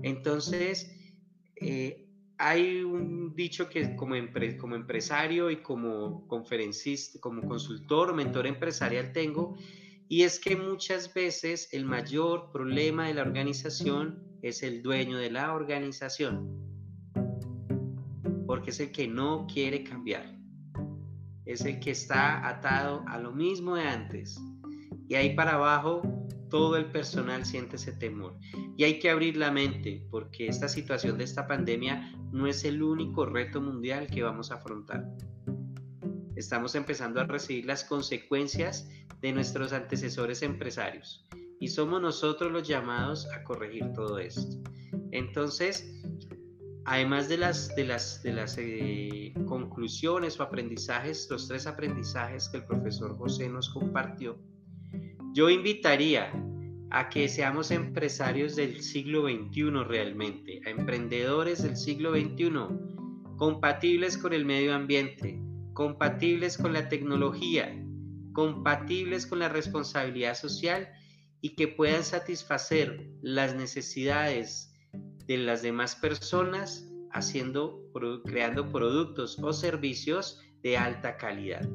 Entonces, 0.03 0.95
eh, 1.57 2.11
hay 2.37 2.83
un 2.83 3.35
dicho 3.35 3.71
que 3.71 3.97
como, 3.97 4.17
como 4.59 4.77
empresario 4.77 5.51
y 5.51 5.63
como 5.63 6.29
conferencista, 6.29 7.19
como 7.21 7.41
consultor, 7.49 8.15
mentor 8.15 8.47
empresarial 8.47 9.15
tengo, 9.15 9.57
y 10.11 10.25
es 10.25 10.39
que 10.39 10.57
muchas 10.57 11.15
veces 11.15 11.71
el 11.73 11.87
mayor 11.87 12.53
problema 12.53 13.07
de 13.07 13.15
la 13.15 13.23
organización 13.23 14.23
es 14.43 14.63
el 14.63 14.83
dueño 14.83 15.17
de 15.17 15.31
la 15.31 15.55
organización, 15.55 16.61
porque 18.47 18.73
es 18.73 18.81
el 18.81 18.93
que 18.93 19.09
no 19.09 19.47
quiere 19.47 19.85
cambiar, 19.85 20.39
es 21.47 21.65
el 21.65 21.81
que 21.81 21.93
está 21.93 22.47
atado 22.47 23.03
a 23.07 23.19
lo 23.19 23.33
mismo 23.33 23.77
de 23.77 23.85
antes, 23.85 24.39
y 25.13 25.15
ahí 25.15 25.35
para 25.35 25.57
abajo 25.57 26.01
todo 26.49 26.79
el 26.79 26.87
personal 26.87 27.45
siente 27.45 27.77
ese 27.77 27.93
temor. 27.93 28.35
Y 28.79 28.85
hay 28.85 28.99
que 28.99 29.11
abrir 29.11 29.37
la 29.37 29.51
mente 29.51 30.07
porque 30.11 30.47
esta 30.47 30.69
situación 30.69 31.19
de 31.19 31.25
esta 31.25 31.47
pandemia 31.47 32.17
no 32.33 32.47
es 32.47 32.65
el 32.65 32.83
único 32.83 33.27
reto 33.27 33.61
mundial 33.61 34.07
que 34.07 34.23
vamos 34.23 34.51
a 34.51 34.55
afrontar. 34.55 35.07
Estamos 36.35 36.75
empezando 36.77 37.21
a 37.21 37.25
recibir 37.25 37.67
las 37.67 37.85
consecuencias 37.85 38.89
de 39.21 39.35
nuestros 39.35 39.75
antecesores 39.75 40.41
empresarios 40.41 41.27
y 41.61 41.69
somos 41.69 42.01
nosotros 42.01 42.51
los 42.51 42.67
llamados 42.67 43.29
a 43.33 43.45
corregir 43.45 43.93
todo 43.93 44.19
esto. 44.19 44.63
Entonces, 45.11 45.93
además 46.87 47.29
de 47.29 47.37
las, 47.37 47.77
de 47.77 47.85
las, 47.85 48.23
de 48.23 48.33
las 48.33 48.57
eh, 48.59 49.35
conclusiones 49.45 50.41
o 50.41 50.43
aprendizajes, 50.43 51.29
los 51.31 51.49
tres 51.49 51.67
aprendizajes 51.67 52.49
que 52.49 52.57
el 52.57 52.65
profesor 52.65 53.15
José 53.19 53.51
nos 53.51 53.69
compartió, 53.69 54.39
yo 55.33 55.49
invitaría 55.49 56.33
a 56.91 57.09
que 57.09 57.27
seamos 57.29 57.71
empresarios 57.71 58.55
del 58.55 58.83
siglo 58.83 59.23
XXI 59.23 59.85
realmente, 59.87 60.61
a 60.67 60.71
emprendedores 60.71 61.63
del 61.63 61.77
siglo 61.77 62.13
XXI, 62.13 62.53
compatibles 63.39 64.19
con 64.19 64.35
el 64.35 64.45
medio 64.45 64.75
ambiente, 64.75 65.41
compatibles 65.73 66.59
con 66.59 66.75
la 66.75 66.91
tecnología, 66.91 67.75
compatibles 68.35 69.27
con 69.27 69.39
la 69.39 69.49
responsabilidad 69.49 70.35
social 70.35 70.89
y 71.41 71.55
que 71.55 71.69
puedan 71.69 72.05
satisfacer 72.05 73.09
las 73.23 73.55
necesidades 73.55 74.75
de 75.27 75.39
las 75.39 75.63
demás 75.63 75.97
personas 75.97 76.89
haciendo, 77.11 77.91
creando 78.25 78.71
productos 78.71 79.39
o 79.39 79.53
servicios 79.55 80.41
de 80.63 80.77
alta 80.77 81.17
calidad. 81.17 81.67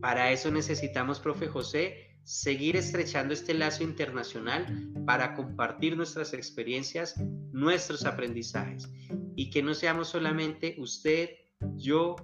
Para 0.00 0.32
eso 0.32 0.50
necesitamos, 0.50 1.18
profe 1.18 1.48
José, 1.48 2.03
seguir 2.24 2.76
estrechando 2.76 3.34
este 3.34 3.54
lazo 3.54 3.84
internacional 3.84 4.66
para 5.06 5.34
compartir 5.34 5.96
nuestras 5.96 6.32
experiencias, 6.32 7.14
nuestros 7.52 8.04
aprendizajes 8.06 8.88
y 9.36 9.50
que 9.50 9.62
no 9.62 9.74
seamos 9.74 10.08
solamente 10.08 10.74
usted, 10.78 11.30
yo, 11.76 12.16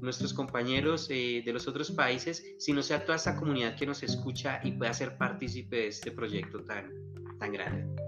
nuestros 0.00 0.34
compañeros 0.34 1.08
eh, 1.10 1.42
de 1.44 1.52
los 1.52 1.68
otros 1.68 1.90
países, 1.90 2.54
sino 2.58 2.82
sea 2.82 3.04
toda 3.04 3.16
esa 3.16 3.36
comunidad 3.36 3.76
que 3.76 3.86
nos 3.86 4.02
escucha 4.02 4.60
y 4.64 4.72
pueda 4.72 4.92
ser 4.94 5.16
partícipe 5.16 5.76
de 5.76 5.86
este 5.88 6.10
proyecto 6.10 6.62
tan, 6.64 6.90
tan 7.38 7.52
grande. 7.52 8.02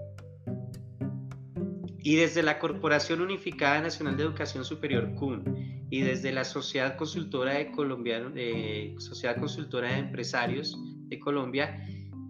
Y 1.99 2.15
desde 2.15 2.41
la 2.41 2.57
Corporación 2.57 3.21
Unificada 3.21 3.81
Nacional 3.81 4.15
de 4.15 4.23
Educación 4.23 4.63
Superior, 4.63 5.13
CUN, 5.15 5.87
y 5.89 6.01
desde 6.01 6.31
la 6.31 6.43
Sociedad 6.43 6.95
Consultora 6.95 7.53
de 7.55 7.71
Colombia, 7.71 8.31
eh, 8.35 8.95
Sociedad 8.97 9.37
Consultora 9.37 9.91
de 9.91 9.99
Empresarios, 9.99 10.77
de 11.07 11.19
Colombia, 11.19 11.81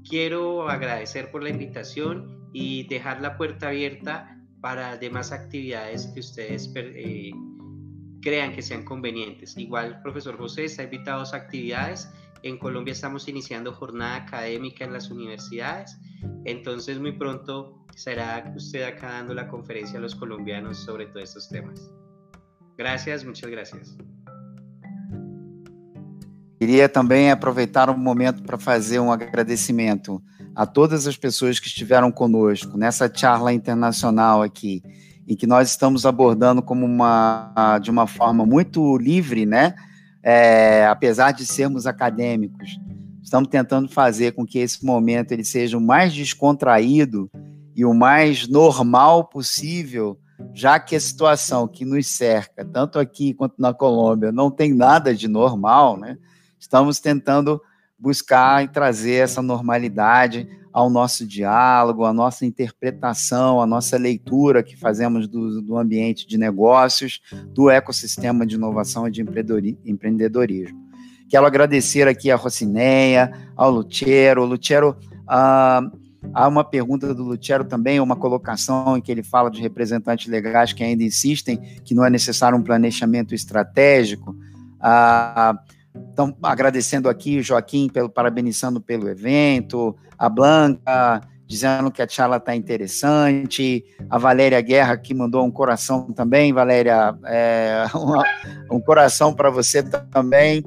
quiero 0.08 0.70
agradecer 0.70 1.32
por 1.32 1.44
la 1.44 1.50
invitación 1.50 2.50
y 2.54 2.88
dejar 2.88 3.22
la 3.22 3.38
puerta 3.38 3.70
abierta 3.70 4.38
para 4.62 4.98
demás 4.98 5.32
actividades 5.32 6.08
que 6.08 6.20
ustedes 6.20 6.72
eh, 6.76 7.32
crean 8.22 8.54
que 8.54 8.62
sean 8.62 8.84
convenientes. 8.84 9.58
Igual, 9.58 10.02
profesor 10.02 10.38
José 10.38 10.66
está 10.66 10.84
invitado 10.84 11.22
a 11.22 11.36
actividades. 11.36 12.10
En 12.44 12.58
Colombia 12.58 12.92
estamos 12.92 13.28
iniciando 13.28 13.74
jornada 13.74 14.16
académica 14.16 14.86
en 14.86 14.94
las 14.94 15.10
universidades, 15.10 15.98
entonces 16.46 17.00
muy 17.00 17.14
pronto 17.14 17.86
será 17.96 18.54
usted 18.56 18.84
acá 18.84 19.14
dando 19.14 19.34
la 19.34 19.48
conferencia 19.48 19.98
a 19.98 20.02
los 20.02 20.16
colombianos 20.16 20.78
sobre 20.78 21.08
todos 21.08 21.24
estos 21.24 21.50
temas. 21.50 21.92
Gracias, 22.78 23.26
muchas 23.26 23.50
gracias. 23.50 23.98
Queria 26.58 26.90
também 26.90 27.30
aproveitar 27.30 27.88
o 27.88 27.94
um 27.94 27.98
momento 27.98 28.42
para 28.42 28.58
fazer 28.58 29.00
um 29.00 29.12
agradecimento 29.12 30.22
a 30.56 30.66
todas 30.66 31.06
as 31.06 31.16
pessoas 31.16 31.60
que 31.60 31.68
estiveram 31.68 32.12
conosco 32.12 32.76
nessa 32.78 33.12
charla 33.14 33.54
internacional 33.54 34.42
aqui, 34.42 34.82
em 35.28 35.36
que 35.36 35.46
nós 35.46 35.70
estamos 35.70 36.04
abordando 36.04 36.64
como 36.64 36.84
uma 36.84 37.78
de 37.80 37.92
uma 37.92 38.08
forma 38.08 38.44
muito 38.44 38.98
livre, 38.98 39.46
né? 39.46 39.76
É, 40.24 40.88
apesar 40.88 41.32
de 41.32 41.46
sermos 41.46 41.86
acadêmicos, 41.86 42.80
estamos 43.22 43.50
tentando 43.50 43.88
fazer 43.88 44.32
com 44.32 44.44
que 44.44 44.58
esse 44.58 44.84
momento 44.84 45.34
ele 45.34 45.44
seja 45.44 45.78
o 45.78 45.82
mais 45.82 46.12
descontraído 46.12 47.30
e 47.76 47.86
o 47.86 47.94
mais 47.94 48.48
normal 48.48 49.26
possível, 49.26 50.18
já 50.56 50.80
que 50.80 50.96
a 50.96 51.00
situação 51.00 51.68
que 51.68 51.86
nos 51.86 52.08
cerca, 52.08 52.66
tanto 52.66 52.98
aqui 52.98 53.36
quanto 53.36 53.54
na 53.60 53.76
Colômbia, 53.76 54.32
não 54.32 54.50
tem 54.50 54.74
nada 54.74 55.14
de 55.14 55.28
normal, 55.28 55.98
né? 55.98 56.18
Estamos 56.60 57.00
tentando 57.00 57.62
buscar 58.00 58.64
e 58.64 58.68
trazer 58.68 59.24
essa 59.24 59.42
normalidade 59.42 60.48
ao 60.72 60.90
nosso 60.92 61.26
diálogo, 61.26 62.06
à 62.06 62.14
nossa 62.14 62.46
interpretação, 62.46 63.60
à 63.60 63.66
nossa 63.66 63.98
leitura 63.98 64.62
que 64.62 64.78
fazemos 64.78 65.28
do, 65.28 65.60
do 65.60 65.76
ambiente 65.76 66.28
de 66.28 66.38
negócios, 66.38 67.20
do 67.48 67.68
ecossistema 67.70 68.46
de 68.46 68.56
inovação 68.56 69.08
e 69.08 69.12
de 69.12 69.22
empreendedorismo. 69.86 70.88
Quero 71.28 71.46
agradecer 71.46 72.08
aqui 72.08 72.30
a 72.30 72.36
Rocineia, 72.36 73.32
ao 73.56 73.72
Lutiero. 73.72 74.46
Lutiero, 74.46 74.96
ah, 75.28 75.82
há 76.32 76.48
uma 76.48 76.64
pergunta 76.64 77.14
do 77.14 77.24
Lutiero 77.24 77.66
também, 77.66 78.00
uma 78.00 78.16
colocação 78.16 78.96
em 78.96 79.02
que 79.02 79.12
ele 79.12 79.24
fala 79.24 79.50
de 79.50 79.60
representantes 79.60 80.28
legais 80.28 80.74
que 80.74 80.84
ainda 80.84 81.04
insistem 81.04 81.58
que 81.84 81.96
não 81.96 82.06
é 82.06 82.10
necessário 82.10 82.58
um 82.58 82.64
planejamento 82.64 83.34
estratégico. 83.34 84.36
Ah, 84.80 85.58
então, 86.12 86.36
agradecendo 86.42 87.10
aqui 87.10 87.40
o 87.40 87.44
Joaquim, 87.44 87.90
pelo, 87.90 88.10
parabenizando 88.10 88.82
pelo 88.82 89.08
evento, 89.08 89.96
a 90.18 90.28
Blanca, 90.28 91.22
dizendo 91.46 91.90
que 91.90 92.02
a 92.02 92.08
charla 92.08 92.38
está 92.38 92.56
interessante, 92.56 93.84
a 94.10 94.18
Valéria 94.18 94.60
Guerra, 94.60 94.98
que 94.98 95.14
mandou 95.14 95.46
um 95.46 95.52
coração 95.52 96.12
também, 96.12 96.52
Valéria, 96.52 97.18
é, 97.26 97.86
um 98.70 98.80
coração 98.80 99.34
para 99.34 99.50
você 99.50 99.82
também, 99.82 100.64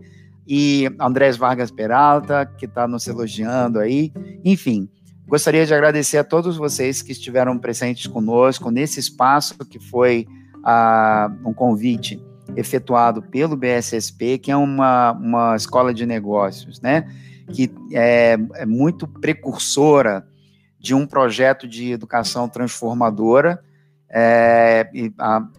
e 0.46 0.88
Andrés 0.98 1.36
Vargas 1.36 1.70
Peralta, 1.70 2.46
que 2.46 2.64
está 2.64 2.88
nos 2.88 3.06
elogiando 3.06 3.78
aí, 3.78 4.12
enfim, 4.44 4.88
gostaria 5.26 5.66
de 5.66 5.74
agradecer 5.74 6.18
a 6.18 6.24
todos 6.24 6.56
vocês 6.56 7.02
que 7.02 7.12
estiveram 7.12 7.58
presentes 7.58 8.06
conosco 8.06 8.70
nesse 8.70 8.98
espaço 8.98 9.58
que 9.58 9.78
foi 9.78 10.26
uh, 10.64 11.48
um 11.48 11.52
convite 11.52 12.20
efetuado 12.56 13.22
pelo 13.22 13.56
BSSP, 13.56 14.38
que 14.38 14.50
é 14.50 14.56
uma, 14.56 15.12
uma 15.12 15.56
escola 15.56 15.92
de 15.92 16.06
negócios, 16.06 16.80
né? 16.80 17.08
Que 17.52 17.70
é, 17.92 18.38
é 18.54 18.66
muito 18.66 19.06
precursora 19.06 20.26
de 20.78 20.94
um 20.94 21.06
projeto 21.06 21.68
de 21.68 21.92
educação 21.92 22.48
transformadora. 22.48 23.62
É, 24.08 24.90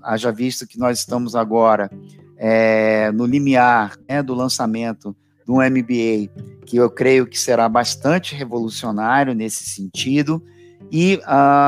haja 0.01 0.31
visto 0.31 0.67
que 0.67 0.77
nós 0.77 0.99
estamos 0.99 1.35
agora 1.35 1.89
é, 2.37 3.11
no 3.11 3.25
limiar 3.25 3.95
né, 4.09 4.21
do 4.23 4.33
lançamento 4.33 5.15
do 5.45 5.55
MBA, 5.55 6.29
que 6.65 6.77
eu 6.77 6.89
creio 6.89 7.27
que 7.27 7.37
será 7.37 7.69
bastante 7.69 8.35
revolucionário 8.35 9.33
nesse 9.33 9.63
sentido, 9.63 10.43
e 10.91 11.15
uh, 11.15 11.21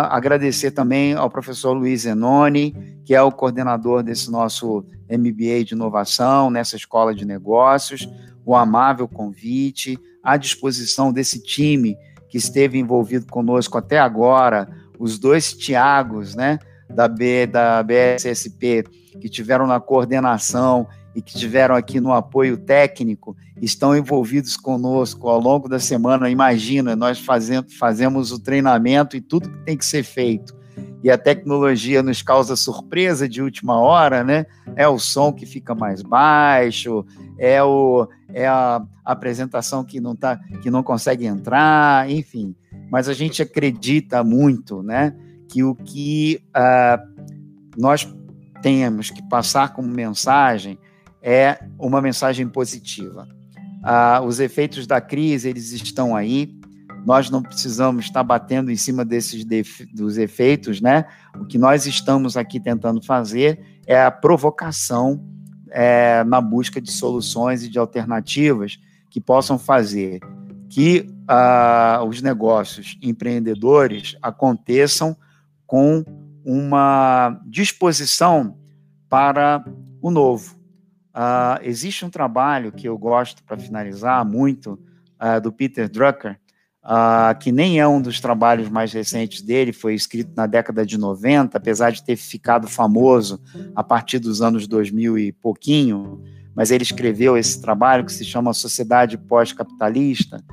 agradecer 0.10 0.72
também 0.72 1.14
ao 1.14 1.30
professor 1.30 1.72
Luiz 1.72 2.02
Zenoni, 2.02 2.76
que 3.06 3.16
é 3.16 3.22
o 3.22 3.32
coordenador 3.32 4.04
desse 4.04 4.30
nosso 4.30 4.86
MBA 5.10 5.64
de 5.64 5.74
inovação, 5.74 6.50
nessa 6.50 6.76
escola 6.76 7.16
de 7.16 7.26
negócios, 7.26 8.10
o 8.46 8.54
amável 8.54 9.08
convite, 9.08 9.98
à 10.22 10.36
disposição 10.36 11.14
desse 11.14 11.42
time 11.42 11.98
que 12.28 12.38
esteve 12.38 12.78
envolvido 12.78 13.26
conosco 13.28 13.78
até 13.78 13.98
agora, 13.98 14.68
os 15.00 15.18
dois 15.18 15.54
Tiagos, 15.54 16.36
né, 16.36 16.60
da, 16.90 17.08
B, 17.08 17.48
da 17.48 17.82
BSSP, 17.82 18.84
que 19.22 19.30
tiveram 19.30 19.66
na 19.66 19.80
coordenação 19.80 20.88
e 21.16 21.22
que 21.22 21.36
estiveram 21.36 21.76
aqui 21.76 21.99
no 21.99 22.11
apoio 22.11 22.57
técnico, 22.57 23.36
estão 23.61 23.95
envolvidos 23.95 24.57
conosco 24.57 25.30
ao 25.30 25.39
longo 25.39 25.70
da 25.70 25.80
semana. 25.80 26.30
Imagina, 26.30 26.95
nós 26.95 27.20
fazemos, 27.20 27.74
fazemos 27.76 28.32
o 28.32 28.39
treinamento 28.39 29.16
e 29.16 29.22
tudo 29.22 29.49
que 29.49 29.57
tem 29.59 29.78
que 29.78 29.86
ser 29.86 30.03
feito. 30.03 30.55
E 31.03 31.11
a 31.11 31.18
tecnologia 31.18 32.01
nos 32.01 32.22
causa 32.22 32.55
surpresa 32.55 33.28
de 33.28 33.41
última 33.41 33.78
hora, 33.80 34.24
né? 34.24 34.45
É 34.76 34.88
o 34.88 34.97
som 34.97 35.34
que 35.34 35.45
fica 35.45 35.76
mais 35.76 36.01
baixo, 36.01 37.05
é, 37.38 37.61
o, 37.61 38.07
é 38.30 38.47
a 38.47 38.82
apresentação 39.03 39.84
que 39.84 39.99
não, 39.99 40.16
tá, 40.16 40.39
que 40.61 40.72
não 40.72 40.82
consegue 40.82 41.26
entrar, 41.26 42.09
enfim. 42.09 42.55
Mas 42.89 43.09
a 43.09 43.14
gente 43.14 43.41
acredita 43.41 44.24
muito, 44.24 44.82
né? 44.82 45.14
Que 45.49 45.61
o 45.61 45.76
que 45.76 46.41
uh, 46.55 47.24
nós 47.78 48.07
temos 48.61 49.09
que 49.09 49.22
passar 49.28 49.74
como 49.74 49.89
mensagem 49.89 50.80
é 51.24 51.58
uma 51.80 52.02
mensagem 52.02 52.48
positiva. 52.48 53.28
Ah, 53.82 54.22
os 54.22 54.42
efeitos 54.42 54.86
da 54.86 55.00
crise 55.00 55.50
eles 55.50 55.72
estão 55.72 56.16
aí. 56.16 56.54
Nós 57.06 57.30
não 57.30 57.42
precisamos 57.42 58.06
estar 58.06 58.24
batendo 58.24 58.70
em 58.70 58.76
cima 58.76 59.04
desses 59.04 59.46
dos 59.94 60.18
efeitos, 60.18 60.82
né? 60.82 61.06
O 61.38 61.46
que 61.46 61.58
nós 61.58 61.86
estamos 61.86 62.38
aqui 62.38 62.60
tentando 62.60 63.02
fazer 63.02 63.60
é 63.88 64.02
a 64.02 64.12
provocação 64.12 65.24
é, 65.72 66.24
na 66.26 66.40
busca 66.40 66.80
de 66.80 66.92
soluções 66.92 67.64
e 67.64 67.70
de 67.70 67.80
alternativas 67.80 68.78
que 69.10 69.20
possam 69.20 69.58
fazer 69.58 70.20
que 70.70 71.08
ah, 71.28 72.04
os 72.08 72.22
negócios 72.22 72.98
empreendedores 73.02 74.18
aconteçam 74.22 75.16
com 75.66 76.04
uma 76.44 77.40
disposição 77.46 78.58
para 79.08 79.64
o 80.02 80.10
novo, 80.10 80.56
Uh, 81.14 81.61
existe 81.61 82.03
um 82.03 82.09
trabalho 82.09 82.72
que 82.72 82.88
eu 82.88 82.97
gosto, 82.97 83.43
para 83.43 83.57
finalizar, 83.57 84.26
muito, 84.26 84.80
uh, 85.22 85.39
do 85.39 85.51
Peter 85.51 85.88
Drucker, 85.88 86.39
uh, 86.84 87.38
que 87.39 87.51
nem 87.51 87.80
é 87.80 87.88
um 87.88 88.01
dos 88.01 88.20
trabalhos 88.20 88.68
mais 88.68 88.91
recentes 88.91 89.41
dele, 89.41 89.72
foi 89.72 89.93
escrito 89.93 90.32
na 90.36 90.47
década 90.47 90.84
de 90.84 90.97
90, 90.97 91.55
apesar 91.57 91.91
de 91.91 92.03
ter 92.03 92.16
ficado 92.16 92.68
famoso 92.68 93.39
a 93.76 93.84
partir 93.84 94.18
dos 94.18 94.41
anos 94.41 94.68
2000 94.68 95.18
e 95.20 95.32
pouquinho, 95.32 96.24
mas 96.55 96.72
ele 96.72 96.84
escreveu 96.84 97.38
esse 97.38 97.61
trabalho 97.61 98.05
que 98.05 98.11
se 98.11 98.26
chama 98.26 98.53
Sociedade 98.53 99.18
Pós-Capitalista. 99.18 100.43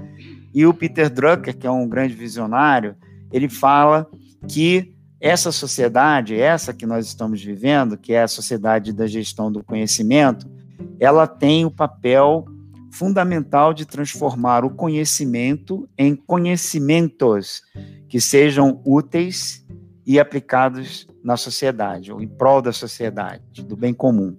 E 0.52 0.66
o 0.66 0.74
Peter 0.74 1.08
Drucker, 1.10 1.56
que 1.56 1.66
é 1.66 1.70
um 1.70 1.88
grande 1.88 2.14
visionário, 2.14 2.96
ele 3.32 3.48
fala 3.48 4.06
que 4.48 4.94
essa 5.20 5.52
sociedade, 5.52 6.34
essa 6.34 6.72
que 6.72 6.86
nós 6.86 7.06
estamos 7.06 7.42
vivendo, 7.42 7.98
que 7.98 8.14
é 8.14 8.22
a 8.22 8.28
sociedade 8.28 8.92
da 8.92 9.06
gestão 9.06 9.52
do 9.52 9.62
conhecimento, 9.62 10.50
ela 10.98 11.26
tem 11.26 11.66
o 11.66 11.70
papel 11.70 12.46
fundamental 12.90 13.74
de 13.74 13.84
transformar 13.84 14.64
o 14.64 14.70
conhecimento 14.70 15.88
em 15.96 16.16
conhecimentos 16.16 17.62
que 18.08 18.20
sejam 18.20 18.80
úteis 18.84 19.64
e 20.06 20.18
aplicados 20.18 21.06
na 21.22 21.36
sociedade, 21.36 22.10
ou 22.10 22.20
em 22.20 22.26
prol 22.26 22.62
da 22.62 22.72
sociedade, 22.72 23.62
do 23.62 23.76
bem 23.76 23.92
comum. 23.92 24.36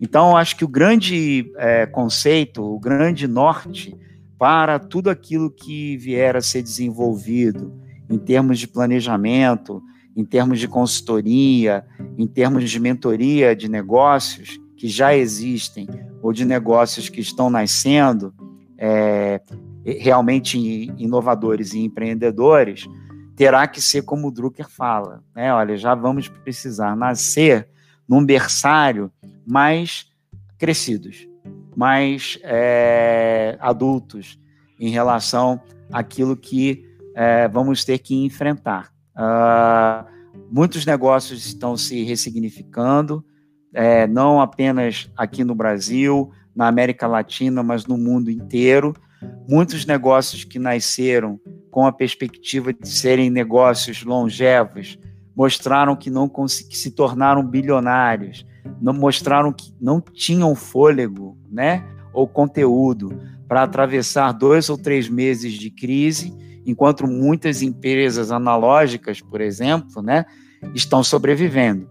Então, 0.00 0.36
acho 0.36 0.56
que 0.56 0.64
o 0.64 0.68
grande 0.68 1.50
é, 1.56 1.86
conceito, 1.86 2.62
o 2.62 2.78
grande 2.78 3.26
norte 3.26 3.96
para 4.38 4.78
tudo 4.78 5.10
aquilo 5.10 5.50
que 5.50 5.96
vier 5.96 6.36
a 6.36 6.40
ser 6.40 6.62
desenvolvido 6.62 7.74
em 8.08 8.16
termos 8.16 8.60
de 8.60 8.68
planejamento, 8.68 9.82
em 10.18 10.24
termos 10.24 10.58
de 10.58 10.66
consultoria, 10.66 11.86
em 12.18 12.26
termos 12.26 12.68
de 12.68 12.80
mentoria 12.80 13.54
de 13.54 13.70
negócios 13.70 14.58
que 14.76 14.88
já 14.88 15.14
existem 15.14 15.86
ou 16.20 16.32
de 16.32 16.44
negócios 16.44 17.08
que 17.08 17.20
estão 17.20 17.48
nascendo, 17.48 18.34
é, 18.76 19.40
realmente 19.84 20.58
inovadores 20.98 21.72
e 21.72 21.84
empreendedores, 21.84 22.88
terá 23.36 23.64
que 23.68 23.80
ser 23.80 24.02
como 24.02 24.26
o 24.26 24.30
Drucker 24.32 24.68
fala, 24.68 25.22
né? 25.36 25.54
Olha, 25.54 25.76
já 25.76 25.94
vamos 25.94 26.26
precisar 26.26 26.96
nascer 26.96 27.68
num 28.08 28.24
berçário 28.24 29.12
mais 29.46 30.08
crescidos, 30.58 31.28
mais 31.76 32.40
é, 32.42 33.56
adultos 33.60 34.36
em 34.80 34.88
relação 34.90 35.60
àquilo 35.92 36.36
que 36.36 36.84
é, 37.14 37.46
vamos 37.46 37.84
ter 37.84 37.98
que 37.98 38.16
enfrentar. 38.16 38.97
Uh, 39.18 40.06
muitos 40.50 40.86
negócios 40.86 41.44
estão 41.44 41.76
se 41.76 42.04
ressignificando, 42.04 43.24
é, 43.74 44.06
não 44.06 44.40
apenas 44.40 45.10
aqui 45.16 45.42
no 45.42 45.54
Brasil, 45.54 46.30
na 46.54 46.68
América 46.68 47.06
Latina, 47.06 47.62
mas 47.62 47.86
no 47.86 47.98
mundo 47.98 48.30
inteiro. 48.30 48.94
Muitos 49.48 49.84
negócios 49.84 50.44
que 50.44 50.58
nasceram 50.58 51.40
com 51.70 51.86
a 51.86 51.92
perspectiva 51.92 52.72
de 52.72 52.88
serem 52.88 53.30
negócios 53.30 54.04
longevos 54.04 54.98
mostraram 55.36 55.94
que 55.94 56.10
não 56.10 56.28
que 56.28 56.76
se 56.76 56.90
tornaram 56.90 57.46
bilionários, 57.46 58.44
não 58.80 58.92
mostraram 58.92 59.52
que 59.52 59.72
não 59.80 60.00
tinham 60.00 60.54
fôlego, 60.54 61.38
né, 61.50 61.84
ou 62.12 62.26
conteúdo 62.26 63.16
para 63.46 63.62
atravessar 63.62 64.32
dois 64.32 64.68
ou 64.68 64.76
três 64.76 65.08
meses 65.08 65.52
de 65.52 65.70
crise 65.70 66.36
enquanto 66.70 67.06
muitas 67.06 67.62
empresas 67.62 68.30
analógicas, 68.30 69.20
por 69.20 69.40
exemplo, 69.40 70.02
né, 70.02 70.26
estão 70.74 71.02
sobrevivendo. 71.02 71.88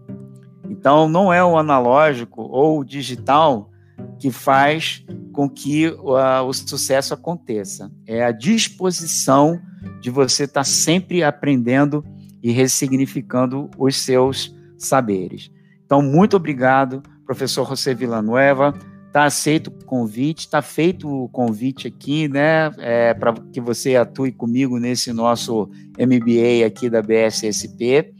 Então, 0.70 1.08
não 1.08 1.32
é 1.32 1.44
o 1.44 1.58
analógico 1.58 2.42
ou 2.42 2.78
o 2.78 2.84
digital 2.84 3.70
que 4.18 4.30
faz 4.30 5.04
com 5.32 5.48
que 5.48 5.88
uh, 5.88 6.42
o 6.46 6.52
sucesso 6.52 7.12
aconteça. 7.12 7.90
É 8.06 8.24
a 8.24 8.30
disposição 8.30 9.60
de 10.00 10.10
você 10.10 10.44
estar 10.44 10.60
tá 10.60 10.64
sempre 10.64 11.22
aprendendo 11.24 12.04
e 12.42 12.52
ressignificando 12.52 13.68
os 13.76 13.96
seus 13.96 14.54
saberes. 14.76 15.50
Então, 15.84 16.00
muito 16.00 16.36
obrigado, 16.36 17.02
professor 17.24 17.66
José 17.68 17.94
Villanueva. 17.94 18.72
Está 19.08 19.24
aceito 19.24 19.68
o 19.68 19.84
convite, 19.84 20.40
está 20.40 20.62
feito 20.62 21.08
o 21.08 21.28
convite 21.30 21.88
aqui, 21.88 22.28
né, 22.28 22.70
é, 22.78 23.14
para 23.14 23.32
que 23.52 23.60
você 23.60 23.96
atue 23.96 24.30
comigo 24.30 24.78
nesse 24.78 25.12
nosso 25.12 25.68
MBA 25.98 26.64
aqui 26.66 26.88
da 26.88 27.02
BSSP, 27.02 28.12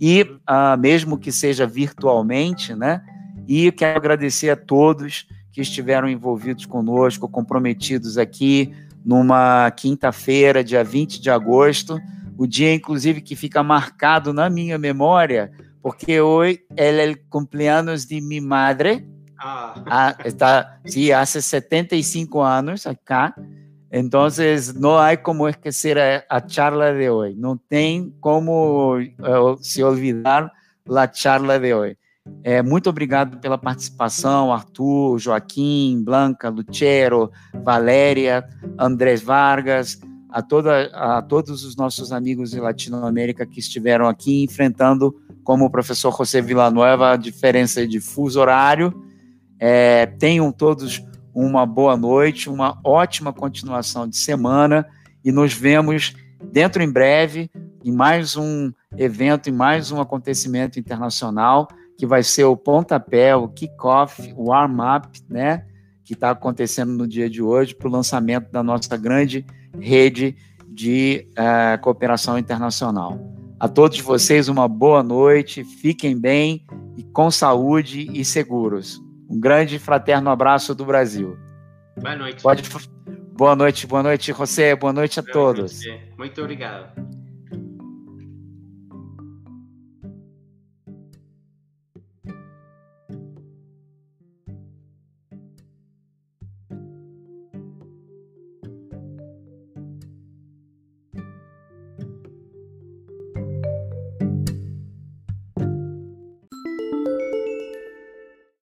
e 0.00 0.22
uh, 0.22 0.78
mesmo 0.80 1.18
que 1.18 1.30
seja 1.30 1.66
virtualmente, 1.66 2.74
né, 2.74 3.02
e 3.46 3.70
quero 3.70 3.98
agradecer 3.98 4.48
a 4.48 4.56
todos 4.56 5.26
que 5.52 5.60
estiveram 5.60 6.08
envolvidos 6.08 6.64
conosco, 6.64 7.28
comprometidos 7.28 8.16
aqui 8.16 8.72
numa 9.04 9.70
quinta-feira, 9.70 10.64
dia 10.64 10.82
20 10.82 11.20
de 11.20 11.30
agosto, 11.30 12.00
o 12.36 12.46
dia, 12.46 12.72
inclusive, 12.72 13.20
que 13.20 13.36
fica 13.36 13.62
marcado 13.62 14.32
na 14.32 14.48
minha 14.48 14.78
memória, 14.78 15.52
porque 15.82 16.20
hoje 16.20 16.60
é 16.74 17.10
o 17.10 17.18
cumpleaños 17.28 18.06
de 18.06 18.20
minha 18.20 18.40
madre, 18.40 19.06
Ah. 19.40 19.74
ah. 19.86 20.16
está, 20.24 20.80
sí, 20.84 21.10
hace 21.10 21.40
75 21.40 22.44
años 22.44 22.86
acá. 22.86 23.34
Entonces, 23.90 24.74
no 24.74 25.00
hay 25.00 25.16
como 25.16 25.48
esquecer 25.48 25.98
a, 25.98 26.24
a 26.28 26.46
charla 26.46 26.92
de 26.92 27.10
hoy. 27.10 27.34
No 27.34 27.56
tem 27.56 28.14
como 28.20 28.98
uh, 28.98 29.58
se 29.60 29.82
olvidar 29.82 30.52
a 30.88 31.12
charla 31.12 31.58
de 31.58 31.74
hoje. 31.74 31.98
É, 32.44 32.62
muito 32.62 32.88
obrigado 32.88 33.38
pela 33.38 33.58
participação, 33.58 34.52
Arthur, 34.52 35.18
Joaquim, 35.18 36.02
Blanca, 36.04 36.50
Lucero, 36.50 37.32
Valéria, 37.64 38.46
Andrés 38.78 39.22
Vargas, 39.22 39.98
a, 40.28 40.42
toda, 40.42 40.90
a 40.92 41.22
todos 41.22 41.64
os 41.64 41.74
nossos 41.74 42.12
amigos 42.12 42.50
de 42.52 42.60
Latinoamérica 42.60 43.46
que 43.46 43.58
estiveram 43.58 44.06
aqui 44.06 44.44
enfrentando, 44.44 45.18
como 45.42 45.64
o 45.64 45.70
professor 45.70 46.12
José 46.12 46.40
Villanueva, 46.40 47.12
a 47.12 47.16
diferença 47.16 47.84
de 47.86 47.98
fuso 47.98 48.40
horário 48.40 49.09
é, 49.60 50.06
tenham 50.06 50.50
todos 50.50 51.04
uma 51.34 51.66
boa 51.66 51.96
noite, 51.96 52.48
uma 52.48 52.80
ótima 52.82 53.32
continuação 53.32 54.08
de 54.08 54.16
semana 54.16 54.86
e 55.22 55.30
nos 55.30 55.52
vemos 55.52 56.14
dentro 56.50 56.82
em 56.82 56.90
breve 56.90 57.50
em 57.84 57.92
mais 57.92 58.36
um 58.36 58.72
evento, 58.96 59.48
em 59.48 59.52
mais 59.52 59.92
um 59.92 60.00
acontecimento 60.00 60.78
internacional 60.78 61.68
que 61.96 62.06
vai 62.06 62.22
ser 62.22 62.44
o 62.44 62.56
pontapé, 62.56 63.36
o 63.36 63.46
kickoff, 63.46 64.32
o 64.34 64.48
warm-up, 64.48 65.06
né? 65.28 65.66
Que 66.02 66.14
está 66.14 66.30
acontecendo 66.30 66.92
no 66.92 67.06
dia 67.06 67.28
de 67.28 67.42
hoje 67.42 67.74
para 67.74 67.88
o 67.88 67.90
lançamento 67.90 68.50
da 68.50 68.62
nossa 68.62 68.96
grande 68.96 69.44
rede 69.78 70.34
de 70.66 71.28
uh, 71.32 71.80
cooperação 71.82 72.38
internacional. 72.38 73.20
A 73.58 73.68
todos 73.68 74.00
vocês, 74.00 74.48
uma 74.48 74.66
boa 74.66 75.02
noite, 75.02 75.62
fiquem 75.62 76.18
bem 76.18 76.64
e 76.96 77.02
com 77.04 77.30
saúde 77.30 78.10
e 78.14 78.24
seguros. 78.24 78.98
Um 79.30 79.38
grande 79.38 79.78
fraterno 79.78 80.28
abraço 80.28 80.74
do 80.74 80.84
Brasil. 80.84 81.38
Boa 81.96 82.16
noite. 82.16 82.42
Pode... 82.42 82.62
Boa 83.32 83.54
noite, 83.54 83.86
boa 83.86 84.02
noite, 84.02 84.32
José. 84.32 84.74
Boa 84.74 84.92
noite 84.92 85.20
a 85.20 85.22
boa 85.22 85.32
todos. 85.32 85.84
Noite. 85.84 86.12
Muito 86.18 86.40
obrigado. 86.40 86.92